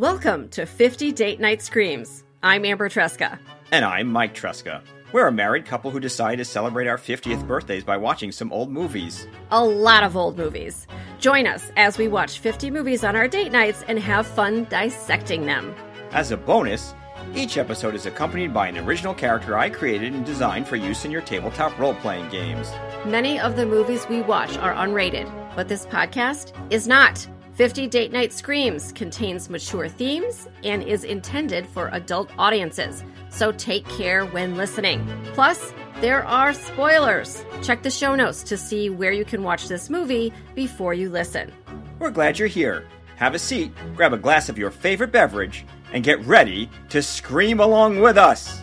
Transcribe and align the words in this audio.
Welcome 0.00 0.48
to 0.52 0.64
50 0.64 1.12
Date 1.12 1.40
Night 1.40 1.60
Screams. 1.60 2.24
I'm 2.42 2.64
Amber 2.64 2.88
Tresca. 2.88 3.38
And 3.70 3.84
I'm 3.84 4.10
Mike 4.10 4.34
Tresca. 4.34 4.80
We're 5.12 5.26
a 5.26 5.30
married 5.30 5.66
couple 5.66 5.90
who 5.90 6.00
decided 6.00 6.38
to 6.38 6.44
celebrate 6.46 6.86
our 6.86 6.96
50th 6.96 7.46
birthdays 7.46 7.84
by 7.84 7.98
watching 7.98 8.32
some 8.32 8.50
old 8.50 8.70
movies. 8.70 9.26
A 9.50 9.62
lot 9.62 10.02
of 10.02 10.16
old 10.16 10.38
movies. 10.38 10.86
Join 11.18 11.46
us 11.46 11.70
as 11.76 11.98
we 11.98 12.08
watch 12.08 12.38
50 12.38 12.70
movies 12.70 13.04
on 13.04 13.14
our 13.14 13.28
date 13.28 13.52
nights 13.52 13.84
and 13.88 13.98
have 13.98 14.26
fun 14.26 14.64
dissecting 14.70 15.44
them. 15.44 15.74
As 16.12 16.30
a 16.30 16.38
bonus, 16.38 16.94
each 17.34 17.58
episode 17.58 17.94
is 17.94 18.06
accompanied 18.06 18.54
by 18.54 18.68
an 18.68 18.78
original 18.78 19.12
character 19.12 19.58
I 19.58 19.68
created 19.68 20.14
and 20.14 20.24
designed 20.24 20.66
for 20.66 20.76
use 20.76 21.04
in 21.04 21.10
your 21.10 21.20
tabletop 21.20 21.78
role 21.78 21.92
playing 21.96 22.30
games. 22.30 22.70
Many 23.04 23.38
of 23.38 23.54
the 23.54 23.66
movies 23.66 24.08
we 24.08 24.22
watch 24.22 24.56
are 24.56 24.72
unrated, 24.72 25.30
but 25.54 25.68
this 25.68 25.84
podcast 25.84 26.54
is 26.72 26.88
not. 26.88 27.28
50 27.60 27.88
Date 27.88 28.10
Night 28.10 28.32
Screams 28.32 28.90
contains 28.92 29.50
mature 29.50 29.86
themes 29.86 30.48
and 30.64 30.82
is 30.82 31.04
intended 31.04 31.66
for 31.66 31.90
adult 31.92 32.30
audiences, 32.38 33.04
so 33.28 33.52
take 33.52 33.86
care 33.86 34.24
when 34.24 34.56
listening. 34.56 35.06
Plus, 35.34 35.74
there 36.00 36.24
are 36.24 36.54
spoilers. 36.54 37.44
Check 37.62 37.82
the 37.82 37.90
show 37.90 38.14
notes 38.14 38.42
to 38.44 38.56
see 38.56 38.88
where 38.88 39.12
you 39.12 39.26
can 39.26 39.42
watch 39.42 39.68
this 39.68 39.90
movie 39.90 40.32
before 40.54 40.94
you 40.94 41.10
listen. 41.10 41.52
We're 41.98 42.10
glad 42.10 42.38
you're 42.38 42.48
here. 42.48 42.86
Have 43.16 43.34
a 43.34 43.38
seat, 43.38 43.74
grab 43.94 44.14
a 44.14 44.16
glass 44.16 44.48
of 44.48 44.56
your 44.56 44.70
favorite 44.70 45.12
beverage, 45.12 45.66
and 45.92 46.02
get 46.02 46.18
ready 46.24 46.70
to 46.88 47.02
scream 47.02 47.60
along 47.60 48.00
with 48.00 48.16
us. 48.16 48.58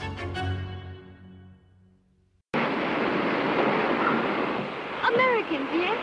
Americans, 5.03 5.69
yes? 5.71 5.99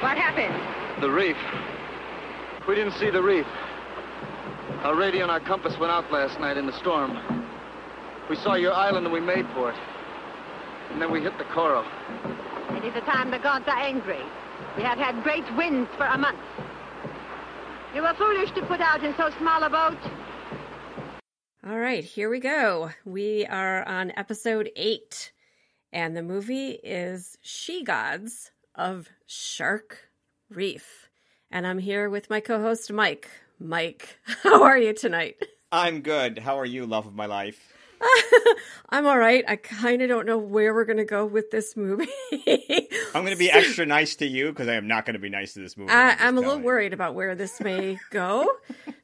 What 0.00 0.16
happened? 0.16 0.79
The 1.00 1.10
reef. 1.10 1.36
We 2.68 2.74
didn't 2.74 2.92
see 2.92 3.08
the 3.08 3.22
reef. 3.22 3.46
Our 4.82 4.94
radio 4.94 5.22
and 5.22 5.30
our 5.30 5.40
compass 5.40 5.78
went 5.78 5.90
out 5.90 6.12
last 6.12 6.38
night 6.38 6.58
in 6.58 6.66
the 6.66 6.78
storm. 6.78 7.18
We 8.28 8.36
saw 8.36 8.52
your 8.52 8.74
island 8.74 9.06
and 9.06 9.12
we 9.12 9.20
made 9.20 9.46
for 9.54 9.70
it. 9.70 9.76
And 10.90 11.00
then 11.00 11.10
we 11.10 11.22
hit 11.22 11.38
the 11.38 11.44
coral. 11.44 11.86
It 12.76 12.84
is 12.84 12.92
the 12.92 13.00
time 13.00 13.30
the 13.30 13.38
gods 13.38 13.64
are 13.66 13.78
angry. 13.78 14.20
We 14.76 14.82
have 14.82 14.98
had 14.98 15.22
great 15.22 15.44
winds 15.56 15.88
for 15.96 16.04
a 16.04 16.18
month. 16.18 16.38
You 17.94 18.02
were 18.02 18.12
foolish 18.18 18.50
to 18.52 18.62
put 18.66 18.82
out 18.82 19.02
in 19.02 19.14
so 19.16 19.30
small 19.38 19.62
a 19.62 19.70
boat. 19.70 19.98
All 21.66 21.78
right, 21.78 22.04
here 22.04 22.28
we 22.28 22.40
go. 22.40 22.90
We 23.06 23.46
are 23.46 23.88
on 23.88 24.12
episode 24.18 24.70
eight, 24.76 25.32
and 25.94 26.14
the 26.14 26.22
movie 26.22 26.72
is 26.84 27.38
She 27.40 27.84
Gods 27.84 28.50
of 28.74 29.08
Shark 29.26 30.09
Reef. 30.50 31.08
And 31.50 31.66
I'm 31.66 31.78
here 31.78 32.10
with 32.10 32.28
my 32.28 32.40
co 32.40 32.60
host, 32.60 32.92
Mike. 32.92 33.28
Mike, 33.58 34.18
how 34.42 34.62
are 34.64 34.78
you 34.78 34.92
tonight? 34.92 35.36
I'm 35.70 36.00
good. 36.00 36.38
How 36.38 36.58
are 36.58 36.66
you, 36.66 36.86
love 36.86 37.06
of 37.06 37.14
my 37.14 37.26
life? 37.26 37.72
I'm 38.88 39.06
all 39.06 39.18
right. 39.18 39.44
I 39.46 39.56
kind 39.56 40.02
of 40.02 40.08
don't 40.08 40.26
know 40.26 40.38
where 40.38 40.74
we're 40.74 40.86
going 40.86 40.96
to 40.96 41.04
go 41.04 41.24
with 41.26 41.50
this 41.50 41.76
movie. 41.76 42.08
I'm 43.14 43.22
going 43.22 43.32
to 43.32 43.36
be 43.36 43.50
extra 43.50 43.86
nice 43.86 44.16
to 44.16 44.26
you 44.26 44.48
because 44.48 44.68
I 44.68 44.74
am 44.74 44.88
not 44.88 45.04
going 45.04 45.14
to 45.14 45.20
be 45.20 45.28
nice 45.28 45.52
to 45.54 45.60
this 45.60 45.76
movie. 45.76 45.92
I, 45.92 46.16
I'm 46.18 46.36
a 46.36 46.40
little 46.40 46.58
worried 46.58 46.94
about 46.94 47.14
where 47.14 47.34
this 47.34 47.60
may 47.60 47.98
go. 48.10 48.48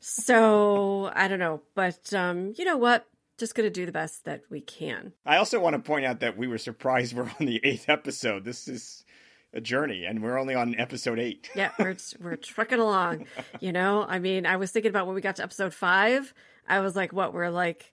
so 0.01 1.13
I 1.15 1.29
don't 1.29 1.39
know. 1.39 1.61
But 1.75 2.13
um, 2.15 2.55
you 2.57 2.65
know 2.65 2.79
what? 2.79 3.07
Just 3.39 3.55
going 3.55 3.67
to 3.67 3.71
do 3.71 3.85
the 3.85 3.93
best 3.93 4.25
that 4.25 4.43
we 4.51 4.63
can. 4.63 5.13
I 5.27 5.37
also 5.37 5.61
want 5.61 5.75
to 5.75 5.79
point 5.79 6.07
out 6.07 6.21
that 6.21 6.39
we 6.39 6.49
were 6.49 6.59
surprised 6.59 7.15
we're 7.15 7.25
on 7.39 7.47
the 7.47 7.61
eighth 7.63 7.91
episode. 7.91 8.45
This 8.45 8.67
is 8.67 9.05
a 9.57 9.61
journey 9.61 10.05
and 10.05 10.23
we're 10.23 10.39
only 10.39 10.55
on 10.55 10.79
episode 10.79 11.19
eight. 11.19 11.49
yeah, 11.57 11.71
we're, 11.79 11.97
we're 12.21 12.37
trucking 12.37 12.79
along. 12.79 13.27
You 13.61 13.73
know, 13.73 14.05
I 14.09 14.19
mean, 14.19 14.47
I 14.47 14.57
was 14.57 14.71
thinking 14.71 14.91
about 14.91 15.07
when 15.07 15.15
we 15.15 15.21
got 15.23 15.37
to 15.37 15.43
episode 15.43 15.73
five, 15.75 16.33
I 16.69 16.81
was 16.81 16.95
like, 16.95 17.13
what, 17.13 17.33
we're 17.35 17.49
like 17.51 17.93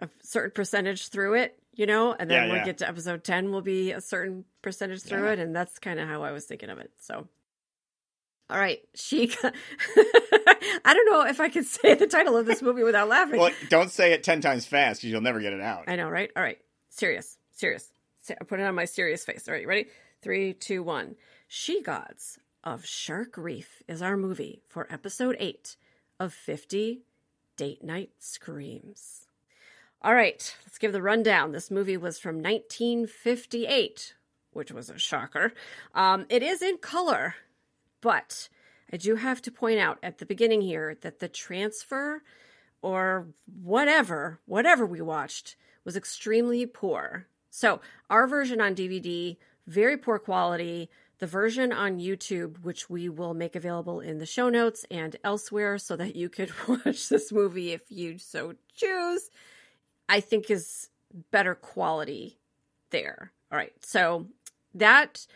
a 0.00 0.08
certain 0.22 0.52
percentage 0.52 1.08
through 1.08 1.34
it, 1.34 1.58
you 1.74 1.86
know, 1.86 2.12
and 2.12 2.30
then 2.30 2.44
Yeah, 2.46 2.52
when 2.52 2.60
we 2.60 2.64
get 2.64 2.78
to 2.78 2.88
episode 2.88 3.24
10, 3.24 3.50
we'll 3.50 3.60
be 3.62 3.92
a 3.92 4.00
certain 4.00 4.44
percentage 4.62 5.02
through 5.02 5.24
Yeah. 5.26 5.32
it. 5.32 5.38
And 5.40 5.54
that's 5.54 5.78
kind 5.78 5.98
of 6.00 6.08
how 6.08 6.22
I 6.22 6.30
was 6.32 6.44
thinking 6.44 6.70
of 6.70 6.78
it. 6.78 6.90
So, 7.00 7.26
all 8.50 8.58
right, 8.58 8.80
she. 8.94 9.28
got- 9.28 9.54
I 10.84 10.94
don't 10.94 11.10
know 11.10 11.26
if 11.26 11.40
I 11.40 11.48
can 11.48 11.64
say 11.64 11.94
the 11.94 12.06
title 12.06 12.36
of 12.36 12.46
this 12.46 12.62
movie 12.62 12.82
without 12.82 13.08
laughing. 13.08 13.38
Well, 13.40 13.52
don't 13.68 13.90
say 13.90 14.12
it 14.12 14.22
10 14.22 14.40
times 14.40 14.66
fast 14.66 15.00
because 15.00 15.10
you'll 15.12 15.20
never 15.20 15.40
get 15.40 15.52
it 15.52 15.60
out. 15.60 15.84
I 15.88 15.96
know, 15.96 16.08
right? 16.08 16.30
All 16.36 16.42
right, 16.42 16.58
serious, 16.90 17.38
serious. 17.52 17.88
I 18.30 18.44
Put 18.44 18.60
it 18.60 18.64
on 18.64 18.74
my 18.76 18.84
serious 18.84 19.24
face. 19.24 19.48
All 19.48 19.52
right, 19.54 19.62
you 19.62 19.68
ready? 19.68 19.86
Three, 20.22 20.52
two, 20.52 20.84
one. 20.84 21.16
She 21.48 21.82
Gods 21.82 22.38
of 22.62 22.86
Shark 22.86 23.36
Reef 23.36 23.82
is 23.88 24.00
our 24.00 24.16
movie 24.16 24.62
for 24.68 24.86
episode 24.88 25.34
eight 25.40 25.76
of 26.20 26.32
50 26.32 27.00
Date 27.56 27.82
Night 27.82 28.10
Screams. 28.20 29.26
All 30.00 30.14
right, 30.14 30.56
let's 30.64 30.78
give 30.78 30.92
the 30.92 31.02
rundown. 31.02 31.50
This 31.50 31.72
movie 31.72 31.96
was 31.96 32.20
from 32.20 32.36
1958, 32.36 34.14
which 34.52 34.70
was 34.70 34.88
a 34.88 34.96
shocker. 34.96 35.52
Um, 35.92 36.26
it 36.28 36.44
is 36.44 36.62
in 36.62 36.78
color, 36.78 37.34
but 38.00 38.48
I 38.92 38.98
do 38.98 39.16
have 39.16 39.42
to 39.42 39.50
point 39.50 39.80
out 39.80 39.98
at 40.04 40.18
the 40.18 40.26
beginning 40.26 40.60
here 40.60 40.96
that 41.00 41.18
the 41.18 41.28
transfer 41.28 42.22
or 42.80 43.26
whatever, 43.60 44.38
whatever 44.46 44.86
we 44.86 45.00
watched 45.00 45.56
was 45.84 45.96
extremely 45.96 46.64
poor. 46.64 47.26
So, 47.50 47.80
our 48.08 48.26
version 48.28 48.60
on 48.60 48.74
DVD, 48.74 49.36
very 49.66 49.96
poor 49.96 50.18
quality. 50.18 50.88
The 51.18 51.26
version 51.26 51.72
on 51.72 51.98
YouTube, 51.98 52.62
which 52.62 52.90
we 52.90 53.08
will 53.08 53.32
make 53.32 53.54
available 53.54 54.00
in 54.00 54.18
the 54.18 54.26
show 54.26 54.48
notes 54.48 54.84
and 54.90 55.14
elsewhere 55.22 55.78
so 55.78 55.94
that 55.96 56.16
you 56.16 56.28
could 56.28 56.50
watch 56.68 57.08
this 57.08 57.30
movie 57.30 57.72
if 57.72 57.82
you 57.90 58.18
so 58.18 58.54
choose, 58.74 59.30
I 60.08 60.20
think 60.20 60.50
is 60.50 60.88
better 61.30 61.54
quality 61.54 62.38
there. 62.90 63.32
All 63.50 63.58
right. 63.58 63.72
So, 63.80 64.26
that 64.74 65.26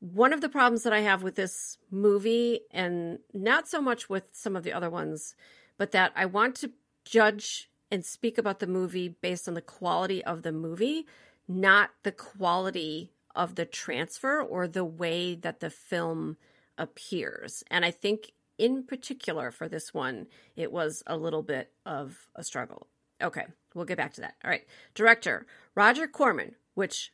one 0.00 0.32
of 0.32 0.40
the 0.40 0.48
problems 0.48 0.84
that 0.84 0.92
I 0.92 1.00
have 1.00 1.22
with 1.22 1.34
this 1.34 1.78
movie, 1.90 2.60
and 2.70 3.18
not 3.34 3.68
so 3.68 3.80
much 3.80 4.08
with 4.08 4.30
some 4.32 4.56
of 4.56 4.62
the 4.62 4.72
other 4.72 4.88
ones, 4.88 5.34
but 5.76 5.92
that 5.92 6.12
I 6.16 6.26
want 6.26 6.54
to 6.56 6.72
judge 7.04 7.70
and 7.90 8.04
speak 8.04 8.38
about 8.38 8.60
the 8.60 8.66
movie 8.66 9.08
based 9.08 9.48
on 9.48 9.54
the 9.54 9.60
quality 9.60 10.24
of 10.24 10.42
the 10.42 10.52
movie, 10.52 11.06
not 11.46 11.90
the 12.02 12.12
quality 12.12 13.12
of 13.34 13.54
the 13.54 13.64
transfer 13.64 14.40
or 14.40 14.66
the 14.66 14.84
way 14.84 15.34
that 15.34 15.60
the 15.60 15.70
film 15.70 16.36
appears. 16.76 17.62
And 17.70 17.84
I 17.84 17.90
think, 17.90 18.32
in 18.56 18.84
particular, 18.84 19.50
for 19.50 19.68
this 19.68 19.94
one, 19.94 20.26
it 20.56 20.72
was 20.72 21.02
a 21.06 21.16
little 21.16 21.42
bit 21.42 21.72
of 21.84 22.28
a 22.34 22.42
struggle. 22.42 22.86
Okay, 23.22 23.46
we'll 23.74 23.84
get 23.84 23.96
back 23.96 24.14
to 24.14 24.20
that. 24.20 24.34
All 24.44 24.50
right. 24.50 24.64
Director 24.94 25.46
Roger 25.74 26.06
Corman, 26.06 26.54
which 26.74 27.12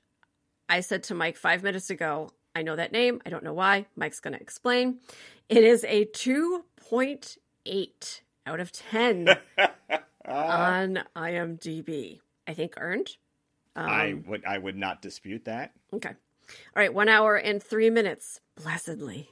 I 0.68 0.80
said 0.80 1.02
to 1.04 1.14
Mike 1.14 1.36
five 1.36 1.62
minutes 1.62 1.90
ago, 1.90 2.30
I 2.54 2.62
know 2.62 2.76
that 2.76 2.92
name. 2.92 3.20
I 3.26 3.30
don't 3.30 3.42
know 3.42 3.54
why. 3.54 3.86
Mike's 3.96 4.20
going 4.20 4.34
to 4.34 4.40
explain. 4.40 4.98
It 5.48 5.64
is 5.64 5.84
a 5.84 6.04
2.8 6.06 8.20
out 8.46 8.60
of 8.60 8.72
10 8.72 9.28
on 10.26 11.02
IMDb. 11.16 12.20
I 12.46 12.54
think 12.54 12.74
earned. 12.76 13.16
Um, 13.76 13.88
I 13.88 14.14
would 14.26 14.44
I 14.44 14.58
would 14.58 14.76
not 14.76 15.02
dispute 15.02 15.46
that. 15.46 15.72
Okay. 15.92 16.10
All 16.10 16.14
right. 16.76 16.92
One 16.92 17.08
hour 17.08 17.36
and 17.36 17.62
three 17.62 17.90
minutes. 17.90 18.40
Blessedly. 18.60 19.28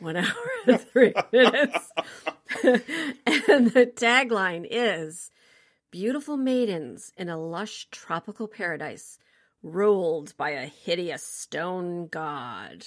One 0.00 0.16
hour 0.16 0.50
and 0.66 0.80
three 0.92 1.14
minutes. 1.32 1.92
and 2.64 3.70
the 3.70 3.92
tagline 3.94 4.66
is 4.68 5.30
Beautiful 5.94 6.36
maidens 6.36 7.12
in 7.16 7.28
a 7.28 7.38
lush 7.38 7.86
tropical 7.92 8.48
paradise 8.48 9.16
ruled 9.62 10.36
by 10.36 10.50
a 10.50 10.66
hideous 10.66 11.24
stone 11.24 12.08
god. 12.08 12.84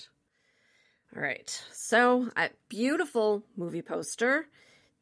All 1.16 1.22
right. 1.22 1.50
So, 1.72 2.30
a 2.36 2.50
beautiful 2.68 3.46
movie 3.56 3.82
poster. 3.82 4.50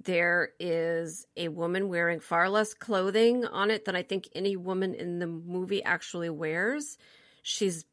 There 0.04 0.50
is 0.60 1.26
a 1.36 1.48
woman 1.48 1.90
wearing 1.90 2.20
far 2.20 2.50
less 2.50 2.74
clothing 2.74 3.46
on 3.46 3.72
it 3.72 3.86
than 3.86 3.96
I 3.96 4.04
think 4.04 4.30
any 4.36 4.56
woman 4.56 4.94
in 4.94 5.20
the 5.20 5.28
movie 5.28 5.84
actually 5.84 6.30
wears. 6.30 6.98
She's 7.42 7.86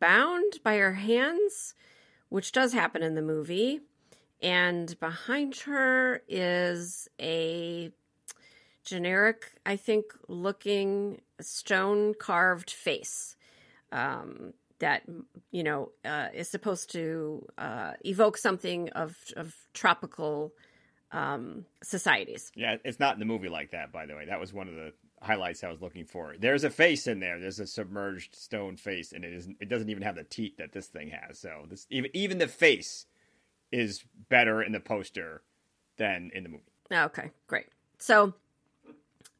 bound 0.00 0.54
by 0.64 0.76
her 0.76 0.94
hands, 0.94 1.74
which 2.28 2.52
does 2.52 2.72
happen 2.72 3.02
in 3.02 3.14
the 3.14 3.22
movie. 3.22 3.80
And 4.40 4.98
behind 5.00 5.56
her 5.58 6.22
is 6.28 7.08
a 7.20 7.92
generic, 8.84 9.52
I 9.66 9.76
think, 9.76 10.06
looking 10.28 11.20
stone 11.40 12.14
carved 12.14 12.70
face 12.70 13.36
um, 13.92 14.54
that, 14.78 15.02
you 15.50 15.62
know, 15.62 15.90
uh, 16.04 16.28
is 16.32 16.48
supposed 16.48 16.92
to 16.92 17.46
uh, 17.58 17.92
evoke 18.04 18.36
something 18.38 18.88
of, 18.90 19.16
of 19.36 19.54
tropical 19.74 20.52
um, 21.12 21.64
societies. 21.82 22.52
Yeah, 22.54 22.76
it's 22.84 23.00
not 23.00 23.14
in 23.14 23.20
the 23.20 23.26
movie 23.26 23.48
like 23.48 23.70
that, 23.70 23.92
by 23.92 24.06
the 24.06 24.14
way. 24.14 24.26
That 24.26 24.40
was 24.40 24.52
one 24.52 24.68
of 24.68 24.74
the 24.74 24.92
highlights 25.20 25.64
I 25.64 25.70
was 25.70 25.80
looking 25.80 26.04
for. 26.04 26.34
There's 26.38 26.64
a 26.64 26.70
face 26.70 27.06
in 27.06 27.20
there. 27.20 27.38
There's 27.40 27.60
a 27.60 27.66
submerged 27.66 28.34
stone 28.34 28.76
face, 28.76 29.12
and 29.12 29.24
it 29.24 29.32
is 29.32 29.48
it 29.60 29.68
doesn't 29.68 29.90
even 29.90 30.02
have 30.02 30.16
the 30.16 30.24
teeth 30.24 30.56
that 30.58 30.72
this 30.72 30.86
thing 30.86 31.10
has. 31.10 31.38
So 31.38 31.66
this 31.68 31.86
even 31.90 32.10
even 32.14 32.38
the 32.38 32.48
face 32.48 33.06
is 33.72 34.04
better 34.28 34.62
in 34.62 34.72
the 34.72 34.80
poster 34.80 35.42
than 35.96 36.30
in 36.34 36.42
the 36.42 36.48
movie. 36.48 36.62
Okay, 36.92 37.30
great. 37.46 37.66
So 37.98 38.34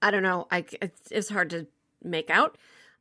I 0.03 0.11
don't 0.11 0.23
know. 0.23 0.47
I 0.51 0.65
it's, 0.81 1.11
it's 1.11 1.29
hard 1.29 1.51
to 1.51 1.67
make 2.03 2.31
out. 2.31 2.57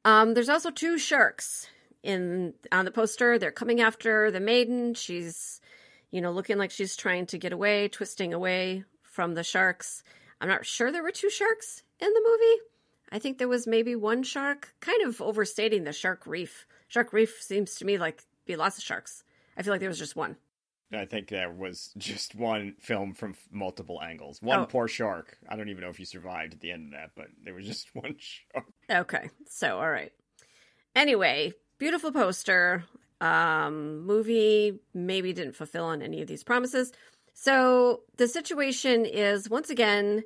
Um, 0.06 0.34
there's 0.34 0.50
also 0.50 0.72
two 0.72 0.98
sharks 0.98 1.68
in 2.04 2.54
on 2.72 2.86
the 2.86 2.92
poster. 2.92 3.38
They're 3.38 3.52
coming 3.52 3.82
after 3.82 4.32
the 4.32 4.40
maiden. 4.40 4.94
She's, 4.94 5.60
you 6.12 6.22
know, 6.22 6.32
looking 6.32 6.58
like 6.58 6.72
she's 6.72 6.96
trying 6.96 7.26
to 7.28 7.38
get 7.38 7.54
away, 7.54 7.88
twisting 7.88 8.34
away 8.34 8.84
from 9.04 9.34
the 9.34 9.44
sharks. 9.44 10.04
I'm 10.40 10.48
not 10.48 10.66
sure 10.66 10.92
there 10.92 11.04
were 11.04 11.12
two 11.12 11.30
sharks 11.30 11.84
in 12.00 12.14
the 12.14 12.22
movie. 12.24 12.62
I 13.12 13.20
think 13.20 13.38
there 13.38 13.48
was 13.48 13.66
maybe 13.68 13.96
one 13.96 14.24
shark, 14.24 14.74
kind 14.82 15.02
of 15.04 15.22
overstating 15.22 15.84
the 15.86 15.94
shark 15.94 16.28
reef. 16.28 16.66
Shark 16.88 17.14
reef 17.14 17.38
seems 17.42 17.76
to 17.76 17.86
me 17.86 17.98
like 17.98 18.24
be 18.46 18.56
lots 18.56 18.78
of 18.78 18.84
sharks. 18.84 19.24
I 19.58 19.64
feel 19.64 19.74
like 19.74 19.80
there 19.80 19.90
was 19.90 19.98
just 20.00 20.16
one. 20.16 20.36
I 20.94 21.04
think 21.06 21.28
there 21.28 21.52
was 21.52 21.92
just 21.98 22.34
one 22.36 22.76
film 22.80 23.14
from 23.14 23.36
multiple 23.52 24.02
angles. 24.02 24.42
One 24.42 24.60
Oh. 24.62 24.66
poor 24.66 24.88
shark. 24.88 25.38
I 25.50 25.58
don't 25.58 25.68
even 25.68 25.82
know 25.84 25.90
if 25.90 25.98
he 25.98 26.06
survived 26.06 26.54
at 26.54 26.60
the 26.62 26.72
end 26.72 26.86
of 26.86 26.92
that, 27.00 27.12
but 27.16 27.28
there 27.44 27.54
was 27.54 27.66
just 27.66 27.88
one 27.94 28.16
shark. 28.20 28.66
Okay. 28.90 29.30
So, 29.50 29.80
all 29.80 29.90
right. 29.90 30.14
Anyway, 30.96 31.54
beautiful 31.78 32.12
poster. 32.12 32.84
Um, 33.20 34.06
movie 34.06 34.80
maybe 34.94 35.34
didn't 35.34 35.56
fulfill 35.56 35.86
on 35.86 36.02
any 36.02 36.22
of 36.22 36.28
these 36.28 36.44
promises. 36.44 36.92
So, 37.34 38.02
the 38.18 38.28
situation 38.28 39.06
is 39.06 39.50
once 39.50 39.70
again, 39.70 40.24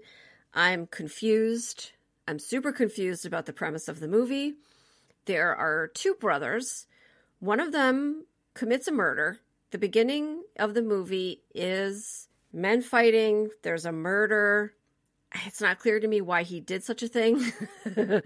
I'm 0.54 0.88
confused. 0.88 1.92
I'm 2.28 2.40
super 2.40 2.72
confused 2.72 3.26
about 3.26 3.46
the 3.46 3.54
premise 3.54 3.88
of 3.88 4.00
the 4.00 4.08
movie. 4.08 4.56
There 5.26 5.56
are 5.56 5.88
two 5.88 6.16
brothers. 6.16 6.88
One 7.40 7.60
of 7.60 7.72
them 7.72 8.26
commits 8.54 8.88
a 8.88 8.92
murder. 8.92 9.40
The 9.72 9.78
beginning 9.78 10.44
of 10.58 10.74
the 10.74 10.82
movie 10.82 11.44
is 11.56 12.28
men 12.52 12.82
fighting, 12.82 13.50
there's 13.64 13.86
a 13.86 13.92
murder. 13.92 14.74
It's 15.46 15.62
not 15.62 15.80
clear 15.80 16.00
to 16.00 16.08
me 16.08 16.20
why 16.20 16.44
he 16.44 16.60
did 16.60 16.84
such 16.84 17.04
a 17.04 17.08
thing. 17.08 17.42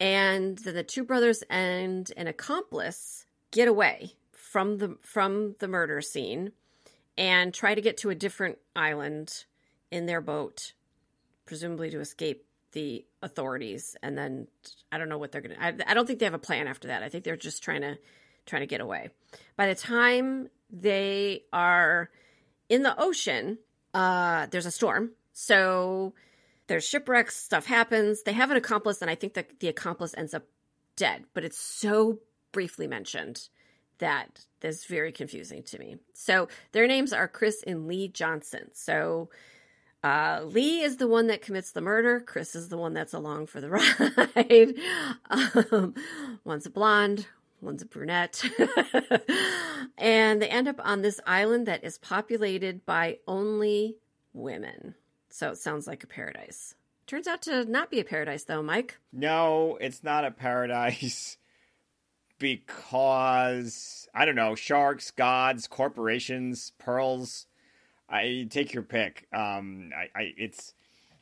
and 0.00 0.58
then 0.58 0.74
the 0.74 0.82
two 0.82 1.04
brothers 1.04 1.44
and 1.48 2.10
an 2.16 2.26
accomplice 2.26 3.25
get 3.56 3.68
away 3.68 4.12
from 4.32 4.76
the 4.76 4.98
from 5.00 5.56
the 5.60 5.66
murder 5.66 6.02
scene 6.02 6.52
and 7.16 7.54
try 7.54 7.74
to 7.74 7.80
get 7.80 7.96
to 7.96 8.10
a 8.10 8.14
different 8.14 8.58
island 8.76 9.46
in 9.90 10.04
their 10.04 10.20
boat 10.20 10.74
presumably 11.46 11.90
to 11.90 12.00
escape 12.00 12.44
the 12.72 13.06
authorities. 13.22 13.96
And 14.02 14.16
then 14.16 14.46
i 14.92 14.98
don't 14.98 15.08
know 15.08 15.16
what 15.16 15.32
they're 15.32 15.40
gonna 15.40 15.56
I, 15.58 15.74
I 15.86 15.94
don't 15.94 16.06
think 16.06 16.18
they 16.18 16.26
have 16.26 16.34
a 16.34 16.38
plan 16.38 16.68
after 16.68 16.88
that. 16.88 17.02
I 17.02 17.08
think 17.08 17.24
they're 17.24 17.36
just 17.36 17.62
trying 17.62 17.80
to 17.80 17.96
trying 18.44 18.60
to 18.60 18.66
get 18.66 18.82
away. 18.82 19.08
By 19.56 19.68
the 19.68 19.74
time 19.74 20.48
they 20.70 21.44
are 21.50 22.10
in 22.68 22.82
the 22.82 22.94
ocean 23.00 23.58
uh 23.94 24.46
there's 24.50 24.66
a 24.66 24.70
storm. 24.70 25.12
So 25.32 26.12
there's 26.66 26.86
shipwrecks 26.86 27.36
stuff 27.36 27.64
happens. 27.64 28.22
They 28.22 28.34
have 28.34 28.50
an 28.50 28.58
accomplice 28.58 29.00
and 29.00 29.10
i 29.10 29.14
think 29.14 29.32
that 29.34 29.60
the 29.60 29.68
accomplice 29.68 30.14
ends 30.14 30.34
up 30.34 30.44
dead 30.96 31.24
but 31.34 31.44
it's 31.44 31.58
so 31.58 32.18
briefly 32.52 32.86
mentioned 32.86 33.48
that 33.98 34.44
is 34.62 34.84
very 34.84 35.12
confusing 35.12 35.62
to 35.62 35.78
me 35.78 35.96
so 36.12 36.48
their 36.72 36.86
names 36.86 37.12
are 37.12 37.28
chris 37.28 37.62
and 37.66 37.86
lee 37.86 38.08
johnson 38.08 38.68
so 38.72 39.28
uh, 40.06 40.44
Lee 40.44 40.82
is 40.82 40.98
the 40.98 41.08
one 41.08 41.26
that 41.26 41.42
commits 41.42 41.72
the 41.72 41.80
murder. 41.80 42.20
Chris 42.20 42.54
is 42.54 42.68
the 42.68 42.76
one 42.76 42.94
that's 42.94 43.12
along 43.12 43.46
for 43.46 43.60
the 43.60 43.70
ride. 43.70 44.74
um, 45.72 45.94
one's 46.44 46.66
a 46.66 46.70
blonde, 46.70 47.26
one's 47.60 47.82
a 47.82 47.86
brunette. 47.86 48.40
and 49.98 50.40
they 50.40 50.48
end 50.48 50.68
up 50.68 50.80
on 50.84 51.02
this 51.02 51.20
island 51.26 51.66
that 51.66 51.82
is 51.82 51.98
populated 51.98 52.86
by 52.86 53.18
only 53.26 53.96
women. 54.32 54.94
So 55.28 55.50
it 55.50 55.58
sounds 55.58 55.88
like 55.88 56.04
a 56.04 56.06
paradise. 56.06 56.76
Turns 57.08 57.26
out 57.26 57.42
to 57.42 57.64
not 57.64 57.90
be 57.90 57.98
a 57.98 58.04
paradise, 58.04 58.44
though, 58.44 58.62
Mike. 58.62 58.98
No, 59.12 59.76
it's 59.80 60.04
not 60.04 60.24
a 60.24 60.30
paradise 60.30 61.36
because 62.38 64.08
I 64.14 64.24
don't 64.24 64.34
know, 64.34 64.54
sharks, 64.54 65.10
gods, 65.10 65.66
corporations, 65.66 66.72
pearls. 66.78 67.46
I 68.08 68.46
take 68.50 68.72
your 68.72 68.82
pick. 68.82 69.26
Um, 69.32 69.90
I, 69.96 70.18
I 70.18 70.32
it's 70.36 70.74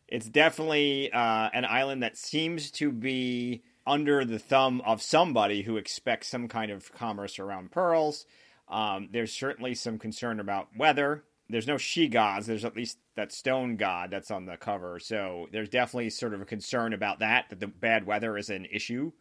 it's 0.08 0.28
definitely 0.28 1.10
uh, 1.12 1.50
an 1.52 1.64
island 1.64 2.02
that 2.02 2.16
seems 2.16 2.70
to 2.72 2.92
be 2.92 3.62
under 3.86 4.24
the 4.24 4.38
thumb 4.38 4.80
of 4.86 5.02
somebody 5.02 5.62
who 5.62 5.76
expects 5.76 6.28
some 6.28 6.48
kind 6.48 6.70
of 6.70 6.92
commerce 6.92 7.38
around 7.38 7.70
pearls. 7.70 8.26
Um, 8.68 9.08
there's 9.12 9.32
certainly 9.32 9.74
some 9.74 9.98
concern 9.98 10.40
about 10.40 10.68
weather. 10.76 11.24
There's 11.48 11.66
no 11.66 11.76
she 11.76 12.08
gods. 12.08 12.46
There's 12.46 12.64
at 12.64 12.76
least 12.76 12.98
that 13.16 13.32
stone 13.32 13.76
god 13.76 14.10
that's 14.10 14.30
on 14.30 14.46
the 14.46 14.56
cover. 14.56 14.98
So 14.98 15.48
there's 15.52 15.68
definitely 15.68 16.10
sort 16.10 16.32
of 16.32 16.40
a 16.40 16.46
concern 16.46 16.94
about 16.94 17.18
that, 17.18 17.50
that 17.50 17.60
the 17.60 17.66
bad 17.66 18.06
weather 18.06 18.38
is 18.38 18.48
an 18.48 18.66
issue. 18.72 19.12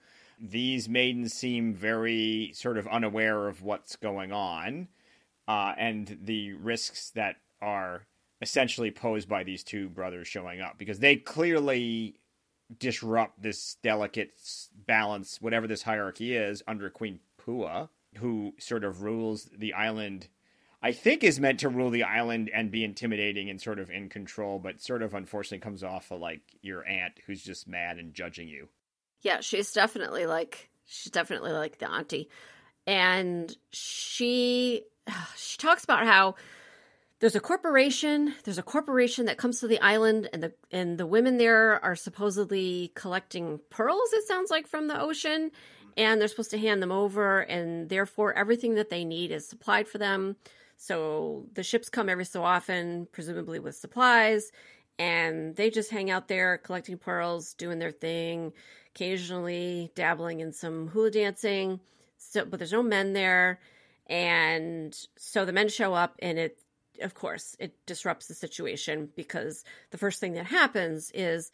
These 0.46 0.90
maidens 0.90 1.34
seem 1.34 1.74
very 1.74 2.52
sort 2.54 2.78
of 2.78 2.86
unaware 2.88 3.48
of 3.48 3.62
what's 3.62 3.96
going 3.96 4.34
on 4.34 4.90
uh, 5.48 5.74
and 5.78 6.18
the 6.22 6.52
risks 6.54 7.12
that 7.12 7.38
are 7.62 8.08
essentially 8.42 8.92
posed 8.92 9.30
by 9.30 9.44
these 9.44 9.64
two 9.64 9.88
brothers 9.88 10.28
showing 10.28 10.60
up 10.60 10.78
because 10.78 11.00
they 11.00 11.16
clearly 11.16 12.18
disrupt 12.78 13.42
this 13.42 13.78
delicate 13.84 14.34
balance, 14.86 15.42
whatever 15.42 15.66
this 15.66 15.84
hierarchy 15.84 16.36
is, 16.36 16.62
under 16.68 16.90
Queen 16.90 17.22
Pua, 17.40 17.88
who 18.18 18.54
sort 18.60 18.84
of 18.84 19.02
rules 19.02 19.50
the 19.58 19.74
island. 19.74 20.28
I 20.82 20.92
think 20.92 21.24
is 21.24 21.40
meant 21.40 21.62
to 21.62 21.70
rule 21.70 21.90
the 21.90 22.04
island 22.04 22.52
and 22.54 22.70
be 22.70 22.84
intimidating 22.84 23.50
and 23.50 23.62
sort 23.62 23.80
of 23.80 23.90
in 23.90 24.10
control, 24.10 24.60
but 24.60 24.82
sort 24.82 25.02
of 25.02 25.14
unfortunately 25.14 25.60
comes 25.60 25.84
off 25.84 26.12
of 26.12 26.20
like 26.20 26.42
your 26.62 26.86
aunt 26.86 27.14
who's 27.26 27.42
just 27.42 27.66
mad 27.66 27.98
and 27.98 28.14
judging 28.14 28.50
you. 28.50 28.68
Yeah, 29.24 29.40
she's 29.40 29.72
definitely 29.72 30.26
like 30.26 30.70
she's 30.86 31.12
definitely 31.12 31.54
like 31.54 31.80
the 31.80 31.90
auntie. 31.90 32.30
And 32.86 33.56
she 33.72 34.84
she 35.36 35.58
talks 35.58 35.84
about 35.84 36.06
how 36.06 36.36
there's 37.20 37.36
a 37.36 37.40
corporation, 37.40 38.36
there's 38.44 38.58
a 38.58 38.64
corporation 38.64 39.28
that 39.28 39.38
comes 39.38 39.62
to 39.62 39.68
the 39.68 39.80
island 39.80 40.30
and 40.34 40.44
the 40.44 40.54
and 40.72 40.98
the 40.98 41.08
women 41.08 41.38
there 41.38 41.84
are 41.84 41.96
supposedly 41.96 42.92
collecting 42.96 43.60
pearls 43.70 44.12
it 44.12 44.28
sounds 44.28 44.52
like 44.52 44.68
from 44.68 44.88
the 44.88 45.02
ocean 45.02 45.52
and 45.96 46.20
they're 46.20 46.28
supposed 46.28 46.52
to 46.52 46.58
hand 46.58 46.82
them 46.82 46.92
over 46.92 47.42
and 47.42 47.88
therefore 47.88 48.34
everything 48.34 48.76
that 48.76 48.90
they 48.90 49.06
need 49.06 49.32
is 49.32 49.48
supplied 49.48 49.88
for 49.88 50.00
them. 50.00 50.36
So 50.76 51.46
the 51.54 51.64
ships 51.64 51.88
come 51.88 52.10
every 52.10 52.26
so 52.26 52.44
often 52.44 53.08
presumably 53.12 53.60
with 53.60 53.76
supplies 53.76 54.52
and 55.00 55.56
they 55.56 55.70
just 55.70 55.92
hang 55.92 56.12
out 56.12 56.28
there 56.28 56.58
collecting 56.58 56.98
pearls, 56.98 57.54
doing 57.54 57.80
their 57.80 57.92
thing, 57.92 58.54
occasionally 58.94 59.92
dabbling 59.96 60.40
in 60.40 60.52
some 60.52 60.88
hula 60.88 61.12
dancing. 61.12 61.80
So, 62.18 62.46
but 62.46 62.60
there's 62.60 62.72
no 62.72 62.84
men 62.84 63.14
there, 63.14 63.60
and 64.08 64.98
so 65.18 65.46
the 65.46 65.54
men 65.54 65.70
show 65.70 65.94
up, 65.94 66.16
and 66.20 66.40
it, 66.40 66.60
of 67.02 67.14
course, 67.14 67.56
it 67.60 67.74
disrupts 67.86 68.28
the 68.28 68.34
situation 68.34 69.10
because 69.16 69.64
the 69.92 69.98
first 69.98 70.20
thing 70.20 70.34
that 70.34 70.46
happens 70.46 71.12
is 71.14 71.52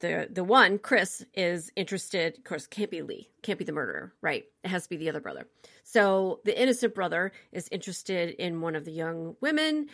the 0.00 0.28
the 0.30 0.44
one 0.44 0.78
Chris 0.78 1.24
is 1.34 1.70
interested. 1.76 2.36
Of 2.38 2.44
course, 2.44 2.66
can't 2.66 2.90
be 2.90 3.02
Lee, 3.02 3.30
can't 3.42 3.58
be 3.58 3.64
the 3.64 3.72
murderer, 3.72 4.12
right? 4.20 4.44
It 4.64 4.68
has 4.68 4.84
to 4.84 4.88
be 4.90 4.96
the 4.96 5.08
other 5.08 5.20
brother. 5.20 5.46
So 5.84 6.40
the 6.44 6.60
innocent 6.60 6.94
brother 6.94 7.32
is 7.52 7.68
interested 7.70 8.30
in 8.30 8.60
one 8.60 8.76
of 8.76 8.84
the 8.84 8.92
young 8.92 9.36
women. 9.40 9.88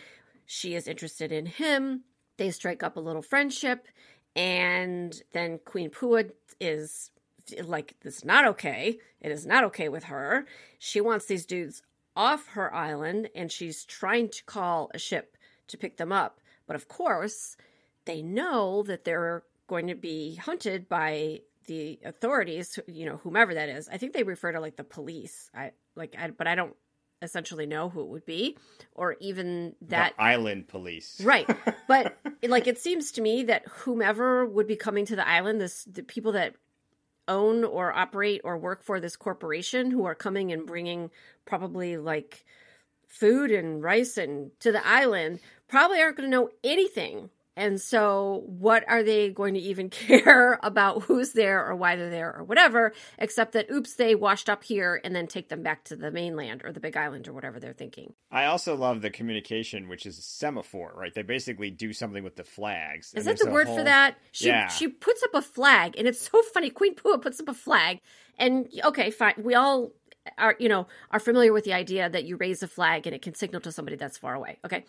She 0.45 0.75
is 0.75 0.87
interested 0.87 1.31
in 1.31 1.45
him. 1.45 2.03
They 2.37 2.51
strike 2.51 2.83
up 2.83 2.97
a 2.97 3.01
little 3.01 3.21
friendship, 3.21 3.87
and 4.37 5.21
then 5.33 5.59
Queen 5.65 5.89
Pua 5.89 6.31
is 6.59 7.11
like, 7.63 7.95
"This 8.01 8.17
is 8.17 8.25
not 8.25 8.45
okay. 8.45 8.99
It 9.19 9.31
is 9.31 9.45
not 9.45 9.63
okay 9.65 9.89
with 9.89 10.05
her. 10.05 10.45
She 10.79 11.01
wants 11.01 11.25
these 11.25 11.45
dudes 11.45 11.81
off 12.15 12.47
her 12.49 12.73
island, 12.73 13.29
and 13.35 13.51
she's 13.51 13.83
trying 13.83 14.29
to 14.29 14.43
call 14.45 14.91
a 14.93 14.99
ship 14.99 15.37
to 15.67 15.77
pick 15.77 15.97
them 15.97 16.11
up. 16.11 16.39
But 16.65 16.75
of 16.75 16.87
course, 16.87 17.57
they 18.05 18.21
know 18.21 18.83
that 18.83 19.03
they're 19.05 19.43
going 19.67 19.87
to 19.87 19.95
be 19.95 20.35
hunted 20.35 20.87
by 20.87 21.41
the 21.65 21.99
authorities, 22.05 22.79
you 22.87 23.05
know, 23.05 23.17
whomever 23.17 23.53
that 23.53 23.69
is. 23.69 23.89
I 23.89 23.97
think 23.97 24.13
they 24.13 24.23
refer 24.23 24.51
to 24.51 24.59
like 24.59 24.77
the 24.77 24.83
police. 24.83 25.49
I 25.53 25.71
like, 25.95 26.15
I, 26.17 26.29
but 26.29 26.47
I 26.47 26.55
don't 26.55 26.75
essentially 27.21 27.65
know 27.65 27.89
who 27.89 28.01
it 28.01 28.07
would 28.07 28.25
be, 28.25 28.57
or 28.93 29.15
even 29.19 29.75
that 29.81 30.13
the 30.17 30.23
island 30.23 30.67
police. 30.67 31.21
Right. 31.23 31.47
But 31.87 32.17
like 32.43 32.67
it 32.67 32.77
seems 32.77 33.13
to 33.13 33.21
me 33.21 33.43
that 33.43 33.65
whomever 33.67 34.45
would 34.45 34.67
be 34.67 34.75
coming 34.75 35.05
to 35.05 35.15
the 35.15 35.27
island, 35.27 35.61
this 35.61 35.85
the 35.85 36.03
people 36.03 36.33
that 36.33 36.55
own 37.27 37.63
or 37.63 37.93
operate 37.93 38.41
or 38.43 38.57
work 38.57 38.83
for 38.83 38.99
this 38.99 39.15
corporation 39.15 39.91
who 39.91 40.05
are 40.05 40.15
coming 40.15 40.51
and 40.51 40.65
bringing 40.65 41.09
probably 41.45 41.97
like 41.97 42.45
food 43.07 43.51
and 43.51 43.81
rice 43.81 44.17
and 44.17 44.51
to 44.59 44.71
the 44.71 44.85
island 44.85 45.39
probably 45.67 46.01
aren't 46.01 46.17
going 46.17 46.29
to 46.29 46.35
know 46.35 46.49
anything 46.63 47.29
And 47.57 47.81
so, 47.81 48.43
what 48.45 48.85
are 48.87 49.01
they 49.01 49.31
going 49.31 49.55
to 49.55 49.59
even 49.59 49.89
care 50.07 50.59
about 50.61 51.01
who's 51.01 51.31
there 51.31 51.65
or 51.65 51.75
why 51.75 51.95
they're 51.95 52.11
there 52.11 52.33
or 52.37 52.43
whatever, 52.43 52.93
except 53.17 53.53
that, 53.53 53.71
oops, 53.71 53.95
they 53.95 54.13
washed 54.13 54.47
up 54.47 54.63
here 54.63 55.01
and 55.03 55.15
then 55.15 55.25
take 55.25 55.49
them 55.49 55.63
back 55.63 55.83
to 55.85 55.95
the 55.95 56.11
mainland 56.11 56.61
or 56.63 56.71
the 56.71 56.79
big 56.79 56.95
island 56.95 57.27
or 57.27 57.33
whatever 57.33 57.59
they're 57.59 57.73
thinking. 57.73 58.13
I 58.31 58.45
also 58.45 58.75
love 58.75 59.01
the 59.01 59.09
communication, 59.09 59.89
which 59.89 60.05
is 60.05 60.19
a 60.19 60.21
semaphore, 60.21 60.93
right? 60.95 61.13
They 61.13 61.23
basically 61.23 61.71
do 61.71 61.93
something 61.93 62.23
with 62.23 62.35
the 62.35 62.43
flags. 62.43 63.11
Is 63.15 63.25
that 63.25 63.39
the 63.39 63.49
word 63.49 63.65
whole... 63.65 63.77
for 63.77 63.83
that? 63.83 64.17
She, 64.31 64.47
yeah. 64.47 64.67
she 64.67 64.87
puts 64.87 65.23
up 65.23 65.33
a 65.33 65.41
flag, 65.41 65.95
and 65.97 66.07
it's 66.07 66.29
so 66.29 66.39
funny. 66.53 66.69
Queen 66.69 66.93
Pua 66.93 67.19
puts 67.19 67.39
up 67.39 67.47
a 67.47 67.55
flag, 67.55 68.01
and 68.37 68.69
okay, 68.85 69.09
fine. 69.09 69.33
We 69.39 69.55
all 69.55 69.93
are 70.37 70.55
you 70.59 70.69
know 70.69 70.87
are 71.11 71.19
familiar 71.19 71.53
with 71.53 71.63
the 71.63 71.73
idea 71.73 72.09
that 72.09 72.25
you 72.25 72.37
raise 72.37 72.61
a 72.63 72.67
flag 72.67 73.05
and 73.07 73.15
it 73.15 73.21
can 73.21 73.35
signal 73.35 73.61
to 73.61 73.71
somebody 73.71 73.95
that's 73.95 74.17
far 74.17 74.35
away 74.35 74.57
okay? 74.65 74.85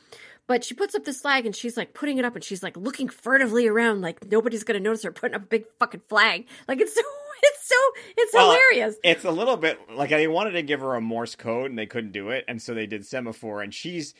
But 0.47 0.65
she 0.65 0.75
puts 0.75 0.95
up 0.95 1.05
this 1.05 1.21
flag 1.21 1.47
and 1.47 1.55
she's 1.55 1.77
like 1.77 1.95
putting 1.95 2.19
it 2.19 2.25
up 2.25 2.35
and 2.35 2.45
she's 2.45 2.63
like 2.63 2.77
looking 2.77 3.09
furtively 3.09 3.67
around 3.67 4.01
like 4.01 4.31
nobody's 4.31 4.65
gonna 4.65 4.81
notice 4.81 5.03
her 5.03 5.13
putting 5.13 5.35
up 5.35 5.43
a 5.43 5.47
big 5.47 5.65
fucking 5.79 6.03
flag. 6.09 6.47
Like 6.67 6.81
it's 6.81 6.95
so 6.95 7.03
it's 7.43 7.69
so 7.69 7.77
it's 8.17 8.35
well, 8.35 8.51
hilarious. 8.53 8.97
it's 9.05 9.25
a 9.25 9.31
little 9.31 9.57
bit 9.57 9.79
like 9.95 10.11
they 10.11 10.29
wanted 10.29 10.53
to 10.53 10.63
give 10.63 10.81
her 10.81 10.95
a 10.95 11.01
morse 11.01 11.35
code 11.35 11.71
and 11.71 11.79
they 11.79 11.87
couldn't 11.87 12.13
do 12.13 12.31
it. 12.31 12.45
And 12.49 12.61
so 12.61 12.75
they 12.75 12.87
did 12.87 13.07
semaphore 13.07 13.63
and 13.63 13.73
she's 13.73 14.15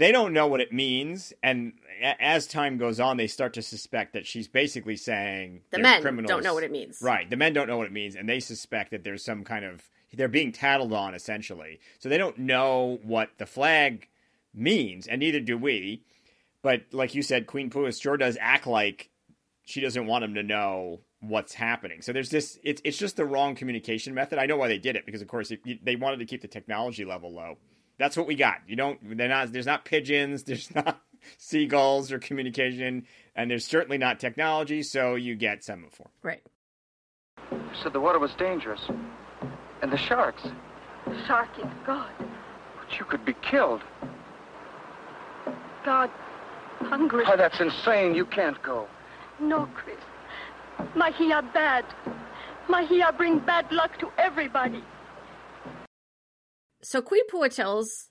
they 0.00 0.12
don't 0.12 0.32
know 0.32 0.46
what 0.46 0.60
it 0.60 0.72
means 0.72 1.32
and 1.42 1.72
as 2.18 2.46
time 2.46 2.78
goes 2.78 2.98
on 2.98 3.16
they 3.16 3.26
start 3.26 3.52
to 3.54 3.62
suspect 3.62 4.14
that 4.14 4.26
she's 4.26 4.48
basically 4.48 4.96
saying 4.96 5.60
the 5.70 5.78
men 5.78 6.00
criminals. 6.02 6.28
don't 6.28 6.42
know 6.42 6.54
what 6.54 6.64
it 6.64 6.72
means 6.72 7.00
right 7.00 7.30
the 7.30 7.36
men 7.36 7.52
don't 7.52 7.68
know 7.68 7.76
what 7.76 7.86
it 7.86 7.92
means 7.92 8.16
and 8.16 8.28
they 8.28 8.40
suspect 8.40 8.90
that 8.90 9.04
there's 9.04 9.24
some 9.24 9.44
kind 9.44 9.64
of 9.64 9.88
they're 10.14 10.28
being 10.28 10.52
tattled 10.52 10.92
on 10.92 11.14
essentially. 11.14 11.80
So 11.98 12.08
they 12.08 12.18
don't 12.18 12.38
know 12.38 12.98
what 13.02 13.30
the 13.38 13.46
flag 13.46 14.08
means, 14.54 15.06
and 15.06 15.20
neither 15.20 15.40
do 15.40 15.56
we. 15.56 16.02
But 16.62 16.82
like 16.92 17.14
you 17.14 17.22
said, 17.22 17.46
Queen 17.46 17.70
Pua 17.70 17.98
sure 18.00 18.16
does 18.16 18.36
act 18.40 18.66
like 18.66 19.10
she 19.64 19.80
doesn't 19.80 20.06
want 20.06 20.22
them 20.22 20.34
to 20.34 20.42
know 20.42 21.00
what's 21.20 21.54
happening. 21.54 22.02
So 22.02 22.12
there's 22.12 22.30
this. 22.30 22.58
It's 22.62 22.82
it's 22.84 22.98
just 22.98 23.16
the 23.16 23.24
wrong 23.24 23.54
communication 23.54 24.14
method. 24.14 24.38
I 24.38 24.46
know 24.46 24.56
why 24.56 24.68
they 24.68 24.78
did 24.78 24.96
it 24.96 25.06
because 25.06 25.22
of 25.22 25.28
course 25.28 25.50
it, 25.50 25.84
they 25.84 25.96
wanted 25.96 26.18
to 26.18 26.26
keep 26.26 26.42
the 26.42 26.48
technology 26.48 27.04
level 27.04 27.32
low. 27.32 27.58
That's 28.00 28.16
what 28.16 28.26
we 28.26 28.34
got. 28.34 28.62
You 28.66 28.76
don't. 28.76 28.98
They're 29.18 29.28
not. 29.28 29.52
There's 29.52 29.66
not 29.66 29.84
pigeons. 29.84 30.42
There's 30.44 30.74
not 30.74 31.02
seagulls 31.36 32.10
or 32.10 32.18
communication, 32.18 33.06
and 33.36 33.50
there's 33.50 33.66
certainly 33.66 33.98
not 33.98 34.18
technology. 34.18 34.82
So 34.82 35.16
you 35.16 35.36
get 35.36 35.62
semaphore. 35.62 36.08
Oh 36.08 36.18
right. 36.22 36.42
You 37.52 37.60
said 37.82 37.92
the 37.92 38.00
water 38.00 38.18
was 38.18 38.32
dangerous. 38.38 38.80
And 39.82 39.92
the 39.92 39.98
sharks. 39.98 40.42
The 41.06 41.26
shark 41.26 41.50
is 41.58 41.70
God. 41.86 42.10
But 42.18 42.98
you 42.98 43.04
could 43.04 43.22
be 43.26 43.34
killed. 43.42 43.82
God, 45.84 46.10
hungry. 46.78 47.24
Oh, 47.26 47.36
that's 47.36 47.60
insane. 47.60 48.14
You 48.14 48.24
can't 48.24 48.60
go. 48.62 48.88
No, 49.38 49.68
Chris. 49.74 49.98
Mahia 50.96 51.52
bad. 51.52 51.84
Mahia 52.66 53.14
bring 53.14 53.40
bad 53.40 53.70
luck 53.70 53.98
to 53.98 54.08
everybody. 54.16 54.82
So 56.82 57.02
Queen 57.02 57.28
Pua 57.28 57.54
tells 57.54 58.08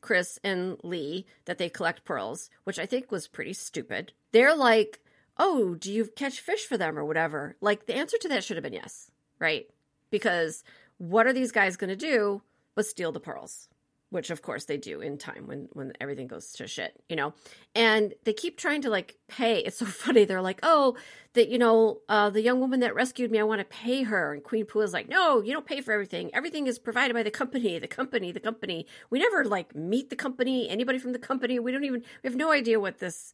Chris 0.00 0.38
and 0.44 0.76
Lee 0.82 1.26
that 1.46 1.58
they 1.58 1.68
collect 1.68 2.04
pearls, 2.04 2.50
which 2.64 2.78
I 2.78 2.86
think 2.86 3.10
was 3.10 3.28
pretty 3.28 3.52
stupid. 3.52 4.12
They're 4.32 4.54
like, 4.54 5.00
oh, 5.38 5.74
do 5.74 5.92
you 5.92 6.06
catch 6.16 6.40
fish 6.40 6.66
for 6.66 6.76
them 6.76 6.98
or 6.98 7.04
whatever? 7.04 7.56
Like, 7.60 7.86
the 7.86 7.96
answer 7.96 8.18
to 8.18 8.28
that 8.28 8.44
should 8.44 8.56
have 8.56 8.64
been 8.64 8.72
yes, 8.72 9.10
right? 9.38 9.66
Because 10.10 10.62
what 10.98 11.26
are 11.26 11.32
these 11.32 11.52
guys 11.52 11.76
going 11.76 11.90
to 11.90 11.96
do 11.96 12.42
but 12.74 12.86
steal 12.86 13.12
the 13.12 13.20
pearls? 13.20 13.68
Which 14.12 14.28
of 14.28 14.42
course 14.42 14.66
they 14.66 14.76
do 14.76 15.00
in 15.00 15.16
time 15.16 15.46
when 15.46 15.68
when 15.72 15.94
everything 15.98 16.26
goes 16.26 16.52
to 16.52 16.66
shit, 16.66 17.02
you 17.08 17.16
know. 17.16 17.32
And 17.74 18.12
they 18.24 18.34
keep 18.34 18.58
trying 18.58 18.82
to 18.82 18.90
like 18.90 19.16
pay. 19.26 19.60
It's 19.60 19.78
so 19.78 19.86
funny. 20.04 20.26
They're 20.26 20.42
like, 20.42 20.60
"Oh, 20.62 20.98
that 21.32 21.48
you 21.48 21.56
know, 21.56 22.02
uh, 22.10 22.28
the 22.28 22.42
young 22.42 22.60
woman 22.60 22.80
that 22.80 22.94
rescued 22.94 23.30
me, 23.30 23.40
I 23.40 23.42
want 23.44 23.60
to 23.60 23.64
pay 23.64 24.02
her." 24.02 24.34
And 24.34 24.44
Queen 24.44 24.66
Pua 24.66 24.84
is 24.84 24.92
like, 24.92 25.08
"No, 25.08 25.40
you 25.40 25.54
don't 25.54 25.64
pay 25.64 25.80
for 25.80 25.92
everything. 25.92 26.28
Everything 26.34 26.66
is 26.66 26.78
provided 26.78 27.14
by 27.14 27.22
the 27.22 27.30
company. 27.30 27.78
The 27.78 27.88
company. 27.88 28.32
The 28.32 28.40
company. 28.40 28.86
We 29.08 29.18
never 29.18 29.46
like 29.46 29.74
meet 29.74 30.10
the 30.10 30.16
company. 30.16 30.68
Anybody 30.68 30.98
from 30.98 31.12
the 31.12 31.18
company. 31.18 31.58
We 31.58 31.72
don't 31.72 31.84
even. 31.84 32.02
We 32.22 32.28
have 32.28 32.36
no 32.36 32.52
idea 32.52 32.78
what 32.78 32.98
this." 32.98 33.32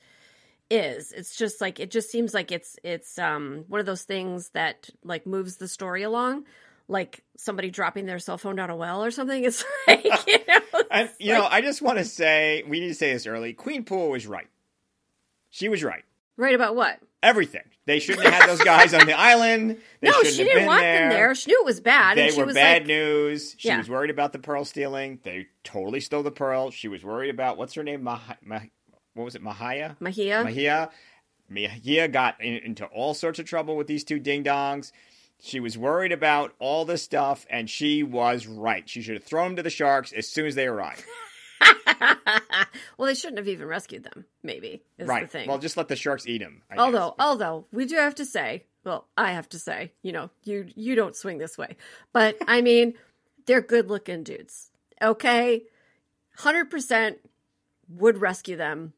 is 0.70 1.12
it's 1.12 1.34
just 1.34 1.62
like 1.62 1.80
it 1.80 1.90
just 1.90 2.10
seems 2.10 2.34
like 2.34 2.52
it's 2.52 2.76
it's 2.84 3.18
um 3.18 3.64
one 3.68 3.80
of 3.80 3.86
those 3.86 4.02
things 4.02 4.50
that 4.50 4.90
like 5.02 5.26
moves 5.26 5.56
the 5.56 5.66
story 5.66 6.02
along 6.02 6.44
like 6.88 7.22
somebody 7.36 7.70
dropping 7.70 8.06
their 8.06 8.18
cell 8.18 8.38
phone 8.38 8.56
down 8.56 8.70
a 8.70 8.76
well 8.76 9.04
or 9.04 9.10
something. 9.10 9.44
It's 9.44 9.64
like, 9.86 10.04
you 10.04 10.38
know, 10.48 10.60
and, 10.90 11.10
you 11.18 11.32
like, 11.32 11.42
know 11.42 11.48
I 11.48 11.60
just 11.60 11.82
want 11.82 11.98
to 11.98 12.04
say, 12.04 12.64
we 12.66 12.80
need 12.80 12.88
to 12.88 12.94
say 12.94 13.12
this 13.12 13.26
early. 13.26 13.52
Queen 13.52 13.84
Pua 13.84 14.10
was 14.10 14.26
right. 14.26 14.48
She 15.50 15.68
was 15.68 15.84
right. 15.84 16.04
Right 16.36 16.54
about 16.54 16.76
what? 16.76 16.98
Everything. 17.22 17.62
They 17.86 17.98
shouldn't 17.98 18.24
have 18.24 18.34
had 18.34 18.48
those 18.48 18.62
guys 18.62 18.94
on 18.94 19.06
the 19.06 19.12
island. 19.18 19.78
They 20.00 20.10
no, 20.10 20.22
she 20.22 20.44
didn't 20.44 20.66
want 20.66 20.82
there. 20.82 21.00
them 21.00 21.10
there. 21.10 21.34
She 21.34 21.50
knew 21.50 21.60
it 21.60 21.64
was 21.64 21.80
bad. 21.80 22.16
They 22.16 22.30
were 22.36 22.52
bad 22.52 22.82
like, 22.82 22.86
news. 22.86 23.56
She 23.58 23.68
yeah. 23.68 23.78
was 23.78 23.88
worried 23.88 24.10
about 24.10 24.32
the 24.32 24.38
pearl 24.38 24.64
stealing. 24.64 25.18
They 25.24 25.46
totally 25.64 26.00
stole 26.00 26.22
the 26.22 26.30
pearl. 26.30 26.70
She 26.70 26.86
was 26.86 27.02
worried 27.02 27.30
about 27.30 27.56
what's 27.56 27.74
her 27.74 27.82
name? 27.82 28.04
Mah- 28.04 28.20
Mah- 28.44 28.60
what 29.14 29.24
was 29.24 29.34
it? 29.34 29.42
Mahia. 29.42 29.98
Mahia. 29.98 30.44
Mahia. 30.44 30.90
Mahia 31.50 32.12
got 32.12 32.40
in, 32.40 32.58
into 32.58 32.84
all 32.86 33.14
sorts 33.14 33.38
of 33.38 33.46
trouble 33.46 33.76
with 33.76 33.86
these 33.86 34.04
two 34.04 34.18
ding 34.18 34.44
dongs. 34.44 34.92
She 35.40 35.60
was 35.60 35.78
worried 35.78 36.12
about 36.12 36.52
all 36.58 36.84
this 36.84 37.02
stuff, 37.02 37.46
and 37.48 37.70
she 37.70 38.02
was 38.02 38.46
right. 38.46 38.88
She 38.88 39.02
should 39.02 39.14
have 39.14 39.24
thrown 39.24 39.50
them 39.50 39.56
to 39.56 39.62
the 39.62 39.70
sharks 39.70 40.12
as 40.12 40.28
soon 40.28 40.46
as 40.46 40.56
they 40.56 40.66
arrived. 40.66 41.04
well, 42.98 43.06
they 43.06 43.14
shouldn't 43.14 43.38
have 43.38 43.48
even 43.48 43.66
rescued 43.66 44.04
them. 44.04 44.24
Maybe 44.42 44.82
is 44.98 45.08
right. 45.08 45.22
the 45.22 45.28
thing. 45.28 45.48
Well, 45.48 45.58
just 45.58 45.76
let 45.76 45.88
the 45.88 45.96
sharks 45.96 46.26
eat 46.26 46.38
them. 46.38 46.62
I 46.70 46.76
although, 46.76 47.14
guess. 47.16 47.26
although 47.26 47.66
we 47.72 47.86
do 47.86 47.96
have 47.96 48.16
to 48.16 48.24
say, 48.24 48.64
well, 48.84 49.06
I 49.16 49.32
have 49.32 49.48
to 49.50 49.58
say, 49.58 49.92
you 50.02 50.12
know, 50.12 50.30
you 50.44 50.66
you 50.74 50.94
don't 50.94 51.16
swing 51.16 51.38
this 51.38 51.56
way, 51.56 51.76
but 52.12 52.36
I 52.46 52.60
mean, 52.62 52.94
they're 53.46 53.60
good 53.60 53.88
looking 53.88 54.24
dudes. 54.24 54.70
Okay, 55.00 55.62
hundred 56.36 56.70
percent 56.70 57.18
would 57.88 58.18
rescue 58.18 58.56
them. 58.56 58.92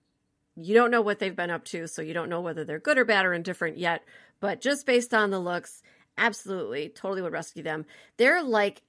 You 0.57 0.75
don't 0.75 0.91
know 0.91 1.03
what 1.03 1.19
they've 1.19 1.37
been 1.37 1.51
up 1.51 1.65
to, 1.67 1.87
so 1.87 2.03
you 2.03 2.13
don't 2.13 2.29
know 2.29 2.41
whether 2.41 2.65
they're 2.65 2.79
good 2.79 2.99
or 2.99 3.05
bad 3.05 3.25
or 3.25 3.33
indifferent 3.33 3.79
yet. 3.79 4.05
But 4.41 4.61
just 4.61 4.87
based 4.87 5.13
on 5.15 5.31
the 5.31 5.39
looks 5.39 5.83
absolutely. 6.19 6.89
Totally 6.89 7.23
would 7.23 7.33
rescue 7.33 7.63
them. 7.63 7.87
They're 8.17 8.43
like 8.43 8.83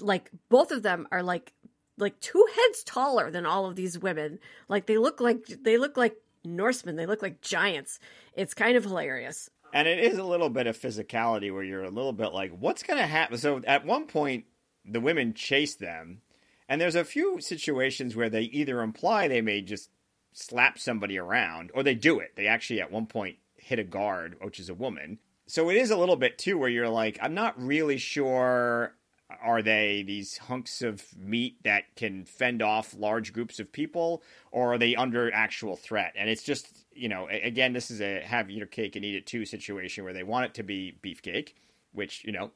like 0.00 0.30
both 0.48 0.72
of 0.72 0.82
them 0.82 1.06
are 1.12 1.22
like 1.22 1.52
like 1.98 2.18
two 2.20 2.46
heads 2.54 2.82
taller 2.84 3.30
than 3.30 3.46
all 3.46 3.66
of 3.66 3.76
these 3.76 3.98
women. 3.98 4.38
Like 4.68 4.86
they 4.86 4.98
look 4.98 5.20
like 5.20 5.46
they 5.62 5.78
look 5.78 5.96
like 5.96 6.16
norsemen. 6.44 6.96
They 6.96 7.06
look 7.06 7.22
like 7.22 7.40
giants. 7.40 7.98
It's 8.34 8.54
kind 8.54 8.76
of 8.76 8.84
hilarious. 8.84 9.50
And 9.72 9.88
it 9.88 9.98
is 9.98 10.18
a 10.18 10.24
little 10.24 10.48
bit 10.48 10.66
of 10.66 10.78
physicality 10.78 11.52
where 11.52 11.62
you're 11.62 11.84
a 11.84 11.90
little 11.90 12.12
bit 12.12 12.32
like 12.32 12.52
what's 12.58 12.82
going 12.82 12.98
to 12.98 13.06
happen 13.06 13.36
so 13.36 13.60
at 13.66 13.84
one 13.84 14.06
point 14.06 14.44
the 14.84 15.00
women 15.00 15.34
chase 15.34 15.74
them 15.74 16.22
and 16.68 16.80
there's 16.80 16.94
a 16.94 17.04
few 17.04 17.40
situations 17.40 18.14
where 18.14 18.30
they 18.30 18.42
either 18.42 18.80
imply 18.80 19.28
they 19.28 19.40
may 19.40 19.60
just 19.62 19.90
slap 20.32 20.78
somebody 20.78 21.18
around 21.18 21.70
or 21.74 21.82
they 21.82 21.94
do 21.94 22.20
it. 22.20 22.36
They 22.36 22.46
actually 22.46 22.80
at 22.80 22.92
one 22.92 23.06
point 23.06 23.36
hit 23.56 23.78
a 23.78 23.84
guard 23.84 24.36
which 24.40 24.60
is 24.60 24.68
a 24.68 24.74
woman 24.74 25.18
so 25.46 25.70
it 25.70 25.76
is 25.76 25.90
a 25.90 25.96
little 25.96 26.16
bit 26.16 26.38
too 26.38 26.58
where 26.58 26.68
you're 26.68 26.88
like, 26.88 27.18
I'm 27.20 27.34
not 27.34 27.60
really 27.60 27.98
sure 27.98 28.94
are 29.42 29.60
they 29.60 30.04
these 30.06 30.38
hunks 30.38 30.82
of 30.82 31.04
meat 31.16 31.56
that 31.64 31.96
can 31.96 32.24
fend 32.24 32.62
off 32.62 32.94
large 32.96 33.32
groups 33.32 33.58
of 33.58 33.72
people 33.72 34.22
or 34.52 34.74
are 34.74 34.78
they 34.78 34.94
under 34.94 35.32
actual 35.32 35.76
threat? 35.76 36.12
And 36.16 36.30
it's 36.30 36.42
just 36.44 36.86
you 36.96 37.08
know 37.08 37.28
again 37.30 37.72
this 37.72 37.90
is 37.90 38.00
a 38.00 38.20
have 38.20 38.50
your 38.50 38.66
cake 38.66 38.96
and 38.96 39.04
eat 39.04 39.14
it 39.14 39.26
too 39.26 39.44
situation 39.44 40.04
where 40.04 40.12
they 40.12 40.22
want 40.22 40.46
it 40.46 40.54
to 40.54 40.62
be 40.62 40.96
beefcake 41.02 41.52
which 41.92 42.24
you 42.24 42.32
know 42.32 42.50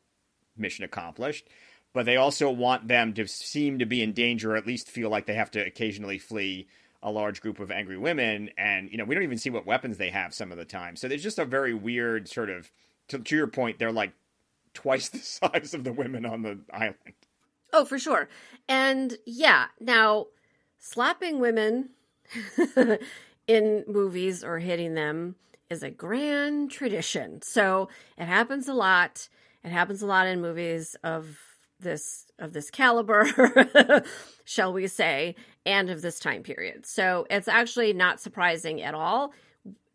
mission 0.56 0.84
accomplished 0.84 1.46
but 1.92 2.06
they 2.06 2.16
also 2.16 2.50
want 2.50 2.88
them 2.88 3.12
to 3.14 3.26
seem 3.26 3.78
to 3.78 3.86
be 3.86 4.02
in 4.02 4.12
danger 4.12 4.52
or 4.52 4.56
at 4.56 4.66
least 4.66 4.88
feel 4.88 5.10
like 5.10 5.26
they 5.26 5.34
have 5.34 5.50
to 5.50 5.60
occasionally 5.60 6.18
flee 6.18 6.66
a 7.02 7.10
large 7.10 7.40
group 7.40 7.58
of 7.60 7.70
angry 7.70 7.96
women 7.96 8.50
and 8.58 8.90
you 8.90 8.98
know 8.98 9.04
we 9.04 9.14
don't 9.14 9.24
even 9.24 9.38
see 9.38 9.50
what 9.50 9.66
weapons 9.66 9.96
they 9.96 10.10
have 10.10 10.34
some 10.34 10.52
of 10.52 10.58
the 10.58 10.64
time. 10.64 10.96
So 10.96 11.08
there's 11.08 11.22
just 11.22 11.38
a 11.38 11.44
very 11.44 11.74
weird 11.74 12.28
sort 12.28 12.50
of 12.50 12.70
to, 13.08 13.18
to 13.18 13.36
your 13.36 13.46
point 13.46 13.78
they're 13.78 13.92
like 13.92 14.12
twice 14.74 15.08
the 15.08 15.18
size 15.18 15.74
of 15.74 15.84
the 15.84 15.92
women 15.92 16.26
on 16.26 16.42
the 16.42 16.58
island. 16.72 16.96
Oh 17.72 17.84
for 17.84 17.98
sure. 17.98 18.28
And 18.68 19.16
yeah 19.24 19.66
now 19.80 20.26
slapping 20.78 21.40
women 21.40 21.90
in 23.46 23.84
movies 23.88 24.44
or 24.44 24.58
hitting 24.58 24.94
them 24.94 25.36
is 25.70 25.82
a 25.82 25.90
grand 25.90 26.70
tradition. 26.70 27.40
So 27.42 27.88
it 28.18 28.26
happens 28.26 28.68
a 28.68 28.74
lot. 28.74 29.28
It 29.64 29.70
happens 29.70 30.02
a 30.02 30.06
lot 30.06 30.26
in 30.26 30.40
movies 30.40 30.96
of 31.02 31.38
this 31.80 32.26
of 32.38 32.52
this 32.52 32.70
caliber 32.70 34.04
shall 34.44 34.72
we 34.72 34.86
say 34.86 35.34
and 35.66 35.90
of 35.90 36.02
this 36.02 36.18
time 36.18 36.42
period. 36.42 36.86
So 36.86 37.26
it's 37.30 37.48
actually 37.48 37.92
not 37.92 38.20
surprising 38.20 38.82
at 38.82 38.94
all. 38.94 39.32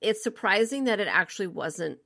It's 0.02 0.24
surprising 0.24 0.86
that 0.86 1.00
it 1.00 1.08
actually 1.08 1.48
wasn't 1.48 2.00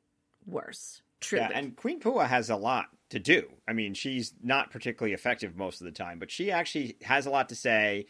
worse. 0.45 1.01
Truly. 1.19 1.45
Yeah, 1.49 1.57
and 1.57 1.75
Queen 1.75 1.99
Pua 1.99 2.27
has 2.27 2.49
a 2.49 2.55
lot 2.55 2.87
to 3.09 3.19
do. 3.19 3.49
I 3.67 3.73
mean, 3.73 3.93
she's 3.93 4.33
not 4.41 4.71
particularly 4.71 5.13
effective 5.13 5.57
most 5.57 5.81
of 5.81 5.85
the 5.85 5.91
time, 5.91 6.19
but 6.19 6.31
she 6.31 6.51
actually 6.51 6.95
has 7.03 7.25
a 7.25 7.29
lot 7.29 7.49
to 7.49 7.55
say. 7.55 8.05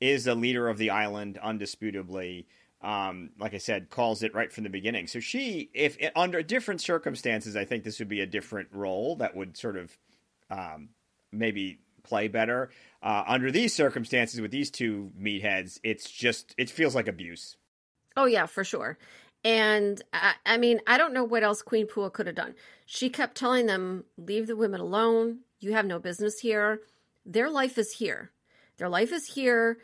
is 0.00 0.24
the 0.24 0.34
leader 0.34 0.68
of 0.68 0.78
the 0.78 0.90
island, 0.90 1.38
undisputably. 1.44 2.46
Um, 2.80 3.30
like 3.38 3.54
I 3.54 3.58
said, 3.58 3.90
calls 3.90 4.22
it 4.22 4.34
right 4.34 4.52
from 4.52 4.64
the 4.64 4.70
beginning. 4.70 5.08
So 5.08 5.18
she, 5.18 5.70
if 5.74 5.96
under 6.14 6.42
different 6.42 6.80
circumstances, 6.80 7.56
I 7.56 7.64
think 7.64 7.82
this 7.82 7.98
would 7.98 8.08
be 8.08 8.20
a 8.20 8.26
different 8.26 8.68
role 8.72 9.16
that 9.16 9.34
would 9.34 9.56
sort 9.56 9.76
of 9.76 9.98
um, 10.50 10.90
maybe 11.32 11.78
play 12.02 12.28
better. 12.28 12.70
Uh, 13.02 13.24
under 13.26 13.50
these 13.50 13.74
circumstances, 13.74 14.40
with 14.40 14.50
these 14.50 14.70
two 14.70 15.12
meatheads, 15.20 15.78
it's 15.82 16.10
just 16.10 16.54
it 16.58 16.70
feels 16.70 16.94
like 16.94 17.08
abuse. 17.08 17.56
Oh 18.16 18.26
yeah, 18.26 18.46
for 18.46 18.64
sure. 18.64 18.98
And 19.44 20.02
I, 20.12 20.34
I 20.44 20.56
mean, 20.58 20.80
I 20.86 20.98
don't 20.98 21.14
know 21.14 21.24
what 21.24 21.44
else 21.44 21.62
Queen 21.62 21.86
Pua 21.86 22.12
could 22.12 22.26
have 22.26 22.34
done. 22.34 22.54
She 22.86 23.08
kept 23.08 23.36
telling 23.36 23.66
them, 23.66 24.04
"Leave 24.16 24.46
the 24.46 24.56
women 24.56 24.80
alone. 24.80 25.40
You 25.60 25.72
have 25.72 25.86
no 25.86 25.98
business 25.98 26.40
here. 26.40 26.80
Their 27.24 27.50
life 27.50 27.78
is 27.78 27.92
here. 27.92 28.32
Their 28.78 28.88
life 28.88 29.12
is 29.12 29.26
here. 29.26 29.78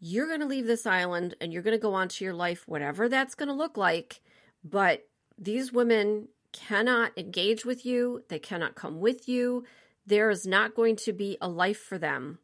You're 0.00 0.26
going 0.26 0.40
to 0.40 0.46
leave 0.46 0.66
this 0.66 0.86
island 0.86 1.34
and 1.40 1.52
you're 1.52 1.62
going 1.62 1.76
to 1.76 1.82
go 1.82 1.92
on 1.92 2.08
to 2.08 2.24
your 2.24 2.32
life, 2.34 2.66
whatever 2.66 3.08
that's 3.08 3.34
going 3.34 3.48
to 3.48 3.54
look 3.54 3.76
like. 3.76 4.22
But 4.64 5.06
these 5.38 5.72
women 5.72 6.28
cannot 6.52 7.12
engage 7.16 7.64
with 7.64 7.84
you. 7.84 8.24
They 8.28 8.38
cannot 8.38 8.74
come 8.74 8.98
with 8.98 9.28
you. 9.28 9.64
There 10.06 10.30
is 10.30 10.46
not 10.46 10.74
going 10.74 10.96
to 10.96 11.12
be 11.12 11.36
a 11.40 11.48
life 11.48 11.78
for 11.78 11.98
them 11.98 12.38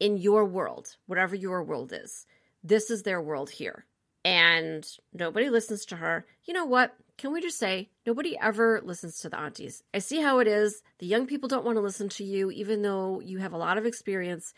in 0.00 0.16
your 0.16 0.44
world, 0.44 0.96
whatever 1.06 1.34
your 1.36 1.62
world 1.62 1.92
is. 1.92 2.26
This 2.62 2.90
is 2.90 3.02
their 3.02 3.20
world 3.20 3.50
here. 3.50 3.86
And 4.24 4.86
nobody 5.12 5.50
listens 5.50 5.84
to 5.86 5.96
her. 5.96 6.26
You 6.44 6.54
know 6.54 6.64
what? 6.64 6.94
Can 7.18 7.32
we 7.32 7.40
just 7.40 7.58
say 7.58 7.90
nobody 8.06 8.36
ever 8.40 8.80
listens 8.82 9.18
to 9.20 9.28
the 9.28 9.38
aunties? 9.38 9.82
I 9.92 9.98
see 9.98 10.20
how 10.20 10.38
it 10.38 10.48
is. 10.48 10.82
The 10.98 11.06
young 11.06 11.26
people 11.26 11.48
don't 11.48 11.64
want 11.64 11.76
to 11.76 11.82
listen 11.82 12.08
to 12.10 12.24
you, 12.24 12.50
even 12.50 12.82
though 12.82 13.20
you 13.20 13.38
have 13.38 13.52
a 13.52 13.58
lot 13.58 13.78
of 13.78 13.86
experience. 13.86 14.54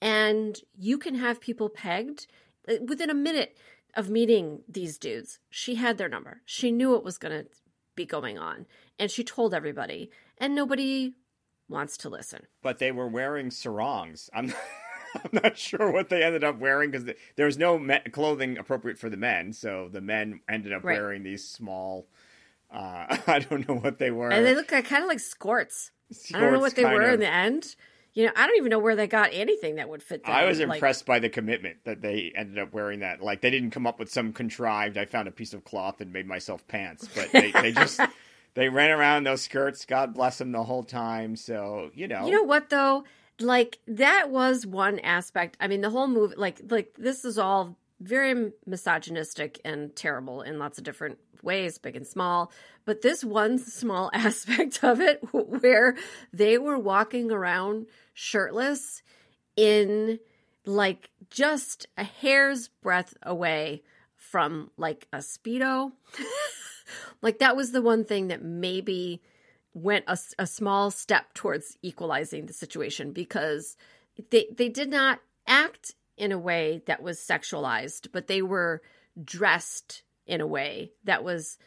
And 0.00 0.58
you 0.76 0.98
can 0.98 1.16
have 1.16 1.40
people 1.40 1.68
pegged 1.68 2.26
uh, 2.68 2.74
within 2.86 3.10
a 3.10 3.14
minute 3.14 3.56
of 3.94 4.08
meeting 4.08 4.62
these 4.68 4.98
dudes. 4.98 5.40
She 5.50 5.74
had 5.74 5.98
their 5.98 6.08
number. 6.08 6.42
She 6.44 6.70
knew 6.70 6.90
what 6.90 7.04
was 7.04 7.18
going 7.18 7.44
to 7.44 7.50
be 7.96 8.06
going 8.06 8.38
on. 8.38 8.66
And 8.98 9.10
she 9.10 9.24
told 9.24 9.52
everybody. 9.52 10.10
And 10.38 10.54
nobody 10.54 11.14
wants 11.68 11.96
to 11.98 12.08
listen. 12.08 12.46
But 12.62 12.78
they 12.78 12.92
were 12.92 13.08
wearing 13.08 13.50
sarongs. 13.50 14.30
I'm. 14.34 14.52
I'm 15.14 15.40
not 15.42 15.56
sure 15.56 15.90
what 15.90 16.10
they 16.10 16.22
ended 16.22 16.44
up 16.44 16.58
wearing 16.58 16.90
because 16.90 17.08
there 17.36 17.46
was 17.46 17.56
no 17.56 17.78
me- 17.78 17.98
clothing 18.12 18.58
appropriate 18.58 18.98
for 18.98 19.08
the 19.08 19.16
men, 19.16 19.54
so 19.54 19.88
the 19.90 20.02
men 20.02 20.40
ended 20.48 20.74
up 20.74 20.84
right. 20.84 20.98
wearing 20.98 21.22
these 21.22 21.48
small. 21.48 22.06
Uh, 22.70 23.16
I 23.26 23.38
don't 23.38 23.66
know 23.66 23.76
what 23.76 23.98
they 23.98 24.10
were, 24.10 24.30
and 24.30 24.44
they 24.44 24.54
look 24.54 24.70
like, 24.70 24.84
kind 24.84 25.02
of 25.02 25.08
like 25.08 25.20
skirts. 25.20 25.92
I 26.34 26.40
don't 26.40 26.52
know 26.52 26.60
what 26.60 26.76
they 26.76 26.84
were 26.84 27.08
of. 27.08 27.14
in 27.14 27.20
the 27.20 27.32
end. 27.32 27.74
You 28.14 28.26
know, 28.26 28.32
I 28.36 28.46
don't 28.46 28.56
even 28.56 28.70
know 28.70 28.78
where 28.78 28.96
they 28.96 29.06
got 29.06 29.30
anything 29.32 29.76
that 29.76 29.88
would 29.88 30.02
fit. 30.02 30.24
Them. 30.24 30.34
I 30.34 30.44
was 30.44 30.60
impressed 30.60 31.02
like, 31.02 31.16
by 31.16 31.18
the 31.20 31.28
commitment 31.28 31.84
that 31.84 32.00
they 32.00 32.32
ended 32.34 32.58
up 32.58 32.72
wearing 32.72 33.00
that. 33.00 33.22
Like 33.22 33.42
they 33.42 33.50
didn't 33.50 33.70
come 33.70 33.86
up 33.86 33.98
with 33.98 34.10
some 34.10 34.32
contrived. 34.32 34.98
I 34.98 35.04
found 35.04 35.28
a 35.28 35.30
piece 35.30 35.54
of 35.54 35.64
cloth 35.64 36.00
and 36.00 36.12
made 36.12 36.26
myself 36.26 36.66
pants, 36.66 37.08
but 37.14 37.30
they, 37.32 37.52
they 37.52 37.72
just 37.72 38.00
they 38.58 38.68
ran 38.68 38.90
around 38.90 39.24
those 39.24 39.42
skirts. 39.42 39.84
God 39.84 40.14
bless 40.14 40.38
them 40.38 40.50
the 40.50 40.64
whole 40.64 40.82
time. 40.82 41.36
So 41.36 41.90
you 41.94 42.08
know, 42.08 42.26
you 42.26 42.32
know 42.32 42.42
what 42.42 42.70
though 42.70 43.04
like 43.40 43.78
that 43.86 44.30
was 44.30 44.66
one 44.66 44.98
aspect. 45.00 45.56
I 45.60 45.68
mean, 45.68 45.80
the 45.80 45.90
whole 45.90 46.08
movie, 46.08 46.34
like, 46.36 46.60
like 46.68 46.94
this 46.98 47.24
is 47.24 47.38
all 47.38 47.76
very 48.00 48.52
misogynistic 48.66 49.60
and 49.64 49.94
terrible 49.94 50.42
in 50.42 50.58
lots 50.58 50.78
of 50.78 50.84
different 50.84 51.18
ways, 51.42 51.78
big 51.78 51.96
and 51.96 52.06
small. 52.06 52.52
But 52.84 53.02
this 53.02 53.24
one 53.24 53.58
small 53.58 54.10
aspect 54.14 54.82
of 54.82 55.00
it, 55.00 55.20
where 55.32 55.96
they 56.32 56.58
were 56.58 56.78
walking 56.78 57.30
around 57.30 57.86
shirtless 58.14 59.02
in 59.56 60.18
like 60.64 61.10
just 61.30 61.86
a 61.96 62.04
hair's 62.04 62.68
breadth 62.82 63.16
away 63.22 63.82
from 64.16 64.70
like 64.76 65.06
a 65.12 65.18
speedo. 65.18 65.92
like 67.22 67.38
that 67.38 67.56
was 67.56 67.72
the 67.72 67.82
one 67.82 68.04
thing 68.04 68.28
that 68.28 68.42
maybe 68.42 69.22
went 69.74 70.04
a, 70.06 70.18
a 70.38 70.46
small 70.46 70.90
step 70.90 71.34
towards 71.34 71.76
equalizing 71.82 72.46
the 72.46 72.52
situation 72.52 73.12
because 73.12 73.76
they 74.30 74.46
they 74.54 74.68
did 74.68 74.90
not 74.90 75.20
act 75.46 75.94
in 76.16 76.32
a 76.32 76.38
way 76.38 76.82
that 76.86 77.02
was 77.02 77.18
sexualized, 77.18 78.08
but 78.12 78.26
they 78.26 78.42
were 78.42 78.82
dressed 79.22 80.02
in 80.26 80.40
a 80.40 80.46
way 80.46 80.92
that 81.04 81.24
was 81.24 81.58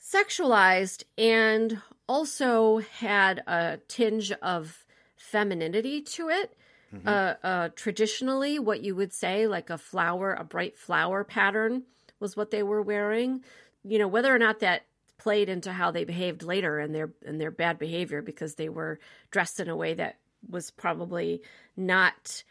sexualized 0.00 1.04
and 1.16 1.80
also 2.08 2.78
had 2.78 3.42
a 3.46 3.78
tinge 3.88 4.32
of 4.42 4.84
femininity 5.16 6.02
to 6.02 6.28
it. 6.28 6.56
Mm-hmm. 6.94 7.08
Uh, 7.08 7.34
uh, 7.42 7.68
traditionally, 7.74 8.58
what 8.58 8.82
you 8.82 8.94
would 8.94 9.14
say, 9.14 9.46
like 9.46 9.70
a 9.70 9.78
flower, 9.78 10.34
a 10.34 10.44
bright 10.44 10.76
flower 10.76 11.24
pattern, 11.24 11.84
was 12.20 12.36
what 12.36 12.50
they 12.50 12.62
were 12.62 12.82
wearing. 12.82 13.42
You 13.84 13.98
know, 13.98 14.08
whether 14.08 14.34
or 14.34 14.38
not 14.38 14.60
that 14.60 14.86
played 15.18 15.48
into 15.48 15.72
how 15.72 15.90
they 15.90 16.04
behaved 16.04 16.42
later 16.42 16.78
and 16.78 16.94
their 16.94 17.12
and 17.24 17.40
their 17.40 17.50
bad 17.50 17.78
behavior 17.78 18.22
because 18.22 18.56
they 18.56 18.68
were 18.68 18.98
dressed 19.30 19.60
in 19.60 19.68
a 19.68 19.76
way 19.76 19.94
that 19.94 20.18
was 20.48 20.70
probably 20.70 21.42
not 21.76 22.42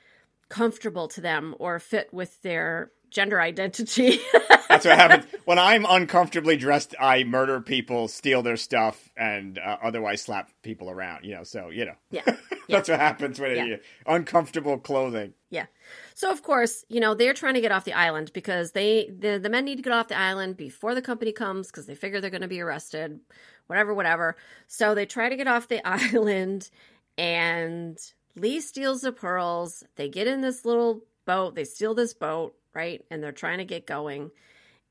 comfortable 0.50 1.08
to 1.10 1.22
them 1.22 1.56
or 1.60 1.80
fit 1.80 2.14
with 2.14 2.42
their 2.42 2.92
gender 3.12 3.40
identity. 3.40 4.20
That's 4.72 4.86
what 4.86 4.98
happens 4.98 5.26
when 5.46 5.60
I'm 5.60 5.86
uncomfortably 5.88 6.58
dressed. 6.58 6.96
I 7.00 7.24
murder 7.24 7.62
people, 7.62 8.08
steal 8.08 8.42
their 8.42 8.58
stuff, 8.58 9.10
and 9.16 9.60
uh, 9.60 9.78
otherwise 9.84 10.22
slap 10.22 10.50
people 10.64 10.90
around. 10.90 11.26
You 11.26 11.36
know, 11.36 11.44
so 11.44 11.70
you 11.70 11.86
know, 11.86 11.96
yeah, 12.12 12.24
that's 12.70 12.90
what 12.90 13.00
happens 13.00 13.40
when 13.40 13.56
yeah. 13.56 13.66
you 13.66 13.80
uncomfortable 14.08 14.78
clothing. 14.80 15.34
Yeah. 15.50 15.66
So 16.16 16.32
of 16.32 16.42
course, 16.42 16.86
you 16.88 17.00
know 17.00 17.14
they're 17.14 17.34
trying 17.34 17.56
to 17.56 17.62
get 17.62 17.72
off 17.72 17.84
the 17.84 17.94
island 17.94 18.32
because 18.34 18.72
they 18.72 19.12
the 19.16 19.38
the 19.38 19.50
men 19.50 19.66
need 19.66 19.76
to 19.76 19.84
get 19.84 19.94
off 19.94 20.08
the 20.08 20.18
island 20.18 20.58
before 20.58 20.96
the 20.96 21.02
company 21.02 21.34
comes 21.34 21.68
because 21.68 21.86
they 21.86 21.96
figure 21.96 22.22
they're 22.22 22.30
going 22.30 22.42
to 22.42 22.48
be 22.48 22.62
arrested, 22.62 23.20
whatever, 23.68 23.94
whatever. 23.94 24.38
So 24.68 24.96
they 24.96 25.06
try 25.06 25.30
to 25.30 25.36
get 25.36 25.48
off 25.48 25.68
the 25.68 25.86
island, 25.88 26.70
and 27.18 28.00
Lee 28.36 28.62
steals 28.62 29.02
the 29.02 29.12
pearls. 29.12 29.84
They 29.98 30.08
get 30.08 30.28
in 30.28 30.42
this 30.42 30.64
little 30.64 31.02
boat. 31.26 31.56
They 31.56 31.66
steal 31.66 31.94
this 31.94 32.14
boat 32.14 32.56
right? 32.74 33.04
And 33.10 33.24
they're 33.24 33.32
trying 33.32 33.60
to 33.60 33.66
get 33.66 33.86
going. 33.86 34.32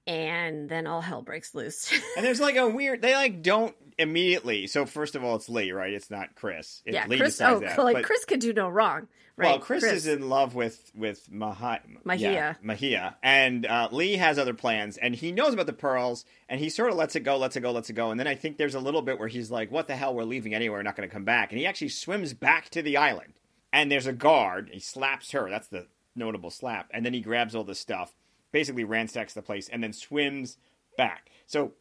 And 0.07 0.69
then 0.69 0.87
all 0.87 1.01
hell 1.01 1.23
breaks 1.23 1.55
loose. 1.55 1.93
and 2.17 2.25
there's 2.25 2.41
like 2.41 2.57
a 2.57 2.69
weird, 2.69 3.03
they 3.03 3.15
like 3.15 3.43
don't 3.43 3.75
immediately. 4.01 4.67
So, 4.67 4.87
first 4.87 5.15
of 5.15 5.23
all, 5.23 5.37
it's 5.37 5.49
Lee, 5.49 5.73
right? 5.73 5.93
It's 5.93 6.11
not 6.11 6.35
Chris. 6.35 6.83
It, 6.85 6.95
yeah, 6.95 7.07
Lee 7.07 7.19
Chris. 7.19 7.41
Oh, 7.41 7.61
that, 7.61 7.79
like 7.79 7.97
but, 7.97 8.05
Chris 8.05 8.25
could 8.25 8.41
do 8.41 8.53
no 8.53 8.69
wrong. 8.69 9.07
Right? 9.37 9.53
Well, 9.53 9.59
Chris, 9.59 9.83
Chris, 9.83 9.93
is 9.93 10.07
in 10.07 10.29
love 10.29 10.55
with 10.55 10.91
with 10.95 11.31
Mahi- 11.31 11.81
Mahia. 12.05 12.21
Yeah, 12.21 12.55
Mahia, 12.65 13.15
and 13.23 13.65
uh, 13.65 13.89
Lee 13.93 14.17
has 14.17 14.39
other 14.39 14.55
plans, 14.55 14.97
and 14.97 15.15
he 15.15 15.33
knows 15.33 15.55
about 15.55 15.67
the 15.67 15.73
pearls, 15.73 16.25
and 16.49 16.61
he 16.61 16.69
sort 16.69 16.91
of 16.91 16.97
lets 16.97 17.15
it 17.17 17.21
go, 17.21 17.37
lets 17.37 17.57
it 17.57 17.61
go, 17.61 17.71
lets 17.71 17.89
it 17.89 17.95
go, 17.95 18.11
and 18.11 18.19
then 18.19 18.27
I 18.27 18.35
think 18.35 18.57
there's 18.57 18.75
a 18.75 18.81
little 18.81 19.03
bit 19.03 19.19
where 19.19 19.29
he's 19.29 19.51
like, 19.51 19.71
"What 19.71 19.87
the 19.87 19.97
hell? 19.97 20.15
We're 20.15 20.25
leaving 20.25 20.55
anyway. 20.55 20.77
We're 20.77 20.83
not 20.83 20.97
going 20.97 21.09
to 21.09 21.13
come 21.13 21.25
back," 21.25 21.53
and 21.53 21.59
he 21.59 21.67
actually 21.67 21.89
swims 21.89 22.35
back 22.35 22.71
to 22.71 22.83
the 22.83 22.97
island, 22.97 23.35
and 23.73 23.91
there's 23.91 24.07
a 24.07 24.13
guard. 24.13 24.71
He 24.73 24.81
slaps 24.81 25.31
her. 25.31 25.49
That's 25.49 25.69
the 25.69 25.87
notable 26.15 26.51
slap, 26.51 26.91
and 26.93 27.05
then 27.05 27.13
he 27.15 27.21
grabs 27.21 27.55
all 27.55 27.65
the 27.65 27.75
stuff 27.75 28.15
basically 28.53 28.85
ransacks 28.85 29.35
the 29.35 29.43
place 29.43 29.69
and 29.69 29.83
then 29.83 29.93
swims 29.93 30.57
back. 30.97 31.31
So 31.47 31.73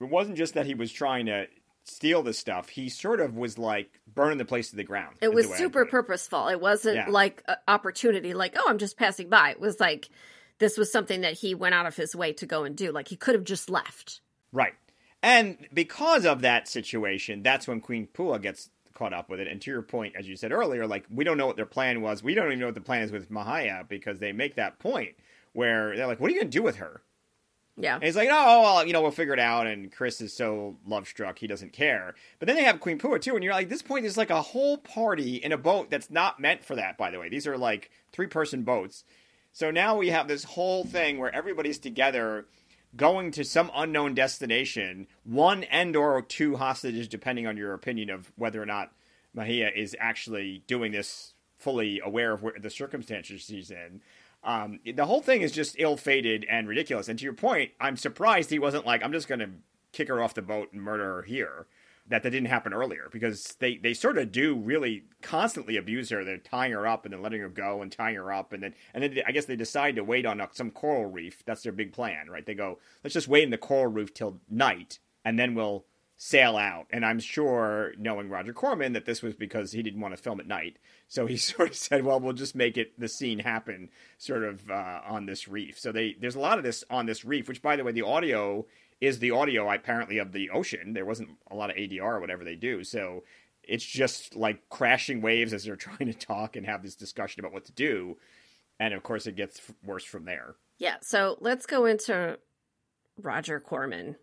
it 0.00 0.08
wasn't 0.08 0.36
just 0.36 0.54
that 0.54 0.66
he 0.66 0.74
was 0.74 0.92
trying 0.92 1.26
to 1.26 1.46
steal 1.84 2.22
the 2.22 2.32
stuff. 2.32 2.68
He 2.68 2.88
sort 2.88 3.20
of 3.20 3.36
was 3.36 3.58
like 3.58 4.00
burning 4.12 4.38
the 4.38 4.44
place 4.44 4.70
to 4.70 4.76
the 4.76 4.84
ground. 4.84 5.16
It 5.20 5.32
was 5.32 5.52
super 5.54 5.82
it. 5.82 5.90
purposeful. 5.90 6.48
It 6.48 6.60
wasn't 6.60 6.96
yeah. 6.96 7.06
like 7.08 7.42
opportunity, 7.68 8.34
like, 8.34 8.54
oh, 8.56 8.66
I'm 8.68 8.78
just 8.78 8.96
passing 8.96 9.28
by. 9.28 9.50
It 9.50 9.60
was 9.60 9.80
like 9.80 10.08
this 10.58 10.76
was 10.76 10.92
something 10.92 11.22
that 11.22 11.34
he 11.34 11.54
went 11.54 11.74
out 11.74 11.86
of 11.86 11.96
his 11.96 12.14
way 12.14 12.32
to 12.34 12.46
go 12.46 12.64
and 12.64 12.76
do. 12.76 12.92
Like 12.92 13.08
he 13.08 13.16
could 13.16 13.34
have 13.34 13.44
just 13.44 13.70
left. 13.70 14.20
Right. 14.52 14.74
And 15.22 15.68
because 15.72 16.26
of 16.26 16.40
that 16.42 16.68
situation, 16.68 17.42
that's 17.42 17.68
when 17.68 17.80
Queen 17.80 18.08
Pua 18.12 18.42
gets 18.42 18.70
caught 19.02 19.12
up 19.12 19.28
with 19.28 19.40
it. 19.40 19.48
And 19.48 19.60
to 19.62 19.70
your 19.70 19.82
point, 19.82 20.14
as 20.16 20.28
you 20.28 20.36
said 20.36 20.52
earlier, 20.52 20.86
like 20.86 21.04
we 21.10 21.24
don't 21.24 21.36
know 21.36 21.46
what 21.46 21.56
their 21.56 21.66
plan 21.66 22.00
was. 22.02 22.22
We 22.22 22.34
don't 22.34 22.46
even 22.46 22.60
know 22.60 22.66
what 22.66 22.74
the 22.74 22.80
plan 22.80 23.02
is 23.02 23.10
with 23.10 23.30
Mahia 23.30 23.88
because 23.88 24.20
they 24.20 24.32
make 24.32 24.54
that 24.54 24.78
point 24.78 25.16
where 25.54 25.96
they're 25.96 26.06
like, 26.06 26.20
"What 26.20 26.30
are 26.30 26.34
you 26.34 26.40
going 26.40 26.50
to 26.50 26.58
do 26.58 26.62
with 26.62 26.76
her?" 26.76 27.02
Yeah. 27.76 27.96
And 27.96 28.04
he's 28.04 28.16
like, 28.16 28.28
"Oh, 28.30 28.62
well, 28.62 28.86
you 28.86 28.92
know, 28.92 29.02
we'll 29.02 29.10
figure 29.10 29.34
it 29.34 29.40
out." 29.40 29.66
And 29.66 29.90
Chris 29.90 30.20
is 30.20 30.32
so 30.32 30.76
love 30.86 31.08
struck, 31.08 31.38
he 31.38 31.48
doesn't 31.48 31.72
care. 31.72 32.14
But 32.38 32.46
then 32.46 32.56
they 32.56 32.62
have 32.62 32.78
Queen 32.78 32.98
Pua 32.98 33.20
too, 33.20 33.34
and 33.34 33.42
you're 33.42 33.52
like, 33.52 33.68
"This 33.68 33.82
point 33.82 34.06
is 34.06 34.16
like 34.16 34.30
a 34.30 34.40
whole 34.40 34.78
party 34.78 35.36
in 35.36 35.50
a 35.50 35.58
boat 35.58 35.90
that's 35.90 36.10
not 36.10 36.38
meant 36.38 36.64
for 36.64 36.76
that." 36.76 36.96
By 36.96 37.10
the 37.10 37.18
way, 37.18 37.28
these 37.28 37.46
are 37.46 37.58
like 37.58 37.90
three 38.12 38.28
person 38.28 38.62
boats. 38.62 39.04
So 39.52 39.70
now 39.70 39.96
we 39.96 40.10
have 40.10 40.28
this 40.28 40.44
whole 40.44 40.84
thing 40.84 41.18
where 41.18 41.34
everybody's 41.34 41.78
together 41.78 42.46
going 42.96 43.30
to 43.32 43.44
some 43.44 43.70
unknown 43.74 44.14
destination, 44.14 45.06
one 45.24 45.64
and 45.64 45.96
or 45.96 46.20
two 46.22 46.56
hostages, 46.56 47.08
depending 47.08 47.46
on 47.46 47.56
your 47.56 47.74
opinion 47.74 48.10
of 48.10 48.32
whether 48.36 48.62
or 48.62 48.66
not 48.66 48.92
Mahia 49.36 49.74
is 49.74 49.96
actually 49.98 50.62
doing 50.66 50.92
this 50.92 51.34
fully 51.58 52.00
aware 52.04 52.32
of 52.32 52.44
the 52.60 52.70
circumstances 52.70 53.42
she's 53.42 53.70
in. 53.70 54.02
Um, 54.44 54.80
the 54.84 55.06
whole 55.06 55.22
thing 55.22 55.42
is 55.42 55.52
just 55.52 55.76
ill-fated 55.78 56.44
and 56.50 56.68
ridiculous. 56.68 57.08
And 57.08 57.18
to 57.18 57.24
your 57.24 57.32
point, 57.32 57.70
I'm 57.80 57.96
surprised 57.96 58.50
he 58.50 58.58
wasn't 58.58 58.84
like, 58.84 59.02
I'm 59.02 59.12
just 59.12 59.28
going 59.28 59.38
to 59.38 59.50
kick 59.92 60.08
her 60.08 60.22
off 60.22 60.34
the 60.34 60.42
boat 60.42 60.72
and 60.72 60.82
murder 60.82 61.04
her 61.04 61.22
here. 61.22 61.66
That 62.12 62.22
that 62.22 62.30
didn't 62.30 62.48
happen 62.48 62.74
earlier 62.74 63.08
because 63.10 63.56
they 63.58 63.78
they 63.78 63.94
sort 63.94 64.18
of 64.18 64.30
do 64.30 64.54
really 64.54 65.04
constantly 65.22 65.78
abuse 65.78 66.10
her. 66.10 66.22
They're 66.22 66.36
tying 66.36 66.72
her 66.72 66.86
up 66.86 67.06
and 67.06 67.14
then 67.14 67.22
letting 67.22 67.40
her 67.40 67.48
go 67.48 67.80
and 67.80 67.90
tying 67.90 68.16
her 68.16 68.30
up 68.30 68.52
and 68.52 68.62
then 68.62 68.74
and 68.92 69.02
then 69.02 69.22
I 69.26 69.32
guess 69.32 69.46
they 69.46 69.56
decide 69.56 69.96
to 69.96 70.04
wait 70.04 70.26
on 70.26 70.38
a, 70.38 70.48
some 70.52 70.70
coral 70.70 71.06
reef. 71.06 71.42
That's 71.46 71.62
their 71.62 71.72
big 71.72 71.94
plan, 71.94 72.28
right? 72.28 72.44
They 72.44 72.52
go, 72.52 72.78
let's 73.02 73.14
just 73.14 73.28
wait 73.28 73.44
in 73.44 73.50
the 73.50 73.56
coral 73.56 73.86
reef 73.86 74.12
till 74.12 74.40
night 74.50 74.98
and 75.24 75.38
then 75.38 75.54
we'll 75.54 75.86
sail 76.18 76.58
out. 76.58 76.86
And 76.90 77.04
I'm 77.04 77.18
sure, 77.18 77.94
knowing 77.98 78.28
Roger 78.28 78.52
Corman, 78.52 78.92
that 78.92 79.06
this 79.06 79.22
was 79.22 79.34
because 79.34 79.72
he 79.72 79.82
didn't 79.82 80.00
want 80.00 80.14
to 80.14 80.22
film 80.22 80.38
at 80.38 80.46
night. 80.46 80.76
So 81.08 81.24
he 81.24 81.36
sort 81.38 81.70
of 81.70 81.76
said, 81.76 82.04
"Well, 82.04 82.20
we'll 82.20 82.34
just 82.34 82.54
make 82.54 82.76
it 82.76 82.92
the 83.00 83.08
scene 83.08 83.38
happen, 83.38 83.88
sort 84.18 84.44
of 84.44 84.70
uh, 84.70 85.00
on 85.06 85.24
this 85.24 85.48
reef." 85.48 85.80
So 85.80 85.92
they 85.92 86.14
there's 86.20 86.36
a 86.36 86.40
lot 86.40 86.58
of 86.58 86.64
this 86.64 86.84
on 86.90 87.06
this 87.06 87.24
reef, 87.24 87.48
which, 87.48 87.62
by 87.62 87.76
the 87.76 87.84
way, 87.84 87.92
the 87.92 88.02
audio 88.02 88.66
is 89.02 89.18
the 89.18 89.32
audio 89.32 89.70
apparently 89.70 90.18
of 90.18 90.32
the 90.32 90.50
ocean. 90.50 90.92
There 90.92 91.04
wasn't 91.04 91.30
a 91.50 91.56
lot 91.56 91.70
of 91.70 91.76
ADR 91.76 92.02
or 92.02 92.20
whatever 92.20 92.44
they 92.44 92.56
do, 92.56 92.84
so 92.84 93.24
it's 93.62 93.84
just 93.84 94.34
like 94.36 94.68
crashing 94.70 95.20
waves 95.20 95.52
as 95.52 95.64
they're 95.64 95.76
trying 95.88 96.06
to 96.06 96.14
talk 96.14 96.56
and 96.56 96.64
have 96.64 96.82
this 96.82 96.94
discussion 96.94 97.40
about 97.40 97.52
what 97.52 97.64
to 97.66 97.72
do. 97.72 98.16
And 98.80 98.94
of 98.94 99.02
course, 99.02 99.26
it 99.26 99.36
gets 99.36 99.60
worse 99.84 100.04
from 100.04 100.24
there. 100.24 100.54
Yeah. 100.78 100.96
So 101.02 101.36
let's 101.40 101.66
go 101.66 101.84
into 101.84 102.38
Roger 103.20 103.60
Corman 103.60 104.16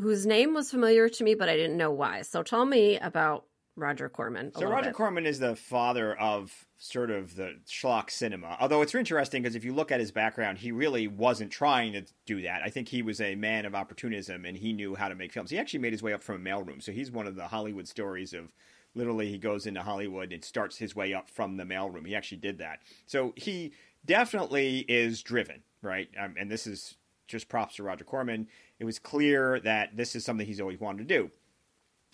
whose 0.00 0.26
name 0.26 0.54
was 0.54 0.70
familiar 0.70 1.08
to 1.08 1.24
me, 1.24 1.34
but 1.34 1.48
I 1.48 1.56
didn't 1.56 1.76
know 1.76 1.90
why. 1.90 2.22
So 2.22 2.42
tell 2.42 2.64
me 2.64 2.98
about 2.98 3.44
Roger 3.78 4.08
Corman. 4.08 4.52
So 4.54 4.68
Roger 4.68 4.90
bit. 4.90 4.94
Corman 4.94 5.26
is 5.26 5.38
the 5.38 5.56
father 5.56 6.14
of 6.16 6.66
sort 6.78 7.10
of 7.10 7.36
the 7.36 7.54
schlock 7.66 8.10
cinema. 8.10 8.56
Although 8.60 8.82
it's 8.82 8.94
interesting 8.94 9.42
because 9.42 9.56
if 9.56 9.64
you 9.64 9.72
look 9.72 9.90
at 9.90 10.00
his 10.00 10.12
background, 10.12 10.58
he 10.58 10.72
really 10.72 11.08
wasn't 11.08 11.50
trying 11.50 11.92
to 11.92 12.04
do 12.26 12.42
that. 12.42 12.62
I 12.64 12.70
think 12.70 12.88
he 12.88 13.02
was 13.02 13.20
a 13.20 13.34
man 13.34 13.64
of 13.66 13.74
opportunism 13.74 14.44
and 14.44 14.56
he 14.56 14.72
knew 14.72 14.94
how 14.94 15.08
to 15.08 15.14
make 15.14 15.32
films. 15.32 15.50
He 15.50 15.58
actually 15.58 15.80
made 15.80 15.92
his 15.92 16.02
way 16.02 16.12
up 16.12 16.22
from 16.22 16.36
a 16.36 16.50
mailroom. 16.50 16.82
So 16.82 16.92
he's 16.92 17.10
one 17.10 17.26
of 17.26 17.36
the 17.36 17.48
Hollywood 17.48 17.88
stories 17.88 18.32
of 18.32 18.52
literally 18.94 19.28
he 19.28 19.38
goes 19.38 19.66
into 19.66 19.82
Hollywood 19.82 20.32
and 20.32 20.44
starts 20.44 20.76
his 20.76 20.94
way 20.94 21.14
up 21.14 21.28
from 21.28 21.56
the 21.56 21.64
mailroom. 21.64 22.06
He 22.06 22.14
actually 22.14 22.38
did 22.38 22.58
that. 22.58 22.80
So 23.06 23.32
he 23.36 23.72
definitely 24.04 24.84
is 24.88 25.22
driven, 25.22 25.62
right? 25.82 26.08
Um, 26.18 26.34
and 26.38 26.50
this 26.50 26.66
is 26.66 26.96
just 27.26 27.48
props 27.48 27.76
to 27.76 27.82
Roger 27.82 28.04
Corman. 28.04 28.48
It 28.78 28.84
was 28.84 28.98
clear 28.98 29.60
that 29.60 29.96
this 29.96 30.16
is 30.16 30.24
something 30.24 30.46
he's 30.46 30.60
always 30.60 30.80
wanted 30.80 31.08
to 31.08 31.14
do. 31.14 31.30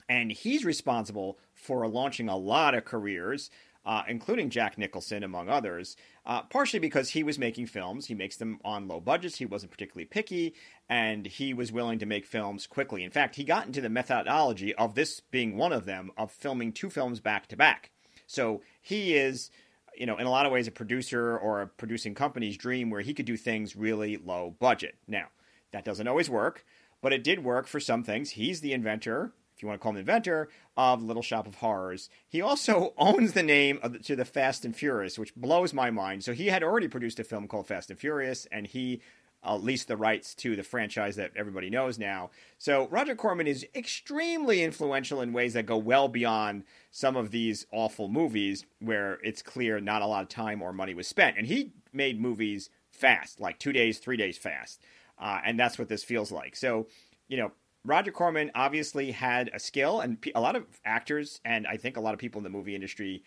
And 0.08 0.30
he's 0.30 0.64
responsible 0.64 1.38
for 1.54 1.86
launching 1.88 2.28
a 2.28 2.36
lot 2.36 2.74
of 2.74 2.84
careers, 2.84 3.50
uh, 3.86 4.02
including 4.08 4.50
Jack 4.50 4.76
Nicholson, 4.76 5.22
among 5.22 5.48
others, 5.48 5.96
uh, 6.26 6.42
partially 6.42 6.78
because 6.78 7.10
he 7.10 7.22
was 7.22 7.38
making 7.38 7.66
films. 7.66 8.06
He 8.06 8.14
makes 8.14 8.36
them 8.36 8.58
on 8.64 8.88
low 8.88 9.00
budgets. 9.00 9.36
He 9.36 9.46
wasn't 9.46 9.72
particularly 9.72 10.06
picky, 10.06 10.54
and 10.88 11.26
he 11.26 11.54
was 11.54 11.72
willing 11.72 11.98
to 11.98 12.06
make 12.06 12.26
films 12.26 12.66
quickly. 12.66 13.02
In 13.04 13.10
fact, 13.10 13.36
he 13.36 13.44
got 13.44 13.66
into 13.66 13.80
the 13.80 13.88
methodology 13.88 14.74
of 14.74 14.94
this 14.94 15.20
being 15.20 15.56
one 15.56 15.72
of 15.72 15.86
them, 15.86 16.10
of 16.16 16.30
filming 16.30 16.72
two 16.72 16.90
films 16.90 17.20
back 17.20 17.46
to 17.48 17.56
back. 17.56 17.90
So 18.26 18.62
he 18.80 19.14
is 19.14 19.50
you 19.96 20.06
know, 20.06 20.16
in 20.18 20.26
a 20.26 20.30
lot 20.30 20.46
of 20.46 20.52
ways, 20.52 20.66
a 20.66 20.72
producer 20.72 21.36
or 21.38 21.62
a 21.62 21.66
producing 21.66 22.14
company's 22.14 22.56
dream 22.56 22.90
where 22.90 23.00
he 23.00 23.14
could 23.14 23.26
do 23.26 23.36
things 23.36 23.76
really 23.76 24.16
low 24.16 24.56
budget. 24.58 24.96
Now, 25.06 25.26
that 25.72 25.84
doesn't 25.84 26.08
always 26.08 26.30
work, 26.30 26.64
but 27.00 27.12
it 27.12 27.24
did 27.24 27.44
work 27.44 27.66
for 27.66 27.80
some 27.80 28.02
things. 28.02 28.30
He's 28.30 28.60
the 28.60 28.72
inventor, 28.72 29.32
you 29.64 29.68
want 29.68 29.80
to 29.80 29.82
call 29.82 29.90
him 29.90 29.96
the 29.96 30.00
inventor, 30.00 30.48
of 30.76 31.02
Little 31.02 31.22
Shop 31.22 31.46
of 31.46 31.56
Horrors. 31.56 32.08
He 32.28 32.40
also 32.40 32.94
owns 32.98 33.32
the 33.32 33.42
name 33.42 33.80
the, 33.82 33.98
to 34.00 34.14
the 34.14 34.24
Fast 34.24 34.64
and 34.64 34.76
Furious, 34.76 35.18
which 35.18 35.34
blows 35.34 35.72
my 35.72 35.90
mind. 35.90 36.22
So 36.22 36.32
he 36.32 36.46
had 36.46 36.62
already 36.62 36.88
produced 36.88 37.18
a 37.18 37.24
film 37.24 37.48
called 37.48 37.66
Fast 37.66 37.90
and 37.90 37.98
Furious, 37.98 38.46
and 38.52 38.66
he 38.66 39.00
uh, 39.44 39.56
leased 39.56 39.88
the 39.88 39.96
rights 39.96 40.34
to 40.34 40.56
the 40.56 40.62
franchise 40.62 41.16
that 41.16 41.32
everybody 41.36 41.68
knows 41.68 41.98
now. 41.98 42.30
So 42.58 42.88
Roger 42.88 43.14
Corman 43.14 43.46
is 43.46 43.66
extremely 43.74 44.62
influential 44.62 45.20
in 45.20 45.32
ways 45.32 45.52
that 45.52 45.66
go 45.66 45.76
well 45.76 46.08
beyond 46.08 46.64
some 46.90 47.16
of 47.16 47.30
these 47.30 47.66
awful 47.70 48.08
movies 48.08 48.64
where 48.80 49.18
it's 49.22 49.42
clear 49.42 49.80
not 49.80 50.02
a 50.02 50.06
lot 50.06 50.22
of 50.22 50.28
time 50.28 50.62
or 50.62 50.72
money 50.72 50.94
was 50.94 51.06
spent. 51.06 51.36
And 51.36 51.46
he 51.46 51.72
made 51.92 52.20
movies 52.20 52.70
fast, 52.90 53.40
like 53.40 53.58
two 53.58 53.72
days, 53.72 53.98
three 53.98 54.16
days 54.16 54.38
fast. 54.38 54.80
Uh, 55.18 55.40
and 55.44 55.58
that's 55.58 55.78
what 55.78 55.88
this 55.88 56.04
feels 56.04 56.32
like. 56.32 56.56
So, 56.56 56.86
you 57.28 57.36
know, 57.36 57.52
Roger 57.84 58.12
Corman 58.12 58.50
obviously 58.54 59.10
had 59.10 59.50
a 59.52 59.58
skill, 59.58 60.00
and 60.00 60.18
a 60.34 60.40
lot 60.40 60.56
of 60.56 60.64
actors, 60.84 61.40
and 61.44 61.66
I 61.66 61.76
think 61.76 61.96
a 61.96 62.00
lot 62.00 62.14
of 62.14 62.20
people 62.20 62.38
in 62.38 62.44
the 62.44 62.50
movie 62.50 62.74
industry 62.74 63.22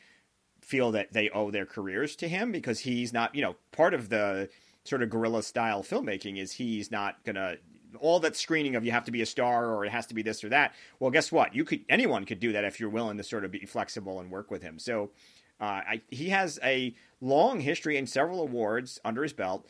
feel 0.62 0.92
that 0.92 1.14
they 1.14 1.30
owe 1.30 1.52
their 1.52 1.66
careers 1.66 2.16
to 2.18 2.28
him 2.28 2.52
because 2.52 2.80
he's 2.80 3.14
not, 3.14 3.34
you 3.36 3.42
know, 3.42 3.56
part 3.72 3.94
of 3.94 4.10
the 4.10 4.50
sort 4.84 5.04
of 5.04 5.10
guerrilla 5.10 5.44
style 5.44 5.84
filmmaking 5.84 6.38
is 6.38 6.54
he's 6.54 6.90
not 6.92 7.24
gonna 7.24 7.58
all 8.00 8.20
that 8.20 8.36
screening 8.36 8.76
of 8.76 8.86
you 8.86 8.92
have 8.92 9.06
to 9.06 9.12
be 9.12 9.22
a 9.22 9.26
star 9.26 9.74
or 9.74 9.86
it 9.86 9.92
has 9.92 10.06
to 10.08 10.14
be 10.14 10.22
this 10.22 10.44
or 10.44 10.50
that. 10.50 10.74
Well, 11.00 11.12
guess 11.12 11.32
what? 11.32 11.56
You 11.56 11.64
could 11.64 11.86
anyone 11.90 12.26
could 12.26 12.40
do 12.40 12.52
that 12.54 12.64
if 12.64 12.80
you're 12.80 12.90
willing 12.90 13.18
to 13.18 13.24
sort 13.24 13.46
of 13.46 13.52
be 13.52 13.66
flexible 13.66 14.20
and 14.20 14.32
work 14.32 14.52
with 14.52 14.62
him. 14.62 14.80
So 14.80 15.12
uh, 15.60 15.82
I, 15.88 16.02
he 16.10 16.30
has 16.30 16.60
a 16.64 16.94
long 17.22 17.60
history 17.60 17.98
and 17.98 18.08
several 18.08 18.42
awards 18.42 19.00
under 19.06 19.24
his 19.24 19.34
belt 19.34 19.66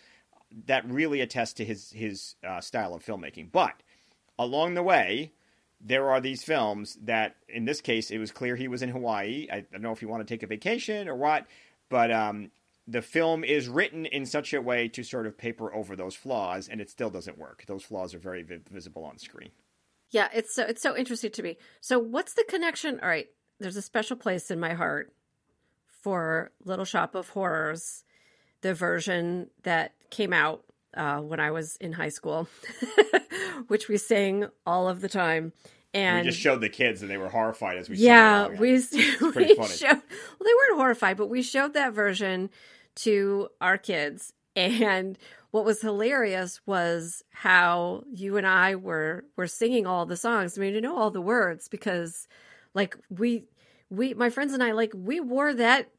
that 0.65 0.89
really 0.89 1.21
attest 1.21 1.57
to 1.57 1.65
his 1.65 1.91
his 1.91 2.35
uh, 2.45 2.61
style 2.61 2.93
of 2.93 3.05
filmmaking. 3.05 3.51
But 3.51 3.83
along 4.37 4.73
the 4.73 4.83
way, 4.83 5.31
there 5.79 6.09
are 6.09 6.21
these 6.21 6.43
films 6.43 6.97
that, 7.03 7.35
in 7.47 7.65
this 7.65 7.81
case, 7.81 8.09
it 8.09 8.17
was 8.17 8.31
clear 8.31 8.55
he 8.55 8.67
was 8.67 8.81
in 8.81 8.89
Hawaii. 8.89 9.47
I, 9.51 9.61
don't 9.71 9.81
know 9.81 9.91
if 9.91 9.99
he 9.99 10.05
wanted 10.05 10.27
to 10.27 10.33
take 10.33 10.43
a 10.43 10.47
vacation 10.47 11.07
or 11.07 11.15
what, 11.15 11.45
but 11.89 12.11
um, 12.11 12.51
the 12.87 13.01
film 13.01 13.43
is 13.43 13.67
written 13.67 14.05
in 14.05 14.25
such 14.25 14.53
a 14.53 14.61
way 14.61 14.87
to 14.89 15.03
sort 15.03 15.27
of 15.27 15.37
paper 15.37 15.73
over 15.73 15.95
those 15.95 16.15
flaws, 16.15 16.67
and 16.67 16.81
it 16.81 16.89
still 16.89 17.09
doesn't 17.09 17.37
work. 17.37 17.63
Those 17.67 17.83
flaws 17.83 18.13
are 18.13 18.19
very 18.19 18.43
vi- 18.43 18.59
visible 18.71 19.03
on 19.03 19.17
screen. 19.17 19.51
Yeah, 20.09 20.29
it's 20.33 20.55
so 20.55 20.63
it's 20.63 20.81
so 20.81 20.95
interesting 20.95 21.31
to 21.31 21.43
me. 21.43 21.57
So, 21.81 21.99
what's 21.99 22.33
the 22.33 22.45
connection? 22.47 22.99
All 23.01 23.09
right, 23.09 23.27
there's 23.59 23.75
a 23.75 23.81
special 23.81 24.15
place 24.15 24.49
in 24.49 24.59
my 24.59 24.73
heart 24.73 25.13
for 26.01 26.51
Little 26.63 26.85
Shop 26.85 27.13
of 27.13 27.29
Horrors, 27.29 28.05
the 28.61 28.73
version 28.73 29.49
that 29.63 29.93
came 30.09 30.31
out 30.31 30.63
uh, 30.95 31.19
when 31.19 31.39
I 31.39 31.51
was 31.51 31.75
in 31.77 31.93
high 31.93 32.09
school, 32.09 32.47
which 33.67 33.87
we 33.87 33.97
sang 33.97 34.47
all 34.65 34.87
of 34.87 35.01
the 35.01 35.09
time. 35.09 35.53
And 35.93 36.25
we 36.25 36.31
just 36.31 36.41
showed 36.41 36.61
the 36.61 36.69
kids, 36.69 37.01
and 37.01 37.09
they 37.09 37.17
were 37.17 37.29
horrified 37.29 37.77
as 37.77 37.89
we. 37.89 37.97
Yeah, 37.97 38.47
we, 38.47 38.73
we 38.81 38.81
showed. 38.81 39.21
Well, 39.21 39.31
they 39.31 40.53
weren't 40.53 40.77
horrified, 40.77 41.17
but 41.17 41.27
we 41.27 41.41
showed 41.41 41.73
that 41.73 41.93
version 41.93 42.49
to 42.97 43.49
our 43.61 43.77
kids. 43.77 44.33
And 44.55 45.17
what 45.51 45.65
was 45.65 45.81
hilarious 45.81 46.59
was 46.65 47.23
how 47.29 48.03
you 48.11 48.37
and 48.37 48.45
I 48.45 48.75
were 48.75 49.25
were 49.35 49.47
singing 49.47 49.87
all 49.87 50.05
the 50.05 50.17
songs. 50.17 50.57
I 50.57 50.61
mean, 50.61 50.73
you 50.73 50.81
know 50.81 50.97
all 50.97 51.11
the 51.11 51.21
words 51.21 51.67
because, 51.67 52.27
like, 52.73 52.97
we 53.09 53.45
we 53.89 54.13
my 54.13 54.29
friends 54.29 54.53
and 54.53 54.63
I 54.63 54.71
like 54.71 54.91
we 54.95 55.19
wore 55.19 55.53
that 55.53 55.89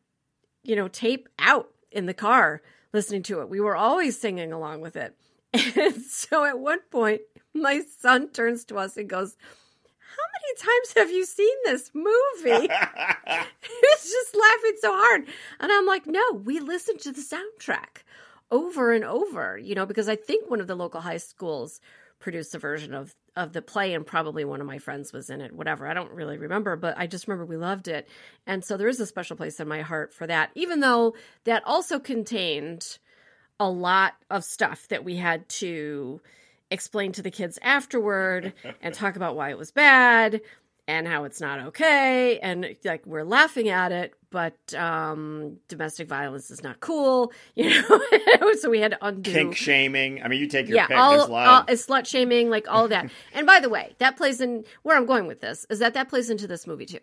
you 0.62 0.76
know 0.76 0.88
tape 0.88 1.28
out 1.38 1.70
in 1.90 2.06
the 2.06 2.14
car 2.14 2.62
listening 2.92 3.22
to 3.24 3.40
it. 3.40 3.48
We 3.48 3.60
were 3.60 3.76
always 3.76 4.18
singing 4.18 4.52
along 4.52 4.80
with 4.80 4.96
it. 4.96 5.14
And 5.76 6.02
so 6.02 6.44
at 6.44 6.58
one 6.58 6.80
point, 6.90 7.22
my 7.54 7.82
son 7.98 8.28
turns 8.28 8.64
to 8.66 8.76
us 8.76 8.96
and 8.96 9.08
goes, 9.08 9.36
how 10.18 10.24
many 10.34 10.78
times 10.78 10.94
have 10.96 11.10
you 11.10 11.24
seen 11.24 11.54
this 11.64 11.90
movie? 11.94 12.68
He's 13.26 14.10
just 14.10 14.36
laughing 14.36 14.76
so 14.80 14.92
hard. 14.92 15.26
And 15.60 15.72
I'm 15.72 15.86
like, 15.86 16.06
no, 16.06 16.22
we 16.44 16.60
listened 16.60 17.00
to 17.00 17.12
the 17.12 17.20
soundtrack 17.20 18.02
over 18.50 18.92
and 18.92 19.04
over, 19.04 19.58
you 19.58 19.74
know, 19.74 19.86
because 19.86 20.08
I 20.08 20.16
think 20.16 20.50
one 20.50 20.60
of 20.60 20.66
the 20.66 20.74
local 20.74 21.00
high 21.00 21.18
schools 21.18 21.80
produced 22.18 22.54
a 22.54 22.58
version 22.58 22.94
of 22.94 23.14
of 23.38 23.52
the 23.52 23.62
play 23.62 23.94
and 23.94 24.04
probably 24.04 24.44
one 24.44 24.60
of 24.60 24.66
my 24.66 24.78
friends 24.78 25.12
was 25.12 25.30
in 25.30 25.40
it 25.40 25.52
whatever. 25.52 25.86
I 25.86 25.94
don't 25.94 26.10
really 26.10 26.36
remember 26.36 26.74
but 26.76 26.98
i 26.98 27.06
just 27.06 27.28
remember 27.28 27.46
we 27.46 27.56
loved 27.56 27.88
it. 27.88 28.08
And 28.46 28.64
so 28.64 28.76
there 28.76 28.88
is 28.88 29.00
a 29.00 29.06
special 29.06 29.36
place 29.36 29.60
in 29.60 29.68
my 29.68 29.82
heart 29.82 30.12
for 30.12 30.26
that 30.26 30.50
even 30.54 30.80
though 30.80 31.14
that 31.44 31.62
also 31.64 32.00
contained 32.00 32.98
a 33.60 33.70
lot 33.70 34.14
of 34.28 34.44
stuff 34.44 34.88
that 34.88 35.04
we 35.04 35.16
had 35.16 35.48
to 35.48 36.20
explain 36.70 37.12
to 37.12 37.22
the 37.22 37.30
kids 37.30 37.58
afterward 37.62 38.52
and 38.82 38.92
talk 38.92 39.16
about 39.16 39.36
why 39.36 39.50
it 39.50 39.58
was 39.58 39.70
bad 39.70 40.40
and 40.88 41.06
how 41.06 41.24
it's 41.24 41.40
not 41.40 41.60
okay 41.60 42.40
and 42.40 42.74
like 42.84 43.06
we're 43.06 43.22
laughing 43.22 43.68
at 43.68 43.92
it 43.92 44.14
but 44.30 44.56
um 44.74 45.58
domestic 45.68 46.08
violence 46.08 46.50
is 46.50 46.62
not 46.62 46.80
cool 46.80 47.30
you 47.54 47.70
know 47.70 48.52
so 48.54 48.68
we 48.70 48.80
had 48.80 48.92
to 48.92 49.06
undo 49.06 49.30
kink 49.30 49.54
shaming 49.54 50.20
i 50.22 50.28
mean 50.28 50.40
you 50.40 50.48
take 50.48 50.66
your 50.66 50.76
yeah, 50.76 50.86
pick 50.86 50.96
all, 50.96 51.32
all 51.32 51.62
slut 51.64 52.06
shaming 52.06 52.50
like 52.50 52.66
all 52.68 52.88
that 52.88 53.08
and 53.34 53.46
by 53.46 53.60
the 53.60 53.68
way 53.68 53.94
that 53.98 54.16
plays 54.16 54.40
in 54.40 54.64
where 54.82 54.96
i'm 54.96 55.06
going 55.06 55.26
with 55.26 55.40
this 55.40 55.66
is 55.70 55.78
that 55.78 55.94
that 55.94 56.08
plays 56.08 56.30
into 56.30 56.48
this 56.48 56.66
movie 56.66 56.86
too 56.86 56.98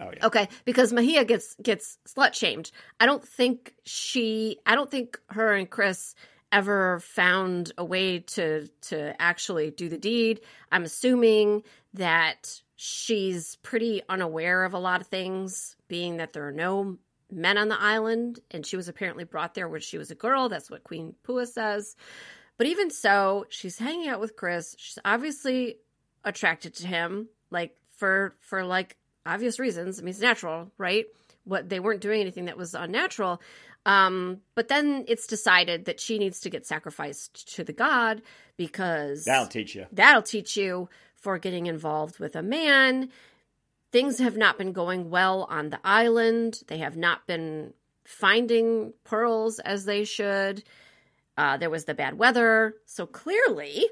Oh, 0.00 0.12
yeah. 0.16 0.26
Okay, 0.26 0.48
because 0.64 0.92
Mahia 0.92 1.26
gets 1.26 1.56
gets 1.60 1.98
slut 2.06 2.32
shamed. 2.32 2.70
I 3.00 3.06
don't 3.06 3.26
think 3.26 3.74
she. 3.84 4.60
I 4.64 4.76
don't 4.76 4.88
think 4.88 5.18
her 5.30 5.52
and 5.52 5.68
Chris 5.68 6.14
ever 6.52 7.00
found 7.00 7.72
a 7.76 7.84
way 7.84 8.20
to 8.20 8.68
to 8.82 9.20
actually 9.20 9.72
do 9.72 9.88
the 9.88 9.98
deed. 9.98 10.40
I'm 10.70 10.84
assuming 10.84 11.64
that 11.94 12.62
she's 12.80 13.56
pretty 13.56 14.00
unaware 14.08 14.62
of 14.64 14.72
a 14.72 14.78
lot 14.78 15.00
of 15.00 15.08
things, 15.08 15.74
being 15.88 16.18
that 16.18 16.32
there 16.32 16.46
are 16.46 16.52
no 16.52 16.96
men 17.30 17.58
on 17.58 17.66
the 17.68 17.78
island, 17.78 18.38
and 18.52 18.64
she 18.64 18.76
was 18.76 18.88
apparently 18.88 19.24
brought 19.24 19.54
there 19.54 19.68
when 19.68 19.80
she 19.80 19.98
was 19.98 20.12
a 20.12 20.14
girl. 20.14 20.48
That's 20.48 20.70
what 20.70 20.84
Queen 20.84 21.14
Pua 21.26 21.46
says. 21.48 21.96
But 22.56 22.68
even 22.68 22.90
so, 22.90 23.46
she's 23.48 23.78
hanging 23.78 24.08
out 24.08 24.20
with 24.20 24.36
Chris. 24.36 24.76
She's 24.78 24.98
obviously 25.04 25.78
attracted 26.24 26.74
to 26.76 26.86
him, 26.86 27.28
like 27.50 27.76
for 27.96 28.36
for 28.38 28.64
like 28.64 28.96
obvious 29.26 29.58
reasons. 29.58 29.98
I 29.98 30.02
mean, 30.02 30.10
it's 30.10 30.20
natural, 30.20 30.70
right? 30.78 31.06
What 31.44 31.68
they 31.68 31.80
weren't 31.80 32.00
doing 32.00 32.20
anything 32.20 32.44
that 32.44 32.56
was 32.56 32.74
unnatural. 32.74 33.42
Um, 33.86 34.38
but 34.54 34.68
then 34.68 35.04
it's 35.08 35.26
decided 35.26 35.86
that 35.86 35.98
she 35.98 36.18
needs 36.18 36.40
to 36.40 36.50
get 36.50 36.66
sacrificed 36.66 37.54
to 37.56 37.64
the 37.64 37.72
god 37.72 38.22
because 38.56 39.24
That'll 39.24 39.46
teach 39.46 39.74
you. 39.74 39.86
that'll 39.92 40.22
teach 40.22 40.56
you 40.56 40.88
for 41.20 41.38
getting 41.38 41.66
involved 41.66 42.18
with 42.18 42.36
a 42.36 42.42
man. 42.42 43.10
Things 43.90 44.18
have 44.18 44.36
not 44.36 44.58
been 44.58 44.72
going 44.72 45.10
well 45.10 45.44
on 45.50 45.70
the 45.70 45.80
island. 45.82 46.62
They 46.68 46.78
have 46.78 46.96
not 46.96 47.26
been 47.26 47.72
finding 48.04 48.92
pearls 49.04 49.58
as 49.58 49.84
they 49.84 50.04
should. 50.04 50.62
Uh, 51.36 51.56
there 51.56 51.70
was 51.70 51.84
the 51.84 51.94
bad 51.94 52.18
weather. 52.18 52.74
So 52.86 53.06
clearly, 53.06 53.88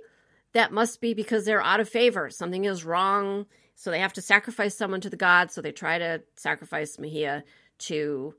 that 0.52 0.72
must 0.72 1.00
be 1.00 1.14
because 1.14 1.44
they're 1.44 1.62
out 1.62 1.80
of 1.80 1.88
favor. 1.88 2.30
Something 2.30 2.64
is 2.64 2.84
wrong. 2.84 3.46
So 3.74 3.90
they 3.90 4.00
have 4.00 4.14
to 4.14 4.22
sacrifice 4.22 4.76
someone 4.76 5.02
to 5.02 5.10
the 5.10 5.16
god. 5.16 5.50
So 5.50 5.60
they 5.60 5.72
try 5.72 5.98
to 5.98 6.22
sacrifice 6.36 6.96
Mahia 6.96 7.42
to 7.78 8.34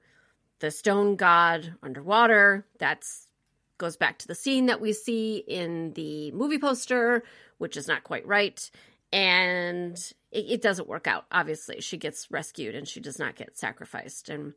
the 0.59 0.71
stone 0.71 1.15
god 1.15 1.75
underwater. 1.83 2.65
That's 2.79 3.27
goes 3.77 3.97
back 3.97 4.17
to 4.17 4.27
the 4.27 4.35
scene 4.35 4.65
that 4.65 4.81
we 4.81 4.91
see 4.93 5.37
in 5.37 5.93
the 5.93 6.31
movie 6.31 6.57
poster, 6.57 7.23
which 7.57 7.77
is 7.77 7.87
not 7.87 8.03
quite 8.03 8.25
right. 8.27 8.69
And 9.13 9.95
it, 10.31 10.45
it 10.49 10.61
doesn't 10.61 10.87
work 10.87 11.07
out. 11.07 11.25
Obviously, 11.31 11.81
she 11.81 11.97
gets 11.97 12.29
rescued 12.29 12.75
and 12.75 12.87
she 12.87 12.99
does 12.99 13.19
not 13.19 13.35
get 13.35 13.57
sacrificed. 13.57 14.29
And 14.29 14.53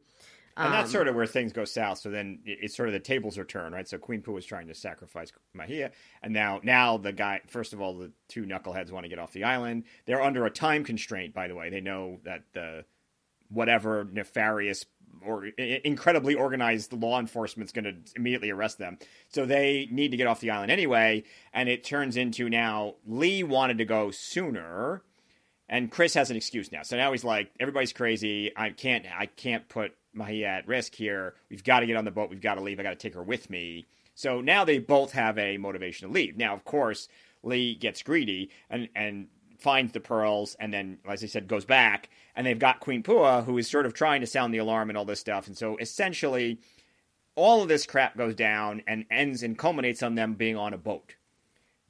And 0.57 0.75
that's 0.75 0.89
um, 0.89 0.93
sort 0.93 1.09
of 1.09 1.15
where 1.15 1.27
things 1.27 1.53
go 1.53 1.65
south. 1.65 1.99
So 1.99 2.11
then 2.11 2.41
it's 2.45 2.77
sort 2.77 2.89
of 2.89 2.93
the 2.93 3.01
tables 3.01 3.39
are 3.39 3.45
turned, 3.45 3.75
right? 3.75 3.89
So 3.89 3.99
Queen 3.99 4.21
Pua 4.21 4.35
was 4.35 4.45
trying 4.45 4.67
to 4.69 4.75
sacrifice 4.75 5.33
Mahia, 5.57 5.91
and 6.23 6.33
now 6.35 6.61
now 6.63 6.99
the 6.99 7.13
guy. 7.13 7.41
First 7.47 7.73
of 7.73 7.81
all, 7.81 7.97
the 7.97 8.13
two 8.29 8.45
knuckleheads 8.45 8.91
want 8.91 9.05
to 9.05 9.09
get 9.09 9.19
off 9.19 9.33
the 9.33 9.45
island. 9.45 9.85
They're 10.07 10.23
under 10.23 10.45
a 10.47 10.51
time 10.51 10.85
constraint, 10.85 11.33
by 11.33 11.49
the 11.49 11.55
way. 11.55 11.71
They 11.71 11.81
know 11.81 12.19
that 12.25 12.43
the 12.53 12.85
whatever 13.49 14.07
nefarious 14.11 14.85
or 15.25 15.47
incredibly 15.47 16.35
organized 16.35 16.93
law 16.93 17.19
enforcement 17.19 17.69
is 17.69 17.73
going 17.73 17.85
to 17.85 17.95
immediately 18.17 18.51
arrest 18.51 18.79
them. 18.79 18.99
So 19.29 19.47
they 19.47 19.89
need 19.91 20.11
to 20.11 20.17
get 20.17 20.27
off 20.27 20.41
the 20.41 20.51
island 20.51 20.71
anyway. 20.71 21.25
And 21.53 21.69
it 21.69 21.85
turns 21.85 22.17
into 22.17 22.49
now 22.49 22.95
Lee 23.07 23.43
wanted 23.43 23.79
to 23.79 23.85
go 23.85 24.11
sooner 24.11 25.03
and 25.69 25.91
Chris 25.91 26.15
has 26.15 26.31
an 26.31 26.37
excuse 26.37 26.73
now. 26.73 26.83
So 26.83 26.97
now 26.97 27.13
he's 27.13 27.25
like, 27.25 27.51
everybody's 27.61 27.93
crazy. 27.93 28.51
I 28.57 28.71
can't, 28.71 29.07
I 29.17 29.27
can't 29.27 29.69
put 29.69 29.93
Mahia 30.17 30.47
at 30.47 30.69
risk 30.69 30.95
here. 30.95 31.35
We've 31.49 31.63
got 31.63 31.81
to 31.81 31.87
get 31.87 31.97
on 31.97 32.05
the 32.05 32.11
boat. 32.11 32.31
We've 32.31 32.41
got 32.41 32.55
to 32.55 32.61
leave. 32.61 32.81
I 32.81 32.83
got 32.83 32.91
to 32.91 32.97
take 32.97 33.15
her 33.15 33.23
with 33.23 33.49
me. 33.51 33.87
So 34.15 34.41
now 34.41 34.65
they 34.65 34.79
both 34.79 35.13
have 35.13 35.39
a 35.39 35.59
motivation 35.59 36.09
to 36.09 36.15
leave. 36.15 36.37
Now, 36.37 36.55
of 36.55 36.65
course, 36.65 37.09
Lee 37.43 37.75
gets 37.75 38.03
greedy 38.03 38.51
and 38.69 38.89
and 38.95 39.29
finds 39.61 39.93
the 39.93 40.01
pearls, 40.01 40.57
and 40.59 40.73
then, 40.73 40.99
as 41.09 41.23
I 41.23 41.27
said, 41.27 41.49
goes 41.49 41.65
back. 41.65 42.09
And 42.35 42.47
they've 42.47 42.59
got 42.59 42.81
Queen 42.81 43.03
Pua, 43.03 43.45
who 43.45 43.59
is 43.59 43.69
sort 43.69 43.87
of 43.87 43.95
trying 43.95 44.21
to 44.21 44.27
sound 44.27 44.55
the 44.55 44.59
alarm 44.59 44.89
and 44.89 44.97
all 44.97 45.05
this 45.05 45.21
stuff. 45.21 45.47
And 45.47 45.57
so 45.57 45.77
essentially, 45.77 46.59
all 47.35 47.63
of 47.63 47.69
this 47.69 47.87
crap 47.87 48.17
goes 48.17 48.35
down 48.35 48.83
and 48.87 49.05
ends 49.11 49.43
and 49.43 49.59
culminates 49.59 50.03
on 50.03 50.15
them 50.15 50.35
being 50.35 50.57
on 50.57 50.73
a 50.73 50.79
boat 50.79 51.15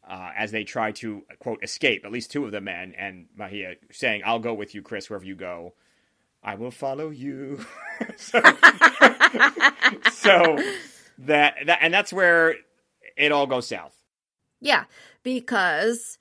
uh, 0.08 0.30
as 0.36 0.50
they 0.50 0.64
try 0.64 0.92
to 0.92 1.24
quote 1.38 1.62
escape. 1.62 2.04
At 2.04 2.12
least 2.12 2.30
two 2.30 2.44
of 2.44 2.52
the 2.52 2.60
men 2.60 2.94
and 2.96 3.26
Mahia 3.38 3.76
saying, 3.92 4.22
"I'll 4.24 4.40
go 4.40 4.52
with 4.52 4.74
you, 4.74 4.82
Chris, 4.82 5.08
wherever 5.08 5.24
you 5.24 5.36
go. 5.36 5.74
I 6.42 6.56
will 6.56 6.70
follow 6.70 7.10
you." 7.10 7.64
so, 8.16 8.40
so 10.12 10.58
that, 11.18 11.54
that 11.66 11.78
and 11.80 11.94
that's 11.94 12.12
where 12.12 12.56
it 13.16 13.30
all 13.30 13.46
goes 13.46 13.68
south. 13.68 13.96
Yeah, 14.60 14.84
because 15.22 16.18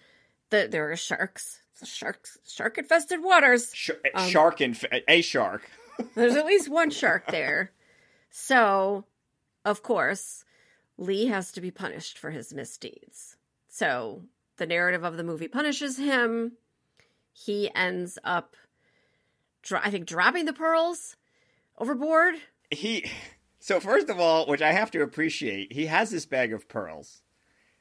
the, 0.50 0.68
there 0.70 0.92
are 0.92 0.96
sharks. 0.96 1.62
Sharks, 1.84 2.38
shark 2.46 2.78
infested 2.78 3.24
waters. 3.24 3.72
Sh- 3.74 3.92
Um, 4.14 4.30
shark 4.30 4.60
and 4.62 4.78
a 5.08 5.22
shark. 5.22 5.70
There's 6.16 6.36
at 6.36 6.46
least 6.46 6.70
one 6.70 6.90
shark 6.90 7.28
there. 7.32 7.72
So, 8.30 9.06
of 9.64 9.82
course, 9.82 10.44
Lee 10.98 11.28
has 11.28 11.52
to 11.54 11.62
be 11.62 11.72
punished 11.72 12.18
for 12.18 12.32
his 12.32 12.54
misdeeds. 12.54 13.38
So, 13.70 14.24
the 14.58 14.66
narrative 14.66 15.04
of 15.06 15.16
the 15.16 15.24
movie 15.24 15.48
punishes 15.48 15.98
him. 15.98 16.54
He 17.32 17.70
ends 17.74 18.20
up, 18.26 18.56
dro- 19.62 19.80
I 19.84 19.90
think, 19.90 20.06
dropping 20.06 20.46
the 20.46 20.54
pearls 20.54 21.16
overboard. 21.78 22.36
he 22.72 23.10
so 23.62 23.80
first 23.80 24.10
of 24.10 24.20
all 24.20 24.46
which 24.48 24.62
i 24.62 24.72
have 24.74 24.92
to 24.92 25.02
appreciate 25.02 25.72
he 25.72 25.86
has 25.86 26.10
this 26.12 26.26
bag 26.26 26.52
of 26.54 26.68
pearls 26.68 27.22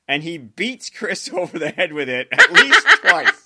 and 0.09 0.23
he 0.23 0.39
beats 0.39 0.91
chris 0.91 1.29
over 1.33 1.59
the 1.59 1.71
head 1.71 1.93
with 1.93 2.09
it 2.09 2.29
at 2.33 2.53
least 2.53 2.87
twice 3.03 3.43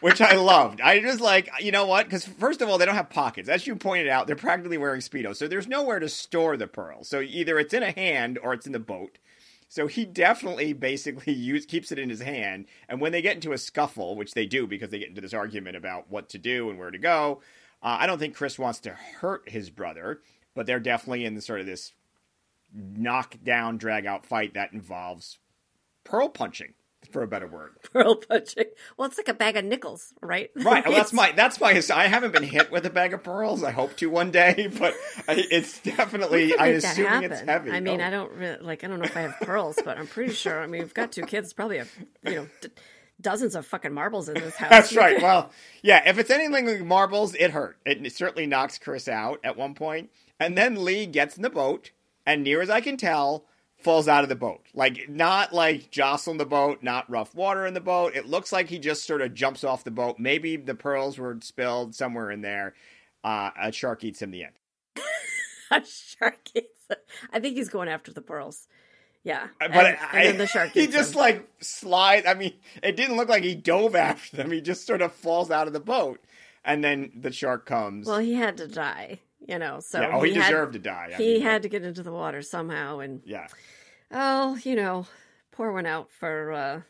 which 0.00 0.20
i 0.20 0.34
loved. 0.34 0.82
I 0.82 1.00
just 1.00 1.22
like 1.22 1.48
you 1.60 1.72
know 1.72 1.86
what? 1.86 2.04
Because 2.04 2.26
first 2.26 2.60
of 2.60 2.68
all 2.68 2.76
they 2.76 2.84
don't 2.84 2.94
have 2.94 3.08
pockets. 3.08 3.48
As 3.48 3.66
you 3.66 3.74
pointed 3.74 4.08
out 4.08 4.26
they're 4.26 4.36
practically 4.36 4.76
wearing 4.76 5.00
speedos 5.00 5.36
so 5.36 5.48
there's 5.48 5.66
nowhere 5.66 5.98
to 5.98 6.10
store 6.10 6.58
the 6.58 6.66
pearls 6.66 7.08
so 7.08 7.22
either 7.22 7.58
it's 7.58 7.72
in 7.72 7.82
a 7.82 7.90
hand 7.90 8.38
or 8.42 8.52
it's 8.52 8.66
in 8.66 8.72
the 8.72 8.78
boat. 8.78 9.18
So 9.66 9.86
he 9.86 10.04
definitely 10.04 10.72
basically 10.72 11.32
use, 11.32 11.64
keeps 11.64 11.90
it 11.90 11.98
in 11.98 12.10
his 12.10 12.20
hand 12.20 12.66
and 12.86 13.00
when 13.00 13.12
they 13.12 13.22
get 13.22 13.36
into 13.36 13.52
a 13.52 13.58
scuffle 13.58 14.14
which 14.14 14.34
they 14.34 14.44
do 14.44 14.66
because 14.66 14.90
they 14.90 14.98
get 14.98 15.08
into 15.08 15.22
this 15.22 15.32
argument 15.32 15.74
about 15.74 16.10
what 16.10 16.28
to 16.28 16.38
do 16.38 16.68
and 16.68 16.78
where 16.78 16.90
to 16.90 16.98
go 16.98 17.40
uh, 17.84 17.98
I 18.00 18.06
don't 18.06 18.18
think 18.18 18.34
Chris 18.34 18.58
wants 18.58 18.80
to 18.80 18.90
hurt 18.92 19.46
his 19.46 19.68
brother, 19.68 20.22
but 20.54 20.64
they're 20.64 20.80
definitely 20.80 21.26
in 21.26 21.38
sort 21.42 21.60
of 21.60 21.66
this 21.66 21.92
knockdown, 22.74 23.76
drag 23.76 24.06
out 24.06 24.24
fight 24.24 24.54
that 24.54 24.72
involves 24.72 25.38
pearl 26.04 26.28
punching, 26.28 26.74
for 27.10 27.22
a 27.22 27.28
better 27.28 27.46
word. 27.46 27.72
Pearl 27.92 28.16
punching. 28.16 28.64
Well, 28.96 29.06
it's 29.08 29.18
like 29.18 29.28
a 29.28 29.34
bag 29.34 29.56
of 29.56 29.64
nickels, 29.64 30.12
right? 30.22 30.50
Right. 30.56 30.84
Well, 30.86 30.94
that's 30.96 31.12
my 31.12 31.32
that's 31.32 31.60
my. 31.60 31.80
I 31.94 32.06
haven't 32.06 32.32
been 32.32 32.42
hit 32.42 32.70
with 32.72 32.86
a 32.86 32.90
bag 32.90 33.12
of 33.14 33.22
pearls. 33.22 33.62
I 33.62 33.70
hope 33.72 33.96
to 33.98 34.08
one 34.08 34.30
day, 34.30 34.68
but 34.78 34.94
I, 35.28 35.44
it's 35.50 35.80
definitely. 35.80 36.58
I'm 36.58 36.76
assuming 36.76 37.24
it's 37.24 37.40
heavy. 37.40 37.70
I 37.70 37.80
mean, 37.80 38.00
Oh. 38.00 38.04
I 38.04 38.10
don't 38.10 38.32
really, 38.32 38.58
like. 38.62 38.84
I 38.84 38.88
don't 38.88 38.98
know 38.98 39.04
if 39.04 39.16
I 39.16 39.20
have 39.22 39.36
pearls, 39.42 39.78
but 39.84 39.98
I'm 39.98 40.06
pretty 40.06 40.32
sure. 40.32 40.60
I 40.60 40.66
mean, 40.66 40.80
we've 40.82 40.94
got 40.94 41.12
two 41.12 41.22
kids. 41.22 41.52
Probably 41.52 41.78
a 41.78 41.86
you 42.24 42.34
know 42.34 42.48
d- 42.62 42.68
dozens 43.20 43.54
of 43.54 43.64
fucking 43.66 43.92
marbles 43.92 44.28
in 44.28 44.34
this 44.34 44.56
house. 44.58 44.70
That's 44.70 44.96
right. 44.96 45.20
Well, 45.22 45.50
yeah, 45.82 46.08
if 46.08 46.18
it's 46.18 46.30
anything 46.30 46.66
like 46.66 46.80
marbles, 46.80 47.34
it 47.34 47.50
hurt. 47.52 47.76
It 47.86 48.10
certainly 48.12 48.46
knocks 48.46 48.78
Chris 48.78 49.06
out 49.08 49.40
at 49.44 49.56
one 49.56 49.74
point. 49.74 50.10
And 50.40 50.58
then 50.58 50.84
Lee 50.84 51.06
gets 51.06 51.36
in 51.36 51.42
the 51.42 51.50
boat, 51.50 51.92
and 52.26 52.42
near 52.42 52.60
as 52.60 52.70
I 52.70 52.80
can 52.80 52.96
tell, 52.96 53.44
falls 53.84 54.08
out 54.08 54.22
of 54.24 54.28
the 54.28 54.34
boat. 54.34 54.62
Like, 54.74 55.08
not 55.08 55.52
like 55.52 55.90
jostling 55.90 56.38
the 56.38 56.46
boat, 56.46 56.82
not 56.82 57.08
rough 57.10 57.34
water 57.34 57.66
in 57.66 57.74
the 57.74 57.80
boat. 57.80 58.16
It 58.16 58.26
looks 58.26 58.50
like 58.52 58.68
he 58.68 58.78
just 58.78 59.04
sort 59.06 59.20
of 59.22 59.34
jumps 59.34 59.62
off 59.62 59.84
the 59.84 59.90
boat. 59.90 60.18
Maybe 60.18 60.56
the 60.56 60.74
pearls 60.74 61.18
were 61.18 61.38
spilled 61.42 61.94
somewhere 61.94 62.30
in 62.30 62.40
there. 62.40 62.74
Uh, 63.22 63.50
a 63.60 63.70
shark 63.72 64.02
eats 64.04 64.20
him 64.22 64.30
the 64.32 64.44
end. 64.44 64.54
a 65.70 65.82
shark 65.84 66.38
eats. 66.54 66.86
him. 66.90 66.96
I 67.32 67.40
think 67.40 67.56
he's 67.56 67.68
going 67.68 67.88
after 67.88 68.12
the 68.12 68.20
pearls. 68.22 68.66
Yeah, 69.22 69.46
But 69.58 69.70
and, 69.72 69.96
I, 70.12 70.18
and 70.18 70.28
then 70.28 70.38
the 70.38 70.46
shark. 70.46 70.72
he 70.72 70.86
just 70.86 71.14
him. 71.14 71.20
like 71.20 71.48
slides. 71.60 72.26
I 72.26 72.34
mean, 72.34 72.52
it 72.82 72.94
didn't 72.94 73.16
look 73.16 73.30
like 73.30 73.42
he 73.42 73.54
dove 73.54 73.94
after 73.94 74.36
them. 74.36 74.50
He 74.50 74.60
just 74.60 74.86
sort 74.86 75.00
of 75.00 75.14
falls 75.14 75.50
out 75.50 75.66
of 75.66 75.72
the 75.72 75.80
boat, 75.80 76.20
and 76.62 76.84
then 76.84 77.10
the 77.18 77.32
shark 77.32 77.64
comes. 77.64 78.06
Well, 78.06 78.18
he 78.18 78.34
had 78.34 78.58
to 78.58 78.68
die. 78.68 79.20
You 79.46 79.58
know, 79.58 79.80
so 79.80 80.00
yeah, 80.00 80.10
oh, 80.16 80.22
he, 80.22 80.32
had- 80.34 80.44
deserved 80.48 80.72
to 80.72 80.78
die. 80.78 81.10
I 81.12 81.16
he 81.16 81.34
mean, 81.34 81.42
had 81.42 81.62
to 81.62 81.68
get 81.68 81.82
into 81.84 82.02
the 82.02 82.12
water 82.12 82.40
somehow, 82.42 83.00
and 83.00 83.20
Yeah, 83.26 83.46
oh, 84.10 84.56
you 84.62 84.74
know, 84.74 85.06
pour 85.52 85.72
one 85.72 85.84
out 85.86 86.10
for 86.10 86.52
uh, 86.52 86.80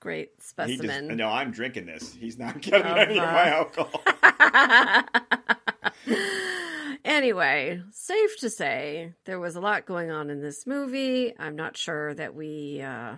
great 0.00 0.30
he 0.36 0.42
specimen. 0.42 1.16
No, 1.16 1.28
I'm 1.28 1.50
drinking 1.50 1.84
this. 1.86 2.14
He's 2.14 2.38
not 2.38 2.60
getting 2.62 2.86
Of, 2.86 2.96
any 2.96 3.18
of 3.18 3.24
uh, 3.24 3.32
my 3.32 3.48
alcohol. 3.50 4.02
anyway, 7.04 7.82
safe 7.92 8.38
to 8.40 8.50
say 8.50 9.12
there 9.24 9.38
was 9.38 9.56
a 9.56 9.60
lot 9.60 9.86
going 9.86 10.10
on 10.10 10.30
in 10.30 10.40
this 10.40 10.66
movie. 10.66 11.34
I'm 11.38 11.56
not 11.56 11.76
sure 11.76 12.14
that 12.14 12.34
we. 12.34 12.80
Uh, 12.80 13.16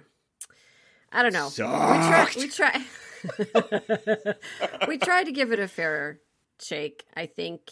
I 1.12 1.22
don't 1.22 1.32
know. 1.32 1.48
Sucked. 1.48 2.36
We 2.36 2.48
try. 2.48 2.84
We 3.38 3.44
try. 3.44 4.34
we 4.88 4.98
tried 4.98 5.24
to 5.24 5.32
give 5.32 5.52
it 5.52 5.58
a 5.58 5.68
fair 5.68 6.20
shake. 6.60 7.04
I 7.16 7.26
think 7.26 7.70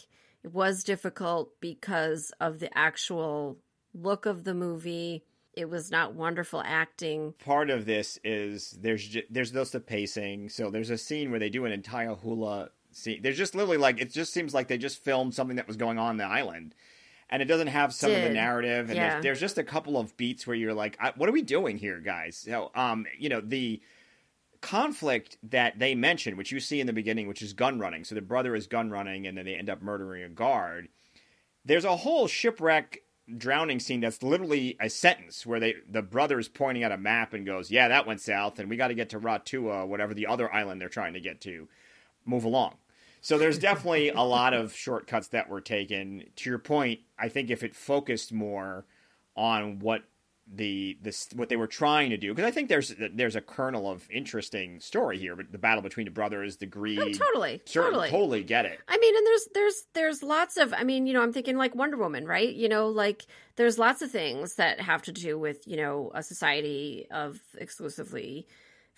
it 0.48 0.54
was 0.54 0.82
difficult 0.82 1.60
because 1.60 2.32
of 2.40 2.58
the 2.58 2.76
actual 2.76 3.58
look 3.94 4.24
of 4.26 4.44
the 4.44 4.54
movie. 4.54 5.22
It 5.52 5.68
was 5.68 5.90
not 5.90 6.14
wonderful 6.14 6.62
acting. 6.64 7.34
Part 7.44 7.68
of 7.68 7.84
this 7.84 8.18
is 8.24 8.76
there's 8.80 9.06
ju- 9.06 9.24
there's 9.28 9.50
just 9.50 9.72
the 9.72 9.80
pacing. 9.80 10.48
So 10.48 10.70
there's 10.70 10.90
a 10.90 10.96
scene 10.98 11.30
where 11.30 11.40
they 11.40 11.50
do 11.50 11.64
an 11.66 11.72
entire 11.72 12.14
hula 12.14 12.70
scene. 12.92 13.20
There's 13.22 13.36
just 13.36 13.54
literally 13.54 13.76
like 13.76 14.00
it 14.00 14.12
just 14.12 14.32
seems 14.32 14.54
like 14.54 14.68
they 14.68 14.78
just 14.78 15.02
filmed 15.04 15.34
something 15.34 15.56
that 15.56 15.66
was 15.66 15.76
going 15.76 15.98
on 15.98 16.10
on 16.10 16.16
the 16.16 16.24
island. 16.24 16.74
And 17.30 17.42
it 17.42 17.46
doesn't 17.46 17.66
have 17.66 17.92
some 17.92 18.10
of 18.14 18.22
the 18.22 18.30
narrative, 18.30 18.88
and 18.88 18.96
Yeah. 18.96 19.10
there's, 19.10 19.22
there's 19.22 19.40
just 19.40 19.58
a 19.58 19.62
couple 19.64 19.98
of 19.98 20.16
beats 20.16 20.46
where 20.46 20.56
you're 20.56 20.72
like, 20.72 20.96
I, 20.98 21.12
"What 21.14 21.28
are 21.28 21.32
we 21.32 21.42
doing 21.42 21.76
here, 21.76 21.98
guys?" 22.00 22.36
So, 22.38 22.70
um, 22.74 23.04
you 23.18 23.28
know, 23.28 23.42
the 23.42 23.82
conflict 24.60 25.38
that 25.42 25.78
they 25.78 25.94
mention, 25.94 26.36
which 26.36 26.52
you 26.52 26.60
see 26.60 26.80
in 26.80 26.86
the 26.86 26.92
beginning, 26.92 27.28
which 27.28 27.42
is 27.42 27.52
gun 27.52 27.78
running. 27.78 28.04
So 28.04 28.14
the 28.14 28.22
brother 28.22 28.54
is 28.54 28.66
gun 28.66 28.90
running, 28.90 29.26
and 29.26 29.36
then 29.36 29.44
they 29.44 29.54
end 29.54 29.70
up 29.70 29.82
murdering 29.82 30.22
a 30.22 30.28
guard. 30.28 30.88
There's 31.64 31.84
a 31.84 31.96
whole 31.96 32.26
shipwreck 32.26 33.02
drowning 33.36 33.78
scene 33.78 34.00
that's 34.00 34.22
literally 34.22 34.76
a 34.80 34.88
sentence 34.88 35.44
where 35.44 35.60
they 35.60 35.74
the 35.88 36.02
brother 36.02 36.38
is 36.38 36.48
pointing 36.48 36.82
at 36.82 36.92
a 36.92 36.96
map 36.96 37.34
and 37.34 37.44
goes, 37.44 37.70
"Yeah, 37.70 37.88
that 37.88 38.06
went 38.06 38.20
south, 38.20 38.58
and 38.58 38.70
we 38.70 38.76
got 38.76 38.88
to 38.88 38.94
get 38.94 39.10
to 39.10 39.20
Ratua, 39.20 39.86
whatever 39.86 40.14
the 40.14 40.26
other 40.26 40.52
island 40.52 40.80
they're 40.80 40.88
trying 40.88 41.14
to 41.14 41.20
get 41.20 41.40
to." 41.42 41.68
move 42.28 42.44
along. 42.44 42.76
So 43.20 43.36
there's 43.36 43.58
definitely 43.58 44.10
a 44.10 44.20
lot 44.20 44.54
of 44.54 44.74
shortcuts 44.74 45.28
that 45.28 45.48
were 45.48 45.60
taken. 45.60 46.24
To 46.36 46.50
your 46.50 46.58
point, 46.58 47.00
I 47.18 47.28
think 47.28 47.50
if 47.50 47.64
it 47.64 47.74
focused 47.74 48.32
more 48.32 48.84
on 49.34 49.80
what 49.80 50.04
the 50.54 50.96
this 51.02 51.28
what 51.34 51.48
they 51.50 51.56
were 51.56 51.66
trying 51.66 52.08
to 52.10 52.16
do 52.16 52.32
because 52.34 52.48
I 52.48 52.50
think 52.50 52.68
there's 52.70 52.94
there's 53.12 53.36
a 53.36 53.40
kernel 53.40 53.90
of 53.90 54.08
interesting 54.10 54.80
story 54.80 55.18
here, 55.18 55.36
but 55.36 55.52
the 55.52 55.58
battle 55.58 55.82
between 55.82 56.06
the 56.06 56.10
brothers, 56.10 56.56
the 56.56 56.66
greed, 56.66 56.98
Oh, 56.98 57.12
totally, 57.12 57.58
totally. 57.66 58.08
totally 58.08 58.42
get 58.42 58.64
it. 58.64 58.78
I 58.88 58.96
mean, 58.98 59.16
and 59.16 59.26
there's 59.26 59.48
there's 59.54 59.82
there's 59.94 60.22
lots 60.22 60.56
of 60.56 60.72
I 60.72 60.84
mean, 60.84 61.06
you 61.06 61.12
know, 61.12 61.22
I'm 61.22 61.32
thinking 61.32 61.56
like 61.58 61.74
Wonder 61.74 61.98
Woman, 61.98 62.26
right? 62.26 62.48
You 62.52 62.68
know, 62.68 62.88
like 62.88 63.26
there's 63.56 63.78
lots 63.78 64.00
of 64.02 64.10
things 64.10 64.54
that 64.54 64.80
have 64.80 65.02
to 65.02 65.12
do 65.12 65.38
with, 65.38 65.66
you 65.66 65.76
know, 65.76 66.10
a 66.14 66.22
society 66.22 67.06
of 67.10 67.38
exclusively 67.58 68.46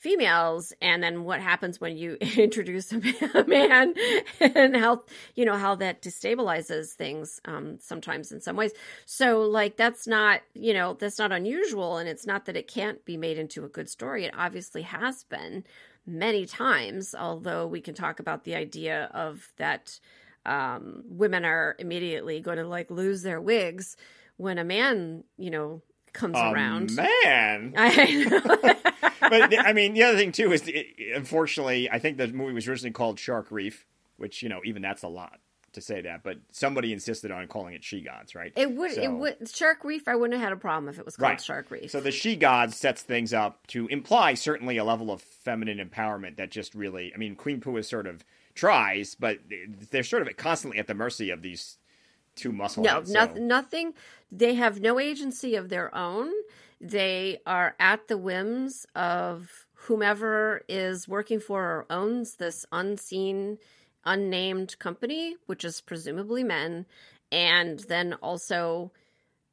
females 0.00 0.72
and 0.80 1.02
then 1.02 1.24
what 1.24 1.40
happens 1.40 1.78
when 1.80 1.94
you 1.96 2.14
introduce 2.36 2.90
a 2.90 3.44
man, 3.46 3.94
and 4.40 4.74
how 4.74 5.02
you 5.34 5.44
know 5.44 5.56
how 5.56 5.74
that 5.74 6.00
destabilizes 6.00 6.92
things 6.92 7.38
um 7.44 7.78
sometimes 7.80 8.32
in 8.32 8.40
some 8.40 8.56
ways 8.56 8.72
so 9.04 9.42
like 9.42 9.76
that's 9.76 10.06
not 10.06 10.40
you 10.54 10.72
know 10.72 10.94
that's 10.94 11.18
not 11.18 11.32
unusual 11.32 11.98
and 11.98 12.08
it's 12.08 12.26
not 12.26 12.46
that 12.46 12.56
it 12.56 12.66
can't 12.66 13.04
be 13.04 13.18
made 13.18 13.36
into 13.38 13.62
a 13.64 13.68
good 13.68 13.88
story 13.90 14.24
it 14.24 14.32
obviously 14.36 14.82
has 14.82 15.22
been 15.24 15.62
many 16.06 16.46
times 16.46 17.14
although 17.14 17.66
we 17.66 17.80
can 17.82 17.94
talk 17.94 18.18
about 18.20 18.44
the 18.44 18.54
idea 18.54 19.10
of 19.12 19.52
that 19.58 20.00
um 20.46 21.04
women 21.08 21.44
are 21.44 21.76
immediately 21.78 22.40
going 22.40 22.56
to 22.56 22.66
like 22.66 22.90
lose 22.90 23.20
their 23.22 23.40
wigs 23.40 23.98
when 24.38 24.56
a 24.56 24.64
man 24.64 25.22
you 25.36 25.50
know 25.50 25.82
comes 26.14 26.38
Oh, 26.38 26.50
around 26.52 26.90
man. 26.96 27.74
I 27.76 28.24
know. 28.74 28.89
But 29.30 29.58
I 29.58 29.72
mean, 29.72 29.94
the 29.94 30.02
other 30.02 30.18
thing 30.18 30.32
too 30.32 30.52
is, 30.52 30.62
it, 30.66 30.86
unfortunately, 31.14 31.88
I 31.90 31.98
think 31.98 32.18
the 32.18 32.28
movie 32.28 32.52
was 32.52 32.68
originally 32.68 32.92
called 32.92 33.18
Shark 33.18 33.46
Reef, 33.50 33.86
which 34.16 34.42
you 34.42 34.48
know, 34.48 34.60
even 34.64 34.82
that's 34.82 35.02
a 35.02 35.08
lot 35.08 35.38
to 35.72 35.80
say 35.80 36.00
that. 36.00 36.22
But 36.24 36.38
somebody 36.50 36.92
insisted 36.92 37.30
on 37.30 37.46
calling 37.46 37.74
it 37.74 37.84
She 37.84 38.00
Gods, 38.00 38.34
right? 38.34 38.52
It 38.56 38.72
would. 38.72 38.92
So- 38.92 39.02
It 39.02 39.12
would. 39.12 39.48
Shark 39.48 39.84
Reef. 39.84 40.08
I 40.08 40.16
wouldn't 40.16 40.34
have 40.38 40.42
had 40.42 40.52
a 40.52 40.60
problem 40.60 40.88
if 40.88 40.98
it 40.98 41.04
was 41.04 41.16
called 41.16 41.30
Right. 41.30 41.40
Shark 41.40 41.70
Reef. 41.70 41.90
So 41.92 42.00
the 42.00 42.10
She 42.10 42.34
Gods 42.36 42.76
sets 42.76 43.02
things 43.02 43.32
up 43.32 43.66
to 43.68 43.86
imply 43.86 44.34
certainly 44.34 44.76
a 44.78 44.84
level 44.84 45.12
of 45.12 45.22
feminine 45.22 45.78
empowerment 45.78 46.36
that 46.36 46.50
just 46.50 46.74
really, 46.74 47.12
I 47.14 47.18
mean, 47.18 47.36
Queen 47.36 47.60
Pua 47.60 47.78
is 47.80 47.88
sort 47.88 48.06
of 48.08 48.24
tries, 48.56 49.14
but 49.14 49.38
they're 49.90 50.02
sort 50.02 50.26
of 50.26 50.36
constantly 50.36 50.80
at 50.80 50.88
the 50.88 50.94
mercy 50.94 51.30
of 51.30 51.40
these 51.42 51.78
two 52.34 52.50
muscle 52.52 52.82
no, 52.82 52.94
heads. 52.96 53.10
nothing. 53.12 53.36
so- 53.36 53.42
Nothing. 53.42 53.94
They 54.32 54.54
have 54.54 54.80
no 54.80 54.98
agency 54.98 55.54
of 55.54 55.68
their 55.68 55.94
own. 55.94 56.30
They 56.80 57.40
are 57.46 57.74
at 57.78 58.08
the 58.08 58.16
whims 58.16 58.86
of 58.94 59.50
whomever 59.74 60.62
is 60.68 61.06
working 61.06 61.38
for 61.40 61.62
or 61.62 61.86
owns 61.90 62.36
this 62.36 62.64
unseen, 62.72 63.58
unnamed 64.04 64.78
company, 64.78 65.36
which 65.46 65.64
is 65.64 65.82
presumably 65.82 66.42
men, 66.42 66.86
and 67.30 67.78
then 67.80 68.14
also 68.14 68.92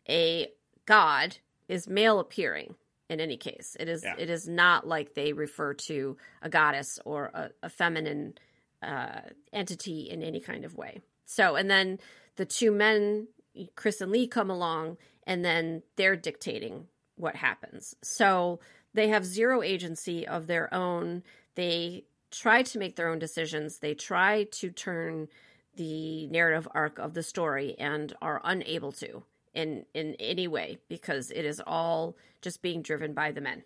a 0.10 0.48
god 0.86 1.38
is 1.68 1.88
male 1.88 2.20
appearing. 2.20 2.76
In 3.10 3.22
any 3.22 3.38
case, 3.38 3.78
it 3.80 3.88
is. 3.88 4.04
Yeah. 4.04 4.16
It 4.18 4.30
is 4.30 4.50
not 4.50 4.86
like 4.86 5.14
they 5.14 5.32
refer 5.32 5.74
to 5.74 6.18
a 6.42 6.50
goddess 6.50 7.00
or 7.06 7.32
a, 7.34 7.52
a 7.64 7.70
feminine 7.70 8.34
uh, 8.82 9.22
entity 9.54 10.10
in 10.10 10.22
any 10.24 10.42
kind 10.42 10.66
of 10.66 10.76
way. 10.76 11.00
So, 11.26 11.56
and 11.56 11.70
then 11.70 12.00
the 12.36 12.46
two 12.46 12.70
men, 12.70 13.28
Chris 13.76 14.02
and 14.02 14.12
Lee, 14.12 14.28
come 14.28 14.50
along, 14.50 14.98
and 15.26 15.44
then 15.44 15.84
they're 15.96 16.18
dictating 16.18 16.88
what 17.18 17.36
happens. 17.36 17.96
So 18.04 18.60
they 18.94 19.10
have 19.10 19.26
zero 19.26 19.62
agency 19.62 20.28
of 20.28 20.48
their 20.48 20.74
own. 20.74 21.24
They 21.56 22.06
try 22.32 22.64
to 22.64 22.80
make 22.80 22.96
their 22.96 23.10
own 23.10 23.20
decisions. 23.20 23.80
They 23.80 23.94
try 23.94 24.46
to 24.52 24.72
turn 24.72 25.28
the 25.76 26.28
narrative 26.28 26.68
arc 26.74 26.98
of 26.98 27.14
the 27.14 27.24
story 27.24 27.76
and 27.78 28.14
are 28.22 28.42
unable 28.44 28.92
to 28.94 29.24
in 29.54 29.86
in 29.94 30.16
any 30.20 30.48
way 30.48 30.78
because 30.88 31.32
it 31.32 31.46
is 31.46 31.62
all 31.66 32.16
just 32.42 32.62
being 32.62 32.82
driven 32.82 33.14
by 33.14 33.32
the 33.32 33.42
men. 33.42 33.64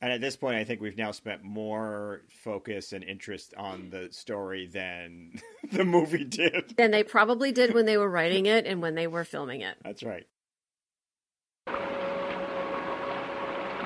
And 0.00 0.12
at 0.12 0.20
this 0.20 0.36
point, 0.36 0.56
I 0.56 0.64
think 0.64 0.82
we've 0.82 0.98
now 0.98 1.10
spent 1.10 1.42
more 1.42 2.22
focus 2.44 2.92
and 2.92 3.02
interest 3.02 3.54
on 3.56 3.88
the 3.90 4.08
story 4.10 4.66
than 4.66 5.40
the 5.72 5.84
movie 5.84 6.24
did. 6.24 6.74
Than 6.76 6.90
they 6.90 7.02
probably 7.02 7.50
did 7.50 7.72
when 7.72 7.86
they 7.86 7.96
were 7.96 8.10
writing 8.10 8.44
it 8.46 8.66
and 8.66 8.82
when 8.82 8.94
they 8.94 9.06
were 9.06 9.24
filming 9.24 9.62
it. 9.62 9.76
That's 9.82 10.02
right. 10.02 10.26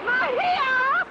Mahia! 0.04 1.06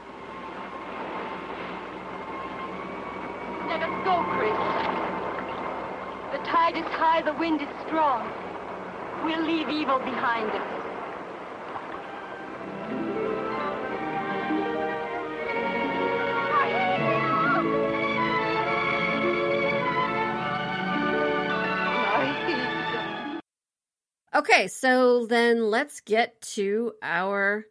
Let 3.68 3.84
us 3.84 4.04
go, 4.04 4.24
Chris. 4.36 4.52
The 6.34 6.46
tide 6.72 6.80
is 6.80 6.92
high, 6.92 7.22
the 7.22 7.34
wind 7.34 7.62
is 7.62 7.68
strong. 7.86 8.28
We'll 9.24 9.46
leave 9.46 9.70
evil 9.70 10.00
behind 10.00 10.52
us. 10.52 10.76
Okay, 24.36 24.68
so 24.68 25.26
then 25.26 25.70
let's 25.70 26.02
get 26.02 26.40
to 26.42 26.94
our 27.02 27.66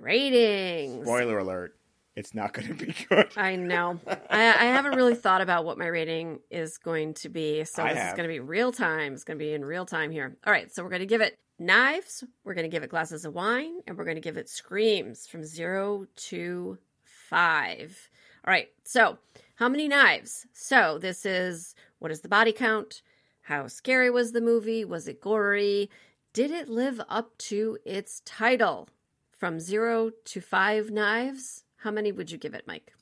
ratings. 0.00 1.04
Spoiler 1.04 1.38
alert: 1.38 1.76
it's 2.20 2.34
not 2.34 2.52
going 2.52 2.68
to 2.68 2.74
be 2.74 2.94
good. 3.08 3.28
I 3.36 3.56
know. 3.56 3.98
I, 4.06 4.40
I 4.40 4.64
haven't 4.66 4.94
really 4.94 5.14
thought 5.14 5.40
about 5.40 5.64
what 5.64 5.78
my 5.78 5.86
rating 5.86 6.40
is 6.50 6.76
going 6.76 7.14
to 7.14 7.28
be, 7.30 7.64
so 7.64 7.82
I 7.82 7.94
this 7.94 8.04
is 8.04 8.12
going 8.12 8.28
to 8.28 8.32
be 8.32 8.40
real 8.40 8.70
time. 8.70 9.14
It's 9.14 9.24
going 9.24 9.38
to 9.38 9.44
be 9.44 9.54
in 9.54 9.64
real 9.64 9.86
time 9.86 10.10
here. 10.10 10.36
All 10.46 10.52
right, 10.52 10.72
so 10.72 10.84
we're 10.84 10.90
going 10.90 11.00
to 11.00 11.06
give 11.06 11.22
it 11.22 11.38
knives, 11.58 12.22
we're 12.44 12.54
going 12.54 12.70
to 12.70 12.74
give 12.74 12.82
it 12.82 12.90
glasses 12.90 13.24
of 13.24 13.34
wine, 13.34 13.80
and 13.86 13.96
we're 13.96 14.04
going 14.04 14.16
to 14.16 14.20
give 14.20 14.36
it 14.36 14.48
screams 14.48 15.26
from 15.26 15.44
zero 15.44 16.06
to 16.16 16.78
five. 17.04 18.10
All 18.46 18.52
right, 18.52 18.68
so 18.84 19.18
how 19.56 19.68
many 19.68 19.88
knives? 19.88 20.46
So 20.52 20.98
this 20.98 21.24
is 21.24 21.74
what 21.98 22.10
is 22.10 22.20
the 22.20 22.28
body 22.28 22.52
count? 22.52 23.02
How 23.42 23.66
scary 23.66 24.10
was 24.10 24.32
the 24.32 24.40
movie? 24.42 24.84
Was 24.84 25.08
it 25.08 25.20
gory? 25.22 25.90
Did 26.34 26.50
it 26.50 26.68
live 26.68 27.00
up 27.08 27.36
to 27.38 27.78
its 27.84 28.20
title? 28.24 28.88
From 29.32 29.58
zero 29.58 30.10
to 30.26 30.40
five 30.42 30.90
knives, 30.90 31.64
how 31.82 31.90
many 31.90 32.12
would 32.12 32.30
you 32.30 32.38
give 32.38 32.54
it, 32.54 32.64
Mike? 32.66 32.92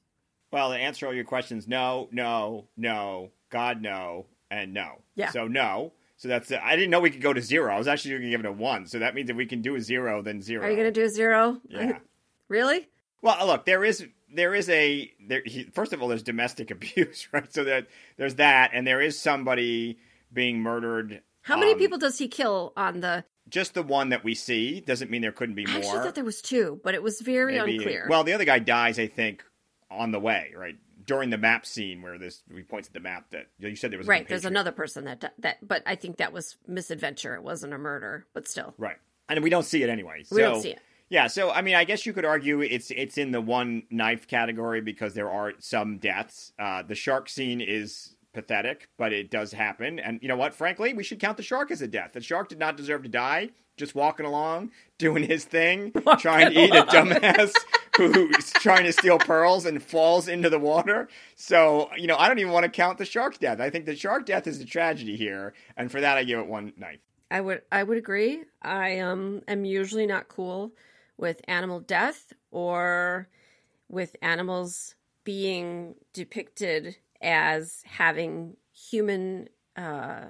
Well, 0.51 0.71
to 0.71 0.77
answer 0.77 1.07
all 1.07 1.14
your 1.14 1.25
questions, 1.25 1.69
no, 1.69 2.09
no, 2.11 2.69
no, 2.77 3.31
God, 3.51 3.83
no, 3.83 4.27
and 4.51 4.73
no. 4.73 5.03
Yeah. 5.14 5.31
So 5.31 5.47
no. 5.47 5.93
So 6.17 6.27
that's 6.27 6.51
it. 6.51 6.61
I 6.62 6.75
didn't 6.75 6.91
know 6.91 6.99
we 7.01 7.11
could 7.11 7.21
go 7.23 7.33
to 7.33 7.41
zero. 7.41 7.73
I 7.73 7.79
was 7.79 7.87
actually 7.87 8.12
going 8.12 8.23
to 8.23 8.31
give 8.31 8.41
it 8.41 8.47
a 8.47 8.53
one. 8.53 8.87
So 8.87 8.99
that 8.99 9.14
means 9.14 9.31
if 9.31 9.37
we 9.37 9.47
can 9.47 9.62
do 9.62 9.77
a 9.77 9.81
zero, 9.81 10.21
then 10.23 10.43
zero. 10.43 10.64
Are 10.64 10.71
you 10.71 10.75
going 10.77 10.93
to 10.93 11.01
do 11.01 11.05
a 11.05 11.09
zero? 11.09 11.61
Yeah. 11.69 11.99
really? 12.49 12.88
Well, 13.23 13.47
look, 13.47 13.67
there 13.67 13.85
is 13.85 14.05
there 14.35 14.55
is 14.55 14.69
a 14.69 15.12
there. 15.29 15.43
He, 15.45 15.64
first 15.64 15.93
of 15.93 16.03
all, 16.03 16.09
there's 16.09 16.23
domestic 16.23 16.71
abuse, 16.73 17.29
right? 17.33 17.53
So 17.53 17.64
that 17.64 17.87
there's 18.17 18.37
that, 18.37 18.71
and 18.75 18.87
there 18.87 19.01
is 19.01 19.19
somebody 19.19 19.99
being 20.33 20.61
murdered. 20.61 21.23
How 21.43 21.57
many 21.57 21.73
Um, 21.73 21.79
people 21.79 21.99
does 21.99 22.19
he 22.19 22.29
kill 22.29 22.73
on 22.77 23.01
the? 23.01 23.25
Just 23.48 23.74
the 23.74 23.82
one 23.82 24.11
that 24.11 24.24
we 24.24 24.34
see 24.34 24.80
doesn't 24.80 25.11
mean 25.11 25.22
there 25.22 25.32
couldn't 25.32 25.54
be 25.54 25.66
more. 25.66 25.76
I 25.76 25.78
actually 25.78 26.00
thought 26.00 26.14
there 26.14 26.24
was 26.24 26.42
two, 26.42 26.80
but 26.84 26.94
it 26.94 27.02
was 27.02 27.20
very 27.20 27.58
Maybe- 27.58 27.76
unclear. 27.76 28.06
Well, 28.08 28.24
the 28.24 28.32
other 28.32 28.44
guy 28.44 28.58
dies, 28.58 28.98
I 28.98 29.06
think, 29.06 29.44
on 29.90 30.12
the 30.12 30.20
way, 30.20 30.52
right 30.56 30.76
during 31.08 31.30
the 31.30 31.38
map 31.38 31.64
scene 31.64 32.02
where 32.02 32.18
this 32.18 32.42
we 32.52 32.62
points 32.62 32.87
at 32.87 32.94
the 32.94 33.00
map 33.00 33.30
that 33.30 33.46
you 33.58 33.74
said 33.74 33.90
there 33.90 33.98
was 33.98 34.06
a 34.06 34.11
right. 34.11 34.28
There's 34.28 34.44
another 34.44 34.72
person 34.72 35.04
that 35.06 35.32
that, 35.38 35.66
but 35.66 35.82
I 35.87 35.96
think 35.96 36.18
that 36.18 36.32
was 36.32 36.56
misadventure. 36.68 37.34
It 37.34 37.42
wasn't 37.42 37.72
a 37.72 37.78
murder, 37.78 38.26
but 38.34 38.46
still, 38.46 38.74
right, 38.76 38.98
and 39.28 39.42
we 39.42 39.50
don't 39.50 39.64
see 39.64 39.82
it 39.82 39.88
anyway. 39.88 40.18
we 40.18 40.24
so, 40.24 40.38
don't 40.38 40.62
see 40.62 40.70
it. 40.72 40.80
Yeah, 41.08 41.26
so 41.28 41.50
I 41.50 41.62
mean, 41.62 41.74
I 41.74 41.84
guess 41.84 42.04
you 42.04 42.12
could 42.12 42.26
argue 42.26 42.61
it's 42.61 42.90
it's 42.90 43.16
in 43.16 43.32
the 43.32 43.40
one 43.40 43.84
knife 43.90 44.28
category 44.28 44.82
because 44.82 45.14
there 45.14 45.30
are 45.30 45.54
some 45.58 45.96
deaths. 45.96 46.52
Uh, 46.58 46.82
the 46.82 46.94
shark 46.94 47.30
scene 47.30 47.62
is 47.62 48.14
pathetic, 48.38 48.88
but 48.96 49.12
it 49.12 49.33
does 49.33 49.51
happen. 49.51 49.98
And 49.98 50.20
you 50.22 50.29
know 50.29 50.37
what? 50.37 50.55
Frankly, 50.55 50.94
we 50.94 51.03
should 51.03 51.18
count 51.18 51.37
the 51.37 51.42
shark 51.42 51.72
as 51.72 51.83
a 51.83 51.88
death. 51.88 52.12
The 52.12 52.20
shark 52.20 52.48
did 52.48 52.61
not 52.61 52.77
deserve 52.77 53.03
to 53.03 53.09
die. 53.09 53.51
Just 53.77 53.96
walking 53.96 54.27
along, 54.27 54.70
doing 54.98 55.24
his 55.24 55.44
thing, 55.44 55.92
trying 56.18 56.53
to 56.53 56.61
eat 56.61 56.74
a 56.74 56.83
dumbass 56.83 57.53
who's 57.96 58.51
trying 58.55 58.85
to 58.85 58.92
steal 58.92 59.18
pearls 59.18 59.66
and 59.66 59.83
falls 59.83 60.29
into 60.29 60.51
the 60.51 60.59
water. 60.59 61.09
So 61.35 61.90
you 61.96 62.07
know, 62.07 62.16
I 62.16 62.29
don't 62.29 62.38
even 62.38 62.53
want 62.53 62.64
to 62.64 62.70
count 62.70 62.98
the 62.98 63.05
shark's 63.05 63.38
death. 63.38 63.61
I 63.61 63.70
think 63.70 63.87
the 63.87 63.96
shark 63.96 64.27
death 64.27 64.46
is 64.46 64.61
a 64.61 64.64
tragedy 64.64 65.16
here, 65.16 65.55
and 65.77 65.90
for 65.90 66.01
that, 66.01 66.16
I 66.16 66.24
give 66.24 66.39
it 66.41 66.47
one 66.47 66.72
knife. 66.76 66.99
I 67.30 67.41
would 67.41 67.62
I 67.70 67.82
would 67.82 67.99
agree. 67.99 68.45
I 68.62 69.01
um 69.01 69.43
am 69.47 69.64
usually 69.64 70.07
not 70.07 70.28
cool 70.28 70.72
with 71.16 71.41
animal 71.47 71.80
death 71.80 72.32
or 72.51 73.28
with 73.89 74.16
animals 74.22 74.97
being 75.22 75.95
depicted 76.12 76.97
as 77.23 77.83
having 77.85 78.57
human 78.73 79.49
uh, 79.77 80.27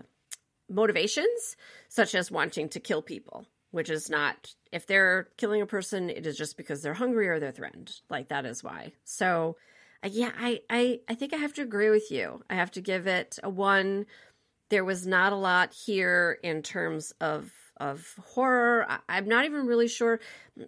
motivations, 0.68 1.56
such 1.88 2.14
as 2.14 2.30
wanting 2.30 2.68
to 2.70 2.80
kill 2.80 3.02
people, 3.02 3.46
which 3.70 3.90
is 3.90 4.08
not, 4.10 4.54
if 4.72 4.86
they're 4.86 5.28
killing 5.36 5.62
a 5.62 5.66
person, 5.66 6.10
it 6.10 6.26
is 6.26 6.36
just 6.36 6.56
because 6.56 6.82
they're 6.82 6.94
hungry 6.94 7.28
or 7.28 7.38
they're 7.40 7.52
threatened. 7.52 7.92
Like, 8.10 8.28
that 8.28 8.44
is 8.46 8.62
why. 8.64 8.92
So 9.04 9.56
Uh, 10.02 10.08
yeah, 10.12 10.30
I, 10.38 10.60
I 10.70 11.00
I 11.08 11.14
think 11.14 11.34
I 11.34 11.38
have 11.38 11.54
to 11.54 11.62
agree 11.62 11.90
with 11.90 12.10
you. 12.10 12.42
I 12.48 12.54
have 12.54 12.70
to 12.72 12.80
give 12.80 13.06
it 13.08 13.38
a 13.42 13.50
one. 13.50 14.06
There 14.70 14.84
was 14.84 15.06
not 15.06 15.32
a 15.32 15.36
lot 15.36 15.72
here 15.74 16.38
in 16.42 16.62
terms 16.62 17.12
of 17.20 17.50
of 17.78 18.14
horror. 18.34 18.86
I, 18.88 19.18
am 19.18 19.28
not 19.28 19.44
even 19.44 19.66
really 19.66 19.88
sure. 19.88 20.20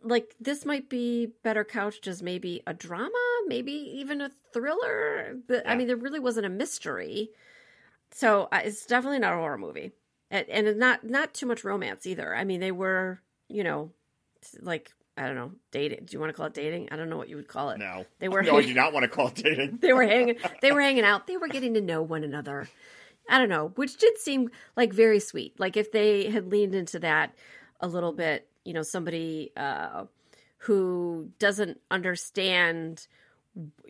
Like 0.02 0.34
this 0.40 0.64
might 0.64 0.88
be 0.88 1.28
better 1.44 1.64
couched 1.64 2.06
as 2.08 2.22
maybe 2.22 2.62
a 2.66 2.74
drama, 2.74 3.29
maybe 3.50 3.72
even 3.72 4.22
a 4.22 4.30
thriller. 4.54 5.36
But 5.46 5.62
yeah. 5.64 5.72
I 5.72 5.76
mean, 5.76 5.86
there 5.86 5.96
really 5.96 6.20
wasn't 6.20 6.46
a 6.46 6.50
mystery, 6.50 7.30
so 8.12 8.48
uh, 8.50 8.60
it's 8.64 8.86
definitely 8.86 9.18
not 9.18 9.34
a 9.34 9.36
horror 9.36 9.58
movie, 9.58 9.92
and, 10.30 10.48
and 10.48 10.78
not 10.78 11.04
not 11.04 11.34
too 11.34 11.44
much 11.44 11.64
romance 11.64 12.06
either. 12.06 12.34
I 12.34 12.44
mean, 12.44 12.60
they 12.60 12.72
were 12.72 13.20
you 13.48 13.62
know 13.64 13.90
like 14.60 14.92
I 15.20 15.26
don't 15.26 15.34
know, 15.34 15.52
dating. 15.70 16.06
Do 16.06 16.14
you 16.14 16.20
want 16.20 16.30
to 16.30 16.34
call 16.34 16.46
it 16.46 16.54
dating? 16.54 16.88
I 16.90 16.96
don't 16.96 17.10
know 17.10 17.18
what 17.18 17.28
you 17.28 17.36
would 17.36 17.48
call 17.48 17.70
it. 17.70 17.78
No, 17.78 18.06
they 18.20 18.28
were. 18.28 18.42
No, 18.50 18.56
I 18.56 18.62
do 18.62 18.72
not 18.82 18.94
want 18.94 19.04
to 19.04 19.08
call 19.08 19.28
it 19.28 19.34
dating. 19.34 19.78
they 19.82 19.92
were 19.92 20.06
hanging. 20.06 20.36
They 20.62 20.72
were 20.72 20.80
hanging 20.80 21.04
out. 21.04 21.26
They 21.26 21.36
were 21.36 21.48
getting 21.48 21.74
to 21.74 21.80
know 21.82 22.00
one 22.00 22.24
another. 22.24 22.68
I 23.28 23.38
don't 23.38 23.48
know, 23.48 23.72
which 23.76 23.96
did 23.98 24.18
seem 24.18 24.50
like 24.76 24.92
very 24.92 25.20
sweet. 25.20 25.60
Like 25.60 25.76
if 25.76 25.92
they 25.92 26.30
had 26.30 26.50
leaned 26.50 26.74
into 26.74 26.98
that 27.00 27.34
a 27.80 27.86
little 27.86 28.12
bit, 28.12 28.48
you 28.64 28.72
know, 28.72 28.82
somebody 28.82 29.52
uh, 29.56 30.04
who 30.58 31.30
doesn't 31.38 31.80
understand, 31.90 33.06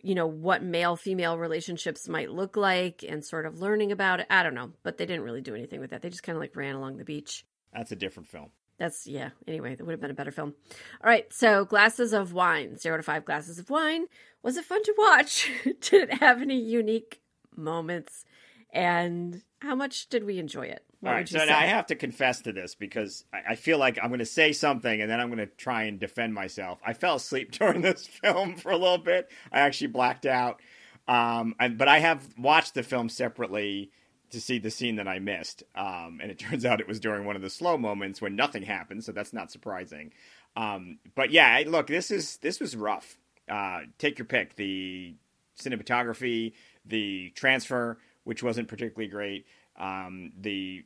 you 0.03 0.15
know, 0.15 0.27
what 0.27 0.63
male 0.63 0.95
female 0.95 1.37
relationships 1.37 2.07
might 2.07 2.31
look 2.31 2.57
like 2.57 3.03
and 3.07 3.23
sort 3.23 3.45
of 3.45 3.59
learning 3.59 3.91
about 3.91 4.19
it. 4.19 4.27
I 4.29 4.43
don't 4.43 4.55
know, 4.55 4.71
but 4.83 4.97
they 4.97 5.05
didn't 5.05 5.23
really 5.23 5.41
do 5.41 5.55
anything 5.55 5.79
with 5.79 5.91
that. 5.91 6.01
They 6.01 6.09
just 6.09 6.23
kind 6.23 6.35
of 6.35 6.41
like 6.41 6.55
ran 6.55 6.75
along 6.75 6.97
the 6.97 7.05
beach. 7.05 7.45
That's 7.73 7.91
a 7.91 7.95
different 7.95 8.27
film. 8.27 8.49
That's 8.77 9.05
yeah. 9.05 9.29
Anyway, 9.47 9.75
that 9.75 9.83
would 9.83 9.91
have 9.91 10.01
been 10.01 10.11
a 10.11 10.15
better 10.15 10.31
film. 10.31 10.55
All 11.03 11.09
right, 11.09 11.31
so 11.31 11.65
glasses 11.65 12.13
of 12.13 12.33
wine, 12.33 12.77
zero 12.77 12.97
to 12.97 13.03
five 13.03 13.25
glasses 13.25 13.59
of 13.59 13.69
wine. 13.69 14.05
Was 14.41 14.57
it 14.57 14.65
fun 14.65 14.83
to 14.83 14.95
watch? 14.97 15.51
Did 15.63 16.09
it 16.09 16.13
have 16.15 16.41
any 16.41 16.59
unique 16.59 17.21
moments? 17.55 18.25
and 18.71 19.43
how 19.59 19.75
much 19.75 20.07
did 20.09 20.23
we 20.23 20.39
enjoy 20.39 20.63
it? 20.63 20.85
All 21.03 21.11
right, 21.11 21.27
so 21.27 21.39
I 21.39 21.65
have 21.65 21.87
to 21.87 21.95
confess 21.95 22.41
to 22.41 22.51
this 22.51 22.75
because 22.75 23.25
I, 23.33 23.53
I 23.53 23.55
feel 23.55 23.79
like 23.79 23.97
I'm 24.01 24.09
going 24.09 24.19
to 24.19 24.25
say 24.25 24.53
something 24.53 25.01
and 25.01 25.09
then 25.09 25.19
I'm 25.19 25.27
going 25.29 25.39
to 25.39 25.47
try 25.47 25.83
and 25.83 25.99
defend 25.99 26.35
myself. 26.35 26.79
I 26.85 26.93
fell 26.93 27.15
asleep 27.15 27.51
during 27.59 27.81
this 27.81 28.05
film 28.05 28.55
for 28.55 28.71
a 28.71 28.77
little 28.77 28.99
bit. 28.99 29.29
I 29.51 29.61
actually 29.61 29.87
blacked 29.87 30.27
out, 30.27 30.61
um, 31.07 31.55
and, 31.59 31.77
but 31.77 31.87
I 31.87 31.99
have 31.99 32.27
watched 32.37 32.75
the 32.75 32.83
film 32.83 33.09
separately 33.09 33.91
to 34.29 34.39
see 34.39 34.59
the 34.59 34.69
scene 34.69 34.97
that 34.97 35.07
I 35.07 35.17
missed, 35.19 35.63
um, 35.75 36.19
and 36.21 36.29
it 36.29 36.37
turns 36.39 36.65
out 36.65 36.79
it 36.79 36.87
was 36.87 36.99
during 36.99 37.25
one 37.25 37.35
of 37.35 37.41
the 37.41 37.49
slow 37.49 37.77
moments 37.77 38.21
when 38.21 38.35
nothing 38.35 38.63
happened, 38.63 39.03
so 39.03 39.11
that's 39.11 39.33
not 39.33 39.51
surprising. 39.51 40.13
Um, 40.55 40.99
but 41.15 41.31
yeah, 41.31 41.63
look, 41.65 41.87
this 41.87 42.11
is 42.11 42.37
this 42.37 42.59
was 42.59 42.75
rough. 42.75 43.17
Uh, 43.49 43.81
take 43.97 44.19
your 44.19 44.25
pick: 44.25 44.55
the 44.55 45.15
cinematography, 45.59 46.53
the 46.85 47.31
transfer 47.35 47.97
which 48.23 48.43
wasn't 48.43 48.67
particularly 48.67 49.09
great. 49.09 49.45
Um, 49.77 50.31
the 50.39 50.83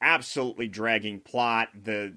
absolutely 0.00 0.68
dragging 0.68 1.20
plot, 1.20 1.68
the 1.82 2.14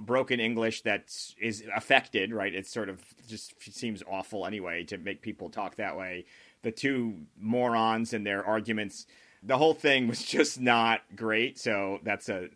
broken 0.00 0.40
English 0.40 0.82
that 0.82 1.12
is 1.40 1.64
affected, 1.74 2.32
right? 2.32 2.54
It 2.54 2.66
sort 2.66 2.88
of 2.88 3.02
just 3.28 3.54
seems 3.60 4.02
awful 4.08 4.46
anyway 4.46 4.84
to 4.84 4.98
make 4.98 5.22
people 5.22 5.50
talk 5.50 5.76
that 5.76 5.96
way. 5.96 6.24
The 6.62 6.70
two 6.70 7.14
morons 7.38 8.12
and 8.12 8.26
their 8.26 8.44
arguments, 8.44 9.06
the 9.42 9.58
whole 9.58 9.74
thing 9.74 10.08
was 10.08 10.22
just 10.36 10.60
not 10.60 11.00
great. 11.16 11.58
So 11.58 11.98
that's 12.02 12.28
a 12.28 12.48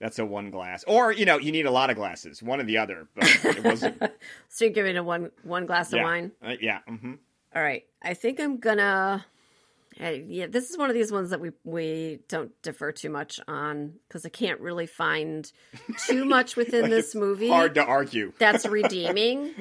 that's 0.00 0.18
a 0.18 0.24
one 0.24 0.50
glass, 0.50 0.82
or 0.86 1.12
you 1.12 1.26
know, 1.26 1.38
you 1.38 1.52
need 1.52 1.66
a 1.66 1.70
lot 1.70 1.90
of 1.90 1.96
glasses, 1.96 2.42
one 2.42 2.60
or 2.60 2.64
the 2.64 2.78
other. 2.78 3.06
But 3.14 3.44
it 3.44 3.64
wasn't. 3.64 4.02
so 4.48 4.64
you're 4.64 4.72
giving 4.72 4.96
a 4.96 5.02
one 5.02 5.30
one 5.42 5.66
glass 5.66 5.92
yeah. 5.92 6.00
of 6.00 6.04
wine? 6.04 6.32
Uh, 6.42 6.54
yeah. 6.60 6.78
Mm-hmm. 6.88 7.14
All 7.54 7.62
right. 7.62 7.84
I 8.02 8.14
think 8.14 8.40
I'm 8.40 8.58
gonna 8.58 9.26
Uh, 10.02 10.10
yeah, 10.26 10.46
this 10.46 10.70
is 10.70 10.78
one 10.78 10.88
of 10.88 10.94
these 10.94 11.12
ones 11.12 11.30
that 11.30 11.40
we 11.40 11.50
we 11.64 12.20
don't 12.28 12.50
defer 12.62 12.90
too 12.90 13.10
much 13.10 13.38
on 13.46 13.94
because 14.08 14.24
I 14.24 14.30
can't 14.30 14.60
really 14.60 14.86
find 14.86 15.50
too 16.06 16.24
much 16.24 16.56
within 16.56 16.82
like 16.82 16.90
this 16.90 17.14
movie. 17.14 17.48
Hard 17.48 17.74
to 17.74 17.84
argue. 17.84 18.32
That's 18.38 18.64
redeeming. 18.66 19.54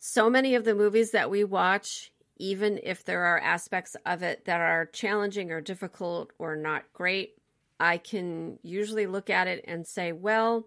so 0.00 0.28
many 0.28 0.56
of 0.56 0.64
the 0.64 0.74
movies 0.74 1.12
that 1.12 1.30
we 1.30 1.44
watch, 1.44 2.12
even 2.38 2.80
if 2.82 3.04
there 3.04 3.22
are 3.24 3.38
aspects 3.38 3.94
of 4.04 4.22
it 4.22 4.46
that 4.46 4.60
are 4.60 4.86
challenging 4.86 5.52
or 5.52 5.60
difficult 5.60 6.32
or 6.38 6.56
not 6.56 6.82
great, 6.92 7.36
I 7.78 7.98
can 7.98 8.58
usually 8.62 9.06
look 9.06 9.30
at 9.30 9.46
it 9.46 9.64
and 9.68 9.86
say, 9.86 10.10
well, 10.10 10.66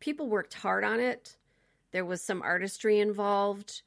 people 0.00 0.28
worked 0.28 0.54
hard 0.54 0.84
on 0.84 1.00
it. 1.00 1.36
There 1.90 2.06
was 2.06 2.22
some 2.22 2.40
artistry 2.40 2.98
involved 2.98 3.82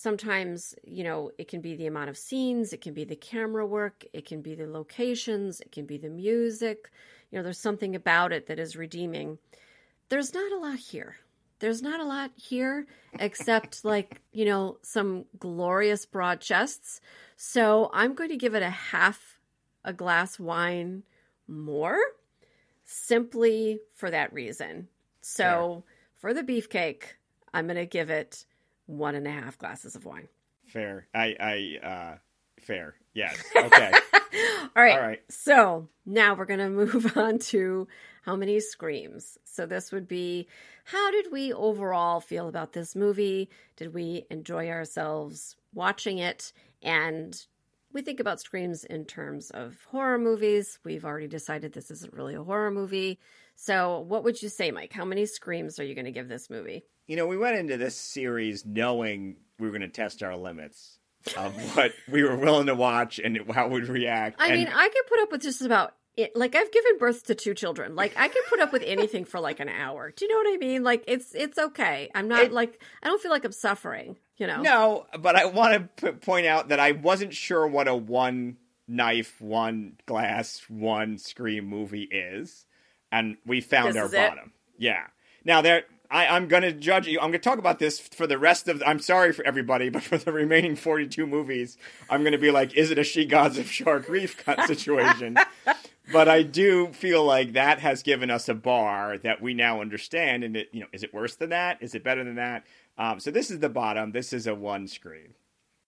sometimes 0.00 0.74
you 0.82 1.04
know 1.04 1.30
it 1.36 1.46
can 1.46 1.60
be 1.60 1.76
the 1.76 1.86
amount 1.86 2.08
of 2.08 2.16
scenes 2.16 2.72
it 2.72 2.80
can 2.80 2.94
be 2.94 3.04
the 3.04 3.16
camera 3.16 3.66
work 3.66 4.02
it 4.14 4.24
can 4.24 4.40
be 4.40 4.54
the 4.54 4.66
locations 4.66 5.60
it 5.60 5.70
can 5.72 5.84
be 5.84 5.98
the 5.98 6.08
music. 6.08 6.90
You 7.30 7.38
know 7.38 7.42
there's 7.42 7.58
something 7.58 7.94
about 7.94 8.32
it 8.32 8.46
that 8.46 8.58
is 8.58 8.76
redeeming. 8.76 9.38
There's 10.08 10.32
not 10.34 10.50
a 10.52 10.56
lot 10.56 10.78
here. 10.78 11.16
There's 11.60 11.82
not 11.82 12.00
a 12.00 12.04
lot 12.04 12.30
here 12.34 12.86
except 13.18 13.84
like 13.84 14.22
you 14.32 14.46
know 14.46 14.78
some 14.82 15.26
glorious 15.38 16.06
broad 16.06 16.40
chests. 16.40 17.00
So 17.36 17.90
i'm 17.92 18.14
going 18.14 18.30
to 18.30 18.38
give 18.38 18.54
it 18.54 18.62
a 18.62 18.70
half 18.70 19.38
a 19.84 19.92
glass 19.92 20.38
wine 20.38 21.02
more 21.46 21.98
simply 22.84 23.80
for 23.94 24.10
that 24.10 24.32
reason. 24.32 24.88
So 25.20 25.84
yeah. 25.84 25.92
for 26.20 26.32
the 26.32 26.42
beefcake 26.42 27.02
i'm 27.52 27.66
going 27.66 27.76
to 27.76 27.86
give 27.98 28.08
it 28.08 28.46
one 28.90 29.14
and 29.14 29.26
a 29.26 29.30
half 29.30 29.58
glasses 29.58 29.94
of 29.94 30.04
wine. 30.04 30.28
Fair. 30.66 31.06
I, 31.14 31.36
I, 31.40 31.86
uh, 31.86 32.18
fair. 32.60 32.94
Yes. 33.14 33.36
Okay. 33.56 33.92
All 34.76 34.84
right. 34.84 34.94
All 34.94 35.06
right. 35.06 35.22
So 35.28 35.88
now 36.06 36.34
we're 36.34 36.44
going 36.44 36.60
to 36.60 36.70
move 36.70 37.16
on 37.16 37.38
to 37.38 37.88
how 38.22 38.36
many 38.36 38.60
screams. 38.60 39.38
So 39.44 39.66
this 39.66 39.90
would 39.90 40.06
be 40.06 40.46
how 40.84 41.10
did 41.10 41.32
we 41.32 41.52
overall 41.52 42.20
feel 42.20 42.48
about 42.48 42.72
this 42.72 42.94
movie? 42.94 43.50
Did 43.76 43.92
we 43.92 44.26
enjoy 44.30 44.68
ourselves 44.68 45.56
watching 45.74 46.18
it? 46.18 46.52
And 46.82 47.40
we 47.92 48.02
think 48.02 48.20
about 48.20 48.40
screams 48.40 48.84
in 48.84 49.04
terms 49.04 49.50
of 49.50 49.76
horror 49.90 50.18
movies. 50.18 50.78
We've 50.84 51.04
already 51.04 51.28
decided 51.28 51.72
this 51.72 51.90
isn't 51.90 52.12
really 52.12 52.34
a 52.34 52.42
horror 52.42 52.70
movie. 52.70 53.18
So, 53.62 54.00
what 54.00 54.24
would 54.24 54.40
you 54.40 54.48
say, 54.48 54.70
Mike? 54.70 54.90
How 54.90 55.04
many 55.04 55.26
screams 55.26 55.78
are 55.78 55.84
you 55.84 55.94
going 55.94 56.06
to 56.06 56.10
give 56.10 56.28
this 56.28 56.48
movie? 56.48 56.82
You 57.06 57.16
know, 57.16 57.26
we 57.26 57.36
went 57.36 57.58
into 57.58 57.76
this 57.76 57.94
series 57.94 58.64
knowing 58.64 59.36
we 59.58 59.66
were 59.66 59.70
going 59.70 59.82
to 59.82 59.88
test 59.88 60.22
our 60.22 60.34
limits 60.34 60.98
of 61.36 61.52
what 61.76 61.92
we 62.10 62.22
were 62.22 62.36
willing 62.36 62.68
to 62.68 62.74
watch 62.74 63.18
and 63.18 63.38
how 63.52 63.68
we'd 63.68 63.86
react. 63.86 64.40
I 64.40 64.46
and... 64.46 64.54
mean, 64.54 64.68
I 64.74 64.88
could 64.88 65.06
put 65.06 65.20
up 65.20 65.30
with 65.30 65.42
just 65.42 65.60
about 65.60 65.94
it. 66.16 66.34
Like 66.34 66.54
I've 66.54 66.72
given 66.72 66.96
birth 66.96 67.26
to 67.26 67.34
two 67.34 67.52
children. 67.52 67.96
Like 67.96 68.14
I 68.16 68.28
can 68.28 68.42
put 68.48 68.60
up 68.60 68.72
with 68.72 68.82
anything 68.82 69.26
for 69.26 69.40
like 69.40 69.60
an 69.60 69.68
hour. 69.68 70.10
Do 70.10 70.24
you 70.24 70.30
know 70.30 70.38
what 70.38 70.54
I 70.54 70.56
mean? 70.56 70.82
Like 70.82 71.04
it's 71.06 71.34
it's 71.34 71.58
okay. 71.58 72.08
I'm 72.14 72.28
not 72.28 72.44
it... 72.44 72.52
like 72.52 72.82
I 73.02 73.08
don't 73.08 73.20
feel 73.20 73.30
like 73.30 73.44
I'm 73.44 73.52
suffering. 73.52 74.16
You 74.38 74.46
know? 74.46 74.62
No, 74.62 75.06
but 75.20 75.36
I 75.36 75.44
want 75.44 75.74
to 75.98 76.12
p- 76.12 76.16
point 76.16 76.46
out 76.46 76.68
that 76.70 76.80
I 76.80 76.92
wasn't 76.92 77.34
sure 77.34 77.66
what 77.66 77.88
a 77.88 77.94
one 77.94 78.56
knife, 78.88 79.38
one 79.38 79.98
glass, 80.06 80.62
one 80.68 81.18
scream 81.18 81.66
movie 81.66 82.08
is, 82.10 82.64
and 83.12 83.36
we 83.46 83.60
found 83.60 83.94
this 83.94 83.96
our 83.96 84.08
bottom. 84.08 84.52
It? 84.78 84.84
Yeah. 84.84 85.06
Now 85.44 85.62
there 85.62 85.84
I, 86.10 86.36
am 86.36 86.48
going 86.48 86.64
to 86.64 86.72
judge 86.72 87.06
you. 87.06 87.18
I'm 87.20 87.30
going 87.30 87.32
to 87.32 87.38
talk 87.38 87.58
about 87.58 87.78
this 87.78 88.00
for 88.00 88.26
the 88.26 88.38
rest 88.38 88.68
of. 88.68 88.82
I'm 88.84 88.98
sorry 88.98 89.32
for 89.32 89.44
everybody, 89.46 89.88
but 89.90 90.02
for 90.02 90.18
the 90.18 90.32
remaining 90.32 90.76
42 90.76 91.26
movies, 91.26 91.78
I'm 92.08 92.22
going 92.22 92.32
to 92.32 92.38
be 92.38 92.50
like, 92.50 92.74
is 92.74 92.90
it 92.90 92.98
a 92.98 93.04
She 93.04 93.24
Gods 93.24 93.58
of 93.58 93.70
Shark 93.70 94.08
Reef 94.08 94.42
situation? 94.66 95.36
but 96.12 96.28
I 96.28 96.42
do 96.42 96.88
feel 96.88 97.24
like 97.24 97.52
that 97.52 97.78
has 97.78 98.02
given 98.02 98.30
us 98.30 98.48
a 98.48 98.54
bar 98.54 99.18
that 99.18 99.40
we 99.40 99.54
now 99.54 99.80
understand. 99.80 100.42
And 100.42 100.56
it, 100.56 100.68
you 100.72 100.80
know, 100.80 100.88
is 100.92 101.04
it 101.04 101.14
worse 101.14 101.36
than 101.36 101.50
that? 101.50 101.78
Is 101.80 101.94
it 101.94 102.02
better 102.02 102.24
than 102.24 102.36
that? 102.36 102.64
Um, 102.98 103.20
so 103.20 103.30
this 103.30 103.50
is 103.50 103.60
the 103.60 103.68
bottom. 103.68 104.10
This 104.10 104.32
is 104.32 104.46
a 104.46 104.54
one 104.54 104.88
scream. 104.88 105.34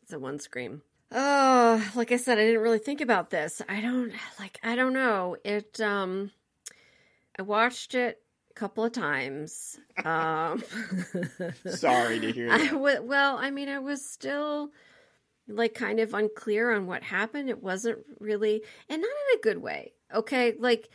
It's 0.03 0.13
a 0.13 0.19
one 0.19 0.39
scream. 0.39 0.83
Oh, 1.11 1.93
like 1.95 2.11
I 2.11 2.17
said, 2.17 2.39
I 2.39 2.45
didn't 2.45 2.63
really 2.63 2.79
think 2.79 3.03
about 3.03 3.31
this. 3.31 3.61
I 3.69 3.83
don't 3.83 4.13
like. 4.39 4.59
I 4.63 4.77
don't 4.77 4.95
know. 4.95 5.37
It. 5.45 5.79
Um, 5.81 6.31
I 7.39 7.43
watched 7.43 7.95
it 7.95 8.21
a 8.51 8.55
couple 8.55 8.85
of 8.85 8.93
times. 8.93 9.79
Um, 10.05 10.63
Sorry 11.67 12.21
to 12.21 12.33
hear 12.33 12.49
that. 12.49 12.61
I 12.61 12.67
w- 12.69 13.03
well, 13.03 13.37
I 13.37 13.51
mean, 13.51 13.69
I 13.69 13.79
was 13.79 14.05
still 14.05 14.71
like 15.49 15.75
kind 15.75 16.01
of 16.01 16.15
unclear 16.15 16.73
on 16.73 16.87
what 16.87 17.03
happened. 17.03 17.49
It 17.49 17.63
wasn't 17.63 17.99
really, 18.21 18.63
and 18.89 19.01
not 19.03 19.09
in 19.09 19.39
a 19.39 19.43
good 19.43 19.59
way. 19.59 19.93
Okay, 20.15 20.55
like 20.59 20.91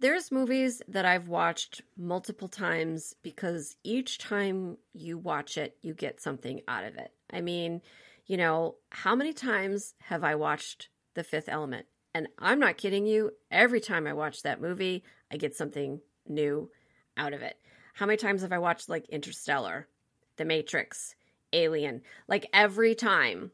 there's 0.00 0.32
movies 0.32 0.82
that 0.88 1.04
I've 1.04 1.28
watched 1.28 1.82
multiple 1.96 2.48
times 2.48 3.14
because 3.22 3.76
each 3.84 4.18
time 4.18 4.78
you 4.92 5.18
watch 5.18 5.56
it, 5.56 5.76
you 5.82 5.94
get 5.94 6.20
something 6.20 6.62
out 6.66 6.84
of 6.84 6.96
it. 6.96 7.12
I 7.30 7.40
mean, 7.40 7.82
you 8.26 8.36
know, 8.36 8.76
how 8.90 9.14
many 9.14 9.32
times 9.32 9.94
have 10.04 10.24
I 10.24 10.34
watched 10.34 10.88
The 11.14 11.24
Fifth 11.24 11.48
Element? 11.48 11.86
And 12.14 12.28
I'm 12.38 12.60
not 12.60 12.76
kidding 12.76 13.06
you. 13.06 13.32
Every 13.50 13.80
time 13.80 14.06
I 14.06 14.12
watch 14.12 14.42
that 14.42 14.60
movie, 14.60 15.02
I 15.34 15.36
get 15.36 15.56
something 15.56 16.00
new 16.28 16.70
out 17.16 17.32
of 17.32 17.42
it. 17.42 17.58
How 17.94 18.06
many 18.06 18.16
times 18.16 18.42
have 18.42 18.52
I 18.52 18.58
watched 18.58 18.88
like 18.88 19.08
Interstellar, 19.08 19.88
The 20.36 20.44
Matrix, 20.44 21.16
Alien? 21.52 22.02
Like 22.28 22.46
every 22.52 22.94
time 22.94 23.50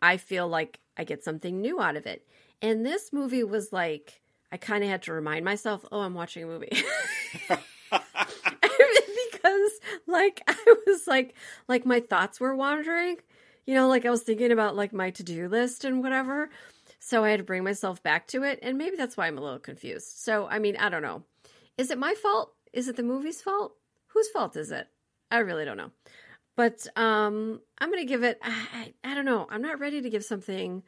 I 0.00 0.18
feel 0.18 0.46
like 0.46 0.78
I 0.96 1.02
get 1.02 1.24
something 1.24 1.60
new 1.60 1.80
out 1.80 1.96
of 1.96 2.06
it. 2.06 2.24
And 2.62 2.86
this 2.86 3.12
movie 3.12 3.42
was 3.42 3.72
like, 3.72 4.20
I 4.52 4.56
kind 4.56 4.84
of 4.84 4.88
had 4.88 5.02
to 5.02 5.12
remind 5.12 5.44
myself, 5.44 5.84
oh, 5.90 6.02
I'm 6.02 6.14
watching 6.14 6.44
a 6.44 6.46
movie. 6.46 6.70
because 9.32 9.72
like 10.06 10.42
I 10.46 10.74
was 10.86 11.08
like 11.08 11.34
like 11.66 11.84
my 11.84 11.98
thoughts 11.98 12.38
were 12.38 12.54
wandering. 12.54 13.16
You 13.66 13.74
know, 13.74 13.88
like 13.88 14.06
I 14.06 14.10
was 14.10 14.22
thinking 14.22 14.52
about 14.52 14.76
like 14.76 14.92
my 14.92 15.10
to-do 15.10 15.48
list 15.48 15.84
and 15.84 16.04
whatever. 16.04 16.50
So 17.06 17.22
I 17.22 17.30
had 17.30 17.38
to 17.38 17.44
bring 17.44 17.62
myself 17.62 18.02
back 18.02 18.26
to 18.28 18.42
it 18.42 18.58
and 18.62 18.76
maybe 18.76 18.96
that's 18.96 19.16
why 19.16 19.28
I'm 19.28 19.38
a 19.38 19.40
little 19.40 19.60
confused. 19.60 20.08
So 20.18 20.48
I 20.48 20.58
mean, 20.58 20.76
I 20.76 20.88
don't 20.88 21.02
know. 21.02 21.22
Is 21.78 21.92
it 21.92 21.98
my 21.98 22.14
fault? 22.14 22.52
Is 22.72 22.88
it 22.88 22.96
the 22.96 23.04
movie's 23.04 23.40
fault? 23.40 23.74
Whose 24.08 24.28
fault 24.30 24.56
is 24.56 24.72
it? 24.72 24.88
I 25.30 25.38
really 25.38 25.64
don't 25.64 25.76
know. 25.76 25.92
But 26.56 26.84
um 26.96 27.60
I'm 27.78 27.92
going 27.92 28.02
to 28.02 28.08
give 28.08 28.24
it 28.24 28.40
I, 28.42 28.92
I 29.04 29.14
don't 29.14 29.24
know. 29.24 29.46
I'm 29.48 29.62
not 29.62 29.78
ready 29.78 30.02
to 30.02 30.10
give 30.10 30.24
something 30.24 30.82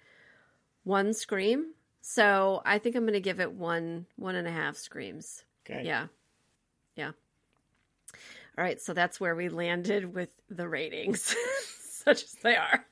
one 0.83 1.13
scream. 1.13 1.67
So 2.01 2.63
I 2.65 2.79
think 2.79 2.97
I'm 2.97 3.05
going 3.05 3.13
to 3.13 3.21
give 3.21 3.39
it 3.39 3.53
one 3.53 4.07
one 4.17 4.35
and 4.35 4.49
a 4.49 4.53
half 4.53 4.77
screams. 4.77 5.45
Okay. 5.65 5.85
Yeah. 5.85 6.09
Yeah. 6.97 7.13
All 8.57 8.65
right, 8.65 8.81
so 8.81 8.93
that's 8.93 9.21
where 9.21 9.37
we 9.37 9.51
landed 9.51 10.13
with 10.13 10.31
the 10.51 10.69
ratings, 10.69 11.33
such 11.79 12.25
as 12.25 12.33
they 12.43 12.57
are. 12.57 12.85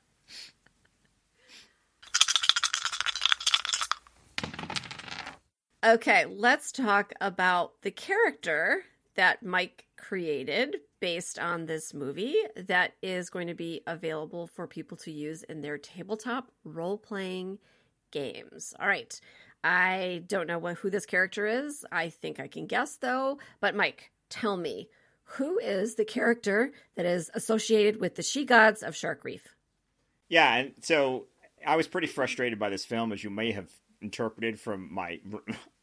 Okay, 5.86 6.24
let's 6.28 6.72
talk 6.72 7.12
about 7.20 7.80
the 7.82 7.92
character 7.92 8.82
that 9.14 9.44
Mike 9.44 9.86
created 9.96 10.78
based 10.98 11.38
on 11.38 11.66
this 11.66 11.94
movie 11.94 12.34
that 12.56 12.94
is 13.02 13.30
going 13.30 13.46
to 13.46 13.54
be 13.54 13.82
available 13.86 14.48
for 14.48 14.66
people 14.66 14.96
to 14.96 15.12
use 15.12 15.44
in 15.44 15.60
their 15.60 15.78
tabletop 15.78 16.50
role 16.64 16.98
playing 16.98 17.58
games. 18.10 18.74
All 18.80 18.88
right. 18.88 19.20
I 19.62 20.24
don't 20.26 20.48
know 20.48 20.58
what, 20.58 20.78
who 20.78 20.90
this 20.90 21.06
character 21.06 21.46
is. 21.46 21.86
I 21.92 22.08
think 22.08 22.40
I 22.40 22.48
can 22.48 22.66
guess 22.66 22.96
though. 22.96 23.38
But 23.60 23.76
Mike, 23.76 24.10
tell 24.28 24.56
me, 24.56 24.88
who 25.22 25.60
is 25.60 25.94
the 25.94 26.04
character 26.04 26.72
that 26.96 27.06
is 27.06 27.30
associated 27.32 28.00
with 28.00 28.16
the 28.16 28.24
she 28.24 28.44
gods 28.44 28.82
of 28.82 28.96
Shark 28.96 29.22
Reef? 29.22 29.54
Yeah, 30.28 30.52
and 30.52 30.72
so 30.80 31.26
I 31.64 31.76
was 31.76 31.86
pretty 31.86 32.08
frustrated 32.08 32.58
by 32.58 32.70
this 32.70 32.84
film, 32.84 33.12
as 33.12 33.22
you 33.22 33.30
may 33.30 33.52
have 33.52 33.70
interpreted 34.00 34.58
from 34.58 34.92
my 34.92 35.20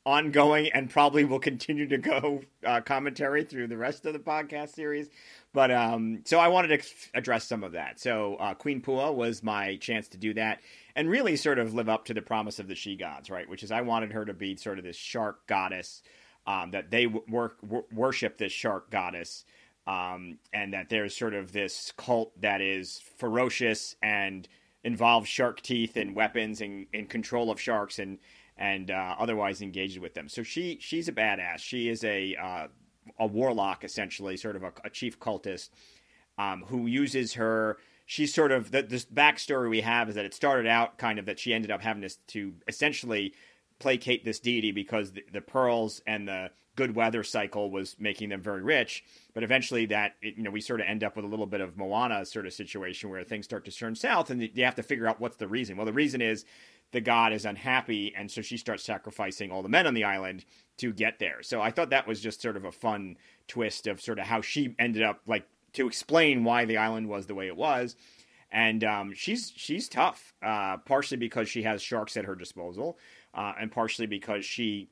ongoing 0.06 0.70
and 0.74 0.90
probably 0.90 1.24
will 1.24 1.40
continue 1.40 1.88
to 1.88 1.98
go 1.98 2.42
uh, 2.66 2.82
commentary 2.82 3.44
through 3.44 3.68
the 3.68 3.78
rest 3.78 4.06
of 4.06 4.14
the 4.14 4.20
podcast 4.20 4.74
series. 4.74 5.10
But 5.54 5.72
um, 5.72 6.22
so 6.26 6.40
I 6.40 6.48
wanted 6.48 6.82
to 6.82 6.88
address 7.14 7.48
some 7.48 7.64
of 7.64 7.74
that. 7.74 8.00
So 8.00 8.36
uh, 8.36 8.54
Queen 8.54 8.82
Pua 8.82 9.14
was 9.14 9.44
my 9.44 9.78
chance 9.78 10.08
to 10.10 10.18
do 10.18 10.34
that 10.34 10.60
and 10.96 11.10
really 11.10 11.36
sort 11.36 11.60
of 11.60 11.74
live 11.74 11.90
up 11.90 12.06
to 12.06 12.14
the 12.14 12.22
promise 12.22 12.60
of 12.60 12.68
the 12.68 12.76
she 12.76 12.96
gods, 12.96 13.30
right? 13.30 13.48
Which 13.48 13.64
is 13.64 13.72
I 13.72 13.82
wanted 13.82 14.12
her 14.12 14.26
to 14.26 14.34
be 14.34 14.56
sort 14.56 14.78
of 14.78 14.84
this 14.84 14.98
shark 14.98 15.46
goddess 15.48 16.02
um, 16.46 16.72
that 16.72 16.92
they 16.92 17.06
work 17.08 17.58
worship 17.92 18.38
this 18.38 18.52
shark 18.52 18.90
goddess. 18.90 19.46
Um, 19.86 20.38
and 20.54 20.72
that 20.74 20.88
there's 20.88 21.14
sort 21.14 21.34
of 21.34 21.52
this 21.52 21.92
cult 21.98 22.40
that 22.40 22.62
is 22.62 23.02
ferocious 23.18 23.98
and 24.02 24.48
involves 24.82 25.28
shark 25.28 25.62
teeth 25.62 25.98
and 25.98 26.16
weapons 26.16 26.62
and, 26.62 26.88
and 26.94 27.10
control 27.10 27.52
of 27.52 27.60
sharks 27.60 28.00
and 28.00 28.18
and 28.58 28.92
uh, 28.92 29.16
otherwise 29.18 29.62
engages 29.62 30.00
with 30.00 30.14
them. 30.14 30.30
So 30.30 30.44
she 30.44 30.78
she's 30.82 31.08
a 31.08 31.12
badass. 31.12 31.60
She 31.60 31.90
is 31.90 32.04
a 32.04 32.36
uh, 32.36 32.68
a 33.20 33.28
warlock 33.28 33.84
essentially, 33.84 34.38
sort 34.38 34.56
of 34.56 34.64
a, 34.64 34.74
a 34.84 34.90
chief 34.90 35.20
cultist 35.20 35.70
um, 36.38 36.64
who 36.68 36.86
uses 36.86 37.34
her. 37.34 37.78
She's 38.06 38.34
sort 38.34 38.52
of 38.52 38.72
the 38.72 38.84
this 38.84 39.06
backstory 39.06 39.70
we 39.70 39.82
have 39.82 40.10
is 40.10 40.16
that 40.16 40.26
it 40.26 40.34
started 40.34 40.68
out 40.68 40.98
kind 40.98 41.20
of 41.20 41.26
that 41.26 41.40
she 41.40 41.54
ended 41.54 41.72
up 41.72 41.82
having 41.82 42.02
this 42.02 42.18
to 42.28 42.54
essentially 42.68 43.34
placate 43.80 44.24
this 44.24 44.40
deity 44.40 44.72
because 44.72 45.12
the, 45.12 45.24
the, 45.34 45.42
pearls 45.42 46.02
and 46.06 46.28
the 46.28 46.52
good 46.76 46.96
weather 46.96 47.24
cycle 47.24 47.70
was 47.70 47.96
making 48.00 48.30
them 48.30 48.42
very 48.42 48.62
rich. 48.62 49.04
But 49.34 49.44
eventually, 49.44 49.86
that 49.88 50.16
it, 50.22 50.36
you 50.38 50.44
know, 50.44 50.52
we 50.52 50.62
sort 50.62 50.80
of 50.80 50.88
end 50.88 51.04
up 51.04 51.16
with 51.16 51.26
a 51.26 51.28
little 51.28 51.46
bit 51.46 51.62
of 51.62 51.78
Moana 51.78 52.26
sort 52.26 52.46
of 52.46 52.54
situation 52.54 53.10
where 53.10 53.24
things 53.24 53.46
start 53.46 53.66
to 53.66 53.72
turn 53.72 53.96
south, 53.96 54.30
and 54.30 54.42
you 54.42 54.64
have 54.64 54.76
to 54.76 54.84
figure 54.84 55.08
out 55.08 55.20
what's 55.20 55.38
the 55.38 55.48
reason. 55.48 55.76
Well, 55.76 55.86
the 55.86 55.94
reason 55.94 56.22
is 56.22 56.46
the 56.94 57.02
god 57.02 57.34
is 57.34 57.44
unhappy, 57.44 58.14
and 58.16 58.32
so 58.32 58.42
she 58.42 58.56
starts 58.56 58.84
sacrificing 58.84 59.52
all 59.52 59.62
the 59.62 59.70
men 59.70 59.86
on 59.86 59.94
the 59.94 60.06
island 60.06 60.46
to 60.78 60.94
get 60.94 61.20
there. 61.20 61.44
So 61.44 61.62
I 61.62 61.72
thought 61.72 61.90
that 61.90 62.08
was 62.08 62.22
just 62.22 62.42
sort 62.42 62.56
of 62.56 62.64
a 62.64 62.72
fun 62.72 63.18
twist 63.48 63.88
of 63.88 64.00
sort 64.00 64.20
of 64.20 64.26
how 64.26 64.42
she 64.42 64.76
ended 64.80 65.04
up 65.04 65.20
like 65.28 65.46
to 65.74 65.88
explain 65.88 66.44
why 66.44 66.66
the 66.66 66.78
island 66.78 67.10
was 67.10 67.26
the 67.26 67.36
way 67.36 67.48
it 67.48 67.58
was. 67.58 67.96
And 68.52 68.84
um, 68.84 69.14
she's 69.14 69.52
she's 69.56 69.90
tough, 69.90 70.34
uh, 70.44 70.78
partially 70.78 71.18
because 71.18 71.50
she 71.50 71.64
has 71.64 71.82
sharks 71.82 72.16
at 72.16 72.26
her 72.26 72.36
disposal, 72.36 73.00
uh, 73.34 73.54
and 73.60 73.72
partially 73.72 74.06
because 74.06 74.46
she 74.46 74.90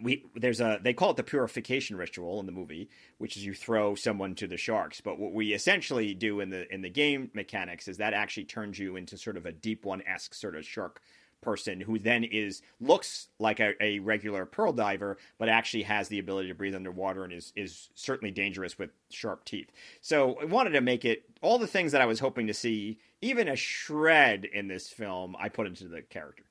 we 0.00 0.24
there's 0.34 0.60
a 0.60 0.78
they 0.82 0.92
call 0.92 1.10
it 1.10 1.16
the 1.16 1.22
purification 1.22 1.96
ritual 1.96 2.40
in 2.40 2.46
the 2.46 2.52
movie, 2.52 2.88
which 3.18 3.36
is 3.36 3.44
you 3.44 3.54
throw 3.54 3.94
someone 3.94 4.34
to 4.36 4.46
the 4.46 4.56
sharks. 4.56 5.00
But 5.00 5.18
what 5.18 5.32
we 5.32 5.52
essentially 5.52 6.14
do 6.14 6.40
in 6.40 6.50
the 6.50 6.72
in 6.72 6.82
the 6.82 6.90
game 6.90 7.30
mechanics 7.34 7.88
is 7.88 7.98
that 7.98 8.14
actually 8.14 8.44
turns 8.44 8.78
you 8.78 8.96
into 8.96 9.18
sort 9.18 9.36
of 9.36 9.46
a 9.46 9.52
deep 9.52 9.84
one 9.84 10.02
esque 10.06 10.34
sort 10.34 10.56
of 10.56 10.64
shark 10.64 11.00
person 11.42 11.80
who 11.80 11.98
then 11.98 12.24
is 12.24 12.62
looks 12.80 13.28
like 13.38 13.60
a, 13.60 13.74
a, 13.82 13.98
regular 13.98 14.46
pearl 14.46 14.72
diver, 14.72 15.18
but 15.38 15.48
actually 15.48 15.82
has 15.82 16.08
the 16.08 16.20
ability 16.20 16.48
to 16.48 16.54
breathe 16.54 16.74
underwater 16.74 17.24
and 17.24 17.32
is 17.32 17.52
is 17.54 17.90
certainly 17.94 18.30
dangerous 18.30 18.78
with 18.78 18.90
sharp 19.10 19.44
teeth. 19.44 19.70
So 20.00 20.38
I 20.40 20.46
wanted 20.46 20.70
to 20.70 20.80
make 20.80 21.04
it 21.04 21.24
all 21.42 21.58
the 21.58 21.66
things 21.66 21.92
that 21.92 22.00
I 22.00 22.06
was 22.06 22.20
hoping 22.20 22.46
to 22.46 22.54
see, 22.54 22.98
even 23.20 23.48
a 23.48 23.56
shred 23.56 24.44
in 24.46 24.68
this 24.68 24.88
film, 24.88 25.36
I 25.38 25.48
put 25.48 25.66
into 25.66 25.88
the 25.88 26.00
character. 26.02 26.44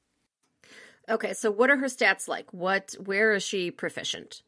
Okay, 1.09 1.33
so 1.33 1.51
what 1.51 1.69
are 1.69 1.77
her 1.77 1.87
stats 1.87 2.27
like? 2.27 2.51
What 2.53 2.95
where 3.03 3.33
is 3.33 3.43
she 3.43 3.71
proficient? 3.71 4.43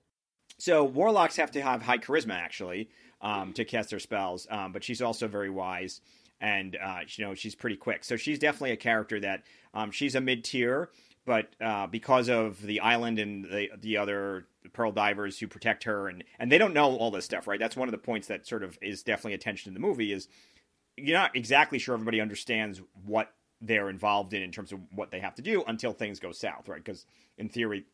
So 0.59 0.83
warlocks 0.83 1.35
have 1.37 1.51
to 1.51 1.61
have 1.61 1.81
high 1.81 1.97
charisma 1.97 2.35
actually 2.35 2.89
um, 3.21 3.53
to 3.53 3.65
cast 3.65 3.89
their 3.89 3.99
spells, 3.99 4.47
um, 4.49 4.71
but 4.71 4.83
she's 4.83 5.01
also 5.01 5.27
very 5.27 5.49
wise 5.49 6.01
and 6.43 6.75
uh, 6.75 6.99
you 7.07 7.25
know 7.25 7.33
she's 7.33 7.55
pretty 7.55 7.77
quick. 7.77 8.03
So 8.03 8.17
she's 8.17 8.37
definitely 8.37 8.71
a 8.71 8.77
character 8.77 9.19
that 9.21 9.43
um, 9.73 9.89
she's 9.91 10.13
a 10.13 10.21
mid 10.21 10.43
tier, 10.43 10.89
but 11.25 11.55
uh, 11.59 11.87
because 11.87 12.29
of 12.29 12.61
the 12.61 12.81
island 12.81 13.17
and 13.17 13.45
the 13.45 13.69
the 13.79 13.97
other 13.97 14.45
pearl 14.73 14.91
divers 14.91 15.39
who 15.39 15.47
protect 15.47 15.85
her, 15.85 16.09
and 16.09 16.23
and 16.37 16.51
they 16.51 16.57
don't 16.57 16.73
know 16.73 16.95
all 16.97 17.11
this 17.11 17.25
stuff, 17.25 17.47
right? 17.47 17.59
That's 17.59 17.77
one 17.77 17.87
of 17.87 17.93
the 17.93 17.97
points 17.97 18.27
that 18.27 18.45
sort 18.45 18.63
of 18.63 18.77
is 18.81 19.03
definitely 19.03 19.33
attention 19.33 19.69
in 19.69 19.73
the 19.73 19.79
movie 19.79 20.11
is 20.11 20.27
you're 20.97 21.17
not 21.17 21.35
exactly 21.35 21.79
sure 21.79 21.95
everybody 21.95 22.21
understands 22.21 22.81
what 23.05 23.33
they're 23.65 23.89
involved 23.89 24.33
in 24.33 24.43
in 24.43 24.51
terms 24.51 24.71
of 24.71 24.79
what 24.93 25.11
they 25.11 25.19
have 25.19 25.35
to 25.35 25.41
do 25.41 25.63
until 25.67 25.93
things 25.93 26.19
go 26.19 26.31
south, 26.31 26.67
right? 26.67 26.83
Because 26.83 27.05
in 27.37 27.49
theory, 27.49 27.85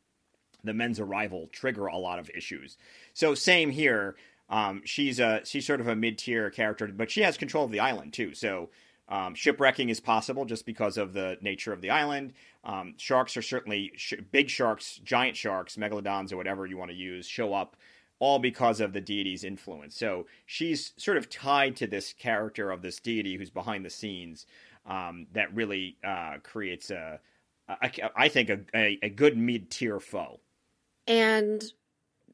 the 0.64 0.74
men's 0.74 1.00
arrival 1.00 1.48
trigger 1.52 1.88
a 1.88 1.98
lot 1.98 2.20
of 2.20 2.30
issues. 2.32 2.78
So 3.14 3.36
same 3.36 3.70
here. 3.70 4.16
Um, 4.50 4.82
she's 4.84 5.20
a 5.20 5.42
she's 5.46 5.66
sort 5.66 5.80
of 5.80 5.88
a 5.88 5.96
mid 5.96 6.18
tier 6.18 6.50
character, 6.50 6.88
but 6.88 7.12
she 7.12 7.22
has 7.22 7.38
control 7.38 7.66
of 7.66 7.72
the 7.72 7.80
island 7.80 8.14
too. 8.14 8.34
So 8.34 8.70
um, 9.08 9.36
shipwrecking 9.36 9.90
is 9.90 10.00
possible 10.00 10.46
just 10.46 10.66
because 10.66 10.98
of 10.98 11.14
the 11.14 11.38
nature 11.42 11.72
of 11.72 11.82
the 11.82 11.92
island. 11.92 12.34
Um, 12.64 12.96
sharks 12.98 13.38
are 13.38 13.42
certainly 13.42 13.92
sh- 13.96 14.16
big 14.32 14.50
sharks, 14.50 15.00
giant 15.04 15.38
sharks, 15.38 15.78
megalodons, 15.78 16.32
or 16.32 16.38
whatever 16.38 16.66
you 16.66 16.78
want 16.78 16.92
to 16.92 16.98
use, 16.98 17.28
show 17.28 17.54
up 17.54 17.76
all 18.20 18.38
because 18.38 18.82
of 18.82 18.94
the 18.94 19.02
deity's 19.02 19.44
influence. 19.44 19.98
So 19.98 20.28
she's 20.46 20.92
sort 20.98 21.18
of 21.18 21.30
tied 21.30 21.76
to 21.78 21.88
this 21.88 22.14
character 22.14 22.70
of 22.70 22.82
this 22.82 23.00
deity 23.00 23.38
who's 23.38 23.50
behind 23.50 23.86
the 23.86 23.90
scenes 23.90 24.46
um, 24.90 25.28
that 25.34 25.54
really 25.56 25.98
uh, 26.04 26.38
creates 26.44 26.90
a, 26.90 27.20
a, 27.70 27.92
I 28.16 28.28
think, 28.28 28.50
a, 28.50 28.60
a, 28.76 29.00
a 29.04 29.10
good 29.10 29.38
mid 29.38 29.70
tier 29.70 30.00
foe. 30.00 30.40
And, 31.08 31.64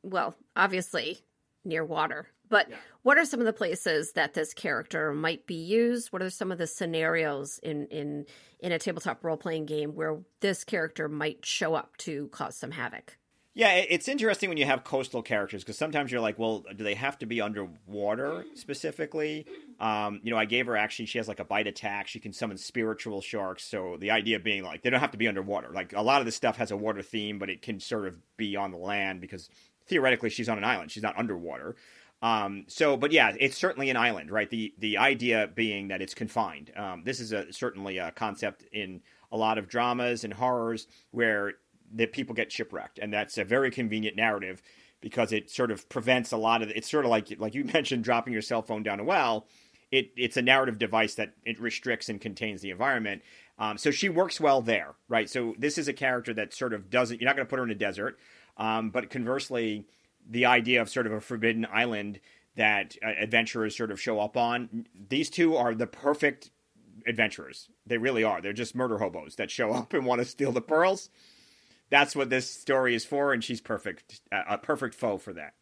well, 0.01 0.35
obviously 0.55 1.19
near 1.63 1.83
water. 1.83 2.27
But 2.49 2.69
yeah. 2.69 2.75
what 3.01 3.17
are 3.17 3.25
some 3.25 3.39
of 3.39 3.45
the 3.45 3.53
places 3.53 4.11
that 4.13 4.33
this 4.33 4.53
character 4.53 5.13
might 5.13 5.47
be 5.47 5.55
used? 5.55 6.11
What 6.13 6.21
are 6.21 6.29
some 6.29 6.51
of 6.51 6.57
the 6.57 6.67
scenarios 6.67 7.59
in 7.63 7.87
in 7.87 8.25
in 8.59 8.71
a 8.71 8.79
tabletop 8.79 9.23
role 9.23 9.37
playing 9.37 9.65
game 9.65 9.95
where 9.95 10.19
this 10.41 10.63
character 10.63 11.09
might 11.09 11.45
show 11.45 11.73
up 11.73 11.97
to 11.97 12.27
cause 12.27 12.55
some 12.55 12.71
havoc? 12.71 13.17
Yeah, 13.57 13.71
it's 13.71 14.09
interesting 14.09 14.49
when 14.49 14.57
you 14.57 14.65
have 14.65 14.83
coastal 14.83 15.21
characters 15.21 15.63
because 15.63 15.77
sometimes 15.77 16.11
you're 16.11 16.19
like, 16.19 16.37
well, 16.37 16.65
do 16.75 16.83
they 16.83 16.93
have 16.93 17.17
to 17.19 17.25
be 17.25 17.39
underwater 17.39 18.43
specifically? 18.53 19.45
Um, 19.79 20.19
you 20.23 20.31
know, 20.31 20.37
I 20.37 20.43
gave 20.43 20.65
her 20.65 20.75
actually, 20.75 21.05
she 21.05 21.19
has 21.19 21.29
like 21.29 21.39
a 21.39 21.45
bite 21.45 21.65
attack. 21.65 22.09
She 22.09 22.19
can 22.19 22.33
summon 22.33 22.57
spiritual 22.57 23.21
sharks. 23.21 23.63
So 23.63 23.95
the 23.97 24.11
idea 24.11 24.41
being 24.41 24.61
like, 24.65 24.83
they 24.83 24.89
don't 24.89 24.99
have 24.99 25.11
to 25.11 25.17
be 25.17 25.29
underwater. 25.29 25.69
Like 25.71 25.93
a 25.93 26.01
lot 26.01 26.19
of 26.19 26.25
this 26.25 26.35
stuff 26.35 26.57
has 26.57 26.71
a 26.71 26.75
water 26.75 27.01
theme, 27.01 27.39
but 27.39 27.49
it 27.49 27.61
can 27.61 27.79
sort 27.79 28.07
of 28.07 28.17
be 28.35 28.57
on 28.57 28.71
the 28.71 28.77
land 28.77 29.21
because 29.21 29.49
theoretically 29.87 30.29
she's 30.29 30.49
on 30.49 30.57
an 30.57 30.65
island. 30.65 30.91
She's 30.91 31.03
not 31.03 31.17
underwater. 31.17 31.77
Um, 32.21 32.65
so, 32.67 32.97
but 32.97 33.13
yeah, 33.13 33.35
it's 33.39 33.57
certainly 33.57 33.89
an 33.89 33.97
island, 33.97 34.31
right? 34.31 34.49
The 34.49 34.73
the 34.79 34.97
idea 34.97 35.49
being 35.53 35.89
that 35.89 36.01
it's 36.01 36.13
confined. 36.13 36.71
Um, 36.75 37.03
this 37.05 37.19
is 37.21 37.31
a 37.31 37.53
certainly 37.53 37.99
a 37.99 38.11
concept 38.11 38.63
in 38.73 39.01
a 39.31 39.37
lot 39.37 39.57
of 39.57 39.67
dramas 39.67 40.23
and 40.23 40.33
horrors 40.33 40.87
where 41.11 41.53
that 41.93 42.13
people 42.13 42.35
get 42.35 42.51
shipwrecked, 42.51 42.99
and 42.99 43.13
that's 43.13 43.37
a 43.37 43.43
very 43.43 43.71
convenient 43.71 44.15
narrative 44.15 44.61
because 45.01 45.31
it 45.31 45.49
sort 45.49 45.71
of 45.71 45.87
prevents 45.89 46.31
a 46.31 46.37
lot 46.37 46.61
of. 46.61 46.69
It's 46.69 46.89
sort 46.89 47.05
of 47.05 47.11
like 47.11 47.33
like 47.39 47.55
you 47.55 47.63
mentioned, 47.73 48.03
dropping 48.03 48.33
your 48.33 48.41
cell 48.41 48.61
phone 48.61 48.83
down 48.83 48.99
a 48.99 49.03
well. 49.03 49.47
it 49.91 50.11
it's 50.17 50.37
a 50.37 50.41
narrative 50.41 50.77
device 50.77 51.15
that 51.15 51.33
it 51.45 51.59
restricts 51.59 52.09
and 52.09 52.19
contains 52.19 52.61
the 52.61 52.71
environment. 52.71 53.21
Um, 53.57 53.77
so 53.77 53.89
she 53.91 54.09
works 54.09 54.39
well 54.39 54.61
there, 54.61 54.95
right? 55.07 55.29
So 55.29 55.55
this 55.57 55.77
is 55.77 55.87
a 55.87 55.93
character 55.93 56.33
that 56.33 56.53
sort 56.53 56.73
of 56.73 56.89
doesn't. 56.89 57.21
You're 57.21 57.29
not 57.29 57.35
going 57.35 57.45
to 57.45 57.49
put 57.49 57.59
her 57.59 57.65
in 57.65 57.71
a 57.71 57.75
desert, 57.75 58.17
um, 58.57 58.89
but 58.89 59.09
conversely, 59.09 59.85
the 60.29 60.45
idea 60.45 60.81
of 60.81 60.89
sort 60.89 61.07
of 61.07 61.13
a 61.13 61.21
forbidden 61.21 61.65
island 61.71 62.19
that 62.55 62.95
uh, 63.03 63.09
adventurers 63.19 63.75
sort 63.75 63.91
of 63.91 64.01
show 64.01 64.19
up 64.19 64.37
on. 64.37 64.87
These 65.09 65.29
two 65.29 65.55
are 65.55 65.75
the 65.75 65.87
perfect 65.87 66.49
adventurers. 67.07 67.69
They 67.85 67.97
really 67.97 68.23
are. 68.23 68.41
They're 68.41 68.53
just 68.53 68.75
murder 68.75 68.97
hobos 68.97 69.35
that 69.35 69.51
show 69.51 69.71
up 69.73 69.93
and 69.93 70.05
want 70.05 70.19
to 70.19 70.25
steal 70.25 70.51
the 70.51 70.61
pearls. 70.61 71.09
That's 71.89 72.15
what 72.15 72.29
this 72.29 72.49
story 72.49 72.95
is 72.95 73.05
for, 73.05 73.31
and 73.33 73.43
she's 73.43 73.61
perfect, 73.61 74.21
uh, 74.31 74.43
a 74.49 74.57
perfect 74.57 74.95
foe 74.95 75.17
for 75.17 75.33
that. 75.33 75.53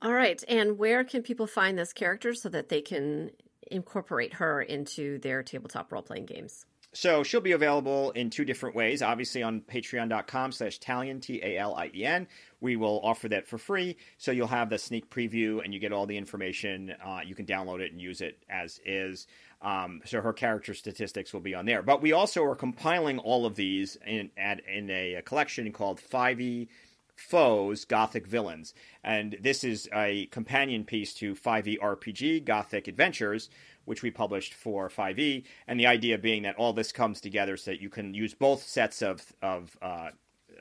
All 0.00 0.12
right. 0.12 0.42
And 0.48 0.78
where 0.78 1.02
can 1.04 1.22
people 1.22 1.46
find 1.46 1.78
this 1.78 1.92
character 1.92 2.34
so 2.34 2.48
that 2.50 2.68
they 2.68 2.80
can 2.80 3.30
incorporate 3.70 4.34
her 4.34 4.62
into 4.62 5.18
their 5.18 5.42
tabletop 5.42 5.92
role 5.92 6.02
playing 6.02 6.26
games? 6.26 6.66
So 6.94 7.22
she'll 7.22 7.40
be 7.40 7.52
available 7.52 8.12
in 8.12 8.30
two 8.30 8.44
different 8.44 8.74
ways. 8.74 9.02
Obviously 9.02 9.42
on 9.42 9.60
patreon.com 9.60 10.52
slash 10.52 10.80
Talien, 10.80 11.20
T-A-L-I-E-N. 11.20 12.26
We 12.60 12.76
will 12.76 13.00
offer 13.04 13.28
that 13.28 13.46
for 13.46 13.58
free. 13.58 13.96
So 14.16 14.32
you'll 14.32 14.46
have 14.46 14.70
the 14.70 14.78
sneak 14.78 15.10
preview 15.10 15.62
and 15.62 15.74
you 15.74 15.80
get 15.80 15.92
all 15.92 16.06
the 16.06 16.16
information. 16.16 16.94
Uh, 17.04 17.20
you 17.24 17.34
can 17.34 17.44
download 17.44 17.80
it 17.80 17.92
and 17.92 18.00
use 18.00 18.20
it 18.20 18.42
as 18.48 18.80
is. 18.86 19.26
Um, 19.60 20.02
so 20.04 20.20
her 20.20 20.32
character 20.32 20.72
statistics 20.72 21.32
will 21.32 21.40
be 21.40 21.54
on 21.54 21.66
there. 21.66 21.82
But 21.82 22.00
we 22.00 22.12
also 22.12 22.44
are 22.44 22.54
compiling 22.54 23.18
all 23.18 23.44
of 23.44 23.56
these 23.56 23.96
in, 24.06 24.30
at, 24.36 24.60
in 24.66 24.88
a, 24.90 25.20
collection 25.24 25.72
called 25.72 26.00
5e 26.00 26.68
Foes, 27.16 27.84
Gothic 27.84 28.26
Villains. 28.26 28.72
And 29.02 29.36
this 29.40 29.64
is 29.64 29.88
a 29.92 30.26
companion 30.26 30.84
piece 30.84 31.12
to 31.14 31.34
5e 31.34 31.78
RPG, 31.78 32.44
Gothic 32.44 32.86
Adventures, 32.86 33.50
which 33.84 34.02
we 34.02 34.10
published 34.12 34.54
for 34.54 34.88
5e. 34.88 35.44
And 35.66 35.80
the 35.80 35.86
idea 35.86 36.18
being 36.18 36.42
that 36.42 36.56
all 36.56 36.72
this 36.72 36.92
comes 36.92 37.20
together 37.20 37.56
so 37.56 37.72
that 37.72 37.80
you 37.80 37.90
can 37.90 38.14
use 38.14 38.34
both 38.34 38.62
sets 38.62 39.02
of, 39.02 39.32
of 39.42 39.76
uh, 39.82 40.10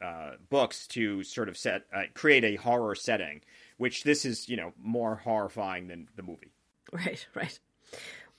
uh, 0.01 0.31
books 0.49 0.87
to 0.87 1.23
sort 1.23 1.49
of 1.49 1.57
set 1.57 1.83
uh, 1.93 2.03
create 2.15 2.43
a 2.43 2.55
horror 2.55 2.95
setting, 2.95 3.41
which 3.77 4.03
this 4.03 4.25
is, 4.25 4.49
you 4.49 4.57
know, 4.57 4.73
more 4.81 5.15
horrifying 5.15 5.87
than 5.87 6.07
the 6.15 6.23
movie. 6.23 6.51
Right, 6.91 7.27
right. 7.35 7.59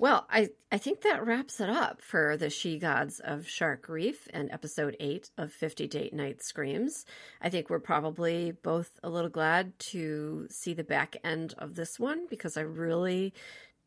Well, 0.00 0.28
I, 0.30 0.50
I 0.70 0.78
think 0.78 1.00
that 1.00 1.26
wraps 1.26 1.60
it 1.60 1.68
up 1.68 2.00
for 2.00 2.36
the 2.36 2.50
She 2.50 2.78
Gods 2.78 3.18
of 3.18 3.48
Shark 3.48 3.88
Reef 3.88 4.28
and 4.32 4.48
episode 4.52 4.96
eight 5.00 5.30
of 5.36 5.52
50 5.52 5.88
Date 5.88 6.14
Night 6.14 6.40
Screams. 6.40 7.04
I 7.42 7.50
think 7.50 7.68
we're 7.68 7.80
probably 7.80 8.52
both 8.52 9.00
a 9.02 9.10
little 9.10 9.28
glad 9.28 9.76
to 9.80 10.46
see 10.50 10.72
the 10.72 10.84
back 10.84 11.16
end 11.24 11.54
of 11.58 11.74
this 11.74 11.98
one 11.98 12.28
because 12.30 12.56
I 12.56 12.60
really 12.60 13.34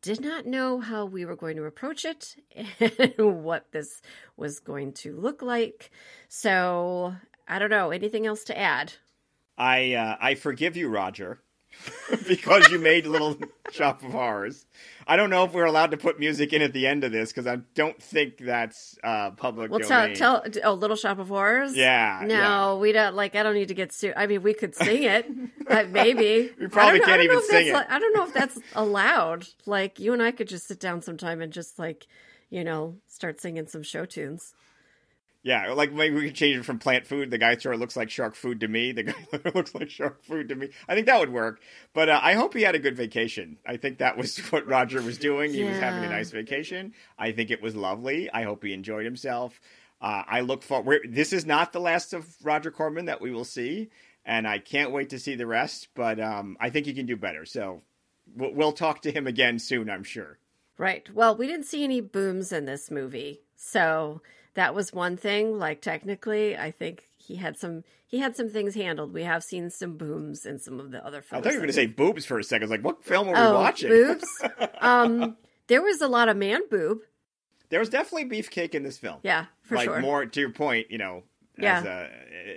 did 0.02 0.20
not 0.20 0.44
know 0.44 0.80
how 0.80 1.06
we 1.06 1.24
were 1.24 1.36
going 1.36 1.56
to 1.56 1.64
approach 1.64 2.04
it 2.04 2.36
and 3.18 3.42
what 3.42 3.72
this 3.72 4.02
was 4.36 4.60
going 4.60 4.92
to 4.92 5.16
look 5.16 5.40
like. 5.40 5.90
So 6.28 7.14
I 7.48 7.58
don't 7.58 7.70
know. 7.70 7.90
Anything 7.90 8.26
else 8.26 8.44
to 8.44 8.58
add? 8.58 8.92
I 9.56 9.94
uh, 9.94 10.16
I 10.20 10.34
forgive 10.34 10.76
you, 10.76 10.90
Roger. 10.90 11.40
because 12.28 12.70
you 12.70 12.78
made 12.78 13.06
Little 13.06 13.36
Shop 13.70 14.02
of 14.02 14.12
Horrors. 14.12 14.64
I 15.06 15.16
don't 15.16 15.30
know 15.30 15.44
if 15.44 15.52
we're 15.52 15.64
allowed 15.64 15.90
to 15.90 15.96
put 15.96 16.18
music 16.18 16.52
in 16.52 16.62
at 16.62 16.72
the 16.72 16.86
end 16.86 17.04
of 17.04 17.12
this 17.12 17.30
because 17.30 17.46
I 17.46 17.56
don't 17.74 18.00
think 18.00 18.38
that's 18.38 18.96
uh, 19.02 19.32
public 19.32 19.70
well, 19.70 19.80
domain. 19.80 20.14
Tell, 20.14 20.42
tell, 20.42 20.62
oh, 20.64 20.74
Little 20.74 20.96
Shop 20.96 21.18
of 21.18 21.28
Horrors. 21.28 21.76
Yeah. 21.76 22.22
No, 22.24 22.34
yeah. 22.34 22.74
we 22.74 22.92
don't. 22.92 23.14
Like, 23.14 23.34
I 23.34 23.42
don't 23.42 23.54
need 23.54 23.68
to 23.68 23.74
get 23.74 23.92
sued. 23.92 24.14
I 24.16 24.26
mean, 24.26 24.42
we 24.42 24.54
could 24.54 24.74
sing 24.74 25.02
it, 25.02 25.28
but 25.66 25.90
maybe 25.90 26.52
we 26.60 26.68
probably 26.68 27.00
can't 27.00 27.22
even 27.22 27.42
sing 27.42 27.68
it. 27.68 27.74
Like, 27.74 27.90
I 27.90 27.98
don't 27.98 28.14
know 28.14 28.26
if 28.26 28.32
that's 28.32 28.58
allowed. 28.74 29.48
Like, 29.66 29.98
you 29.98 30.12
and 30.12 30.22
I 30.22 30.30
could 30.30 30.48
just 30.48 30.68
sit 30.68 30.78
down 30.78 31.02
sometime 31.02 31.40
and 31.40 31.52
just 31.52 31.78
like, 31.78 32.06
you 32.50 32.62
know, 32.62 32.96
start 33.08 33.40
singing 33.40 33.66
some 33.66 33.82
show 33.82 34.04
tunes. 34.04 34.54
Yeah, 35.44 35.72
like 35.72 35.92
maybe 35.92 36.14
we 36.14 36.26
could 36.26 36.36
change 36.36 36.56
it 36.56 36.64
from 36.64 36.78
plant 36.78 37.04
food. 37.04 37.32
The 37.32 37.38
guy 37.38 37.56
sort 37.56 37.74
of 37.74 37.80
looks 37.80 37.96
like 37.96 38.10
shark 38.10 38.36
food 38.36 38.60
to 38.60 38.68
me. 38.68 38.92
The 38.92 39.02
guy 39.02 39.50
looks 39.54 39.74
like 39.74 39.90
shark 39.90 40.22
food 40.22 40.48
to 40.50 40.54
me. 40.54 40.68
I 40.88 40.94
think 40.94 41.06
that 41.06 41.18
would 41.18 41.32
work. 41.32 41.60
But 41.92 42.08
uh, 42.08 42.20
I 42.22 42.34
hope 42.34 42.54
he 42.54 42.62
had 42.62 42.76
a 42.76 42.78
good 42.78 42.96
vacation. 42.96 43.58
I 43.66 43.76
think 43.76 43.98
that 43.98 44.16
was 44.16 44.38
what 44.50 44.68
Roger 44.68 45.02
was 45.02 45.18
doing. 45.18 45.52
He 45.52 45.60
yeah. 45.60 45.70
was 45.70 45.80
having 45.80 46.04
a 46.04 46.08
nice 46.08 46.30
vacation. 46.30 46.94
I 47.18 47.32
think 47.32 47.50
it 47.50 47.60
was 47.60 47.74
lovely. 47.74 48.30
I 48.30 48.44
hope 48.44 48.62
he 48.62 48.72
enjoyed 48.72 49.04
himself. 49.04 49.60
Uh, 50.00 50.22
I 50.26 50.40
look 50.40 50.62
forward. 50.62 51.08
This 51.08 51.32
is 51.32 51.44
not 51.44 51.72
the 51.72 51.80
last 51.80 52.12
of 52.12 52.26
Roger 52.44 52.70
Corman 52.70 53.06
that 53.06 53.20
we 53.20 53.32
will 53.32 53.44
see, 53.44 53.90
and 54.24 54.46
I 54.46 54.58
can't 54.58 54.92
wait 54.92 55.10
to 55.10 55.18
see 55.18 55.34
the 55.34 55.46
rest. 55.46 55.88
But 55.94 56.20
um, 56.20 56.56
I 56.60 56.70
think 56.70 56.86
he 56.86 56.94
can 56.94 57.06
do 57.06 57.16
better. 57.16 57.46
So 57.46 57.82
we'll, 58.36 58.54
we'll 58.54 58.72
talk 58.72 59.02
to 59.02 59.12
him 59.12 59.26
again 59.26 59.58
soon. 59.58 59.90
I'm 59.90 60.04
sure. 60.04 60.38
Right. 60.78 61.08
Well, 61.14 61.36
we 61.36 61.46
didn't 61.46 61.66
see 61.66 61.84
any 61.84 62.00
booms 62.00 62.52
in 62.52 62.64
this 62.64 62.90
movie, 62.90 63.42
so 63.56 64.22
that 64.54 64.74
was 64.74 64.92
one 64.92 65.16
thing. 65.16 65.58
Like 65.58 65.80
technically, 65.80 66.56
I 66.56 66.70
think 66.70 67.08
he 67.16 67.36
had 67.36 67.56
some 67.56 67.84
he 68.06 68.18
had 68.18 68.36
some 68.36 68.48
things 68.48 68.74
handled. 68.74 69.12
We 69.12 69.22
have 69.22 69.42
seen 69.42 69.70
some 69.70 69.96
booms 69.96 70.44
in 70.44 70.58
some 70.58 70.78
of 70.78 70.90
the 70.90 71.04
other 71.04 71.22
films. 71.22 71.46
I 71.46 71.48
thought 71.48 71.52
you 71.54 71.60
were 71.60 71.66
going 71.66 71.68
to 71.68 71.74
say 71.74 71.86
boobs 71.86 72.26
for 72.26 72.38
a 72.38 72.44
second. 72.44 72.64
I 72.64 72.66
was 72.66 72.70
like, 72.70 72.84
what 72.84 73.04
film 73.04 73.28
are 73.28 73.34
oh, 73.36 73.50
we 73.50 73.56
watching? 73.56 73.88
Boobs. 73.88 74.42
um, 74.80 75.36
there 75.68 75.82
was 75.82 76.00
a 76.00 76.08
lot 76.08 76.28
of 76.28 76.36
man 76.36 76.60
boob. 76.70 76.98
There 77.70 77.80
was 77.80 77.88
definitely 77.88 78.28
beefcake 78.28 78.74
in 78.74 78.82
this 78.82 78.98
film. 78.98 79.20
Yeah, 79.22 79.46
for 79.62 79.76
like, 79.76 79.84
sure. 79.84 80.00
More 80.00 80.26
to 80.26 80.40
your 80.40 80.50
point, 80.50 80.90
you 80.90 80.98
know. 80.98 81.22
Yeah. 81.58 82.08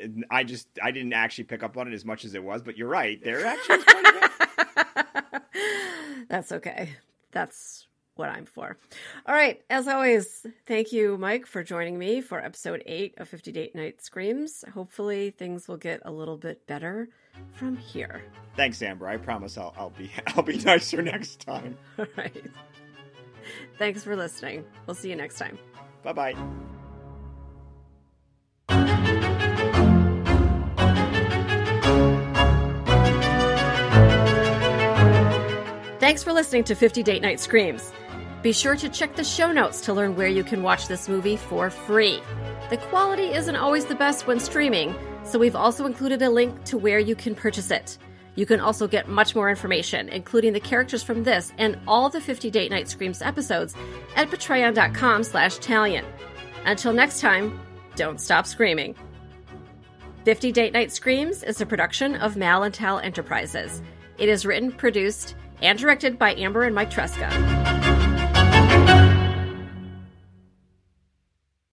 A, 0.03 0.09
I 0.29 0.43
just 0.43 0.67
I 0.81 0.91
didn't 0.91 1.13
actually 1.13 1.45
pick 1.45 1.63
up 1.63 1.77
on 1.77 1.87
it 1.87 1.93
as 1.93 2.03
much 2.03 2.25
as 2.25 2.33
it 2.33 2.43
was, 2.43 2.61
but 2.61 2.77
you're 2.77 2.89
right. 2.89 3.21
There 3.23 3.45
actually 3.45 3.77
was 3.77 3.85
quite 3.85 4.05
a 4.05 5.31
bit. 5.31 6.27
That's 6.27 6.51
okay. 6.51 6.89
That's 7.31 7.87
what 8.15 8.29
I'm 8.29 8.45
for. 8.45 8.77
All 9.25 9.35
right. 9.35 9.61
As 9.69 9.87
always, 9.87 10.45
thank 10.65 10.91
you, 10.91 11.17
Mike, 11.17 11.45
for 11.45 11.63
joining 11.63 11.97
me 11.97 12.21
for 12.21 12.39
episode 12.39 12.83
eight 12.85 13.15
of 13.17 13.27
50 13.29 13.51
Date 13.51 13.75
Night 13.75 14.01
Screams. 14.01 14.63
Hopefully, 14.73 15.31
things 15.31 15.67
will 15.67 15.77
get 15.77 16.01
a 16.05 16.11
little 16.11 16.37
bit 16.37 16.65
better 16.67 17.09
from 17.53 17.75
here. 17.77 18.23
Thanks, 18.55 18.81
Amber. 18.81 19.07
I 19.07 19.17
promise 19.17 19.57
I'll, 19.57 19.73
I'll 19.77 19.89
be 19.89 20.09
I'll 20.27 20.43
be 20.43 20.57
nicer 20.57 21.01
next 21.01 21.41
time. 21.41 21.77
All 21.99 22.05
right. 22.17 22.45
Thanks 23.77 24.03
for 24.03 24.15
listening. 24.15 24.65
We'll 24.87 24.95
see 24.95 25.09
you 25.09 25.15
next 25.15 25.37
time. 25.37 25.59
Bye 26.03 26.13
bye. 26.13 26.35
Thanks 35.99 36.21
for 36.21 36.33
listening 36.33 36.63
to 36.65 36.75
50 36.75 37.01
Date 37.01 37.23
Night 37.23 37.39
Screams. 37.39 37.91
Be 38.45 38.53
sure 38.53 38.75
to 38.75 38.89
check 38.89 39.15
the 39.15 39.23
show 39.23 39.51
notes 39.51 39.81
to 39.81 39.93
learn 39.93 40.15
where 40.15 40.27
you 40.27 40.43
can 40.43 40.61
watch 40.61 40.87
this 40.87 41.09
movie 41.09 41.35
for 41.35 41.71
free. 41.71 42.21
The 42.69 42.77
quality 42.77 43.33
isn't 43.33 43.55
always 43.55 43.85
the 43.85 43.95
best 43.95 44.27
when 44.27 44.39
streaming, 44.39 44.93
so 45.23 45.39
we've 45.39 45.55
also 45.55 45.87
included 45.87 46.21
a 46.21 46.29
link 46.29 46.63
to 46.65 46.77
where 46.77 46.99
you 46.99 47.15
can 47.15 47.33
purchase 47.33 47.71
it. 47.71 47.97
You 48.35 48.45
can 48.45 48.59
also 48.59 48.87
get 48.87 49.09
much 49.09 49.33
more 49.33 49.49
information, 49.49 50.09
including 50.09 50.53
the 50.53 50.59
characters 50.59 51.01
from 51.01 51.23
this 51.23 51.53
and 51.57 51.79
all 51.87 52.07
the 52.07 52.21
50 52.21 52.51
Date 52.51 52.69
Night 52.69 52.87
Screams 52.87 53.23
episodes 53.23 53.73
at 54.15 54.29
patreon.com 54.29 55.23
slash 55.23 55.57
Talien. 55.57 56.05
Until 56.65 56.93
next 56.93 57.21
time, 57.21 57.59
don't 57.95 58.21
stop 58.21 58.45
screaming. 58.45 58.93
50 60.23 60.51
Date 60.51 60.73
Night 60.73 60.91
Screams 60.91 61.41
is 61.41 61.61
a 61.61 61.65
production 61.65 62.13
of 62.17 62.37
Mal 62.37 62.61
and 62.61 62.75
Tal 62.75 62.99
Enterprises. 62.99 63.81
It 64.19 64.29
is 64.29 64.45
written, 64.45 64.71
produced, 64.71 65.33
and 65.63 65.79
directed 65.79 66.19
by 66.19 66.35
Amber 66.35 66.61
and 66.61 66.75
Mike 66.75 66.91
Tresca. 66.91 67.94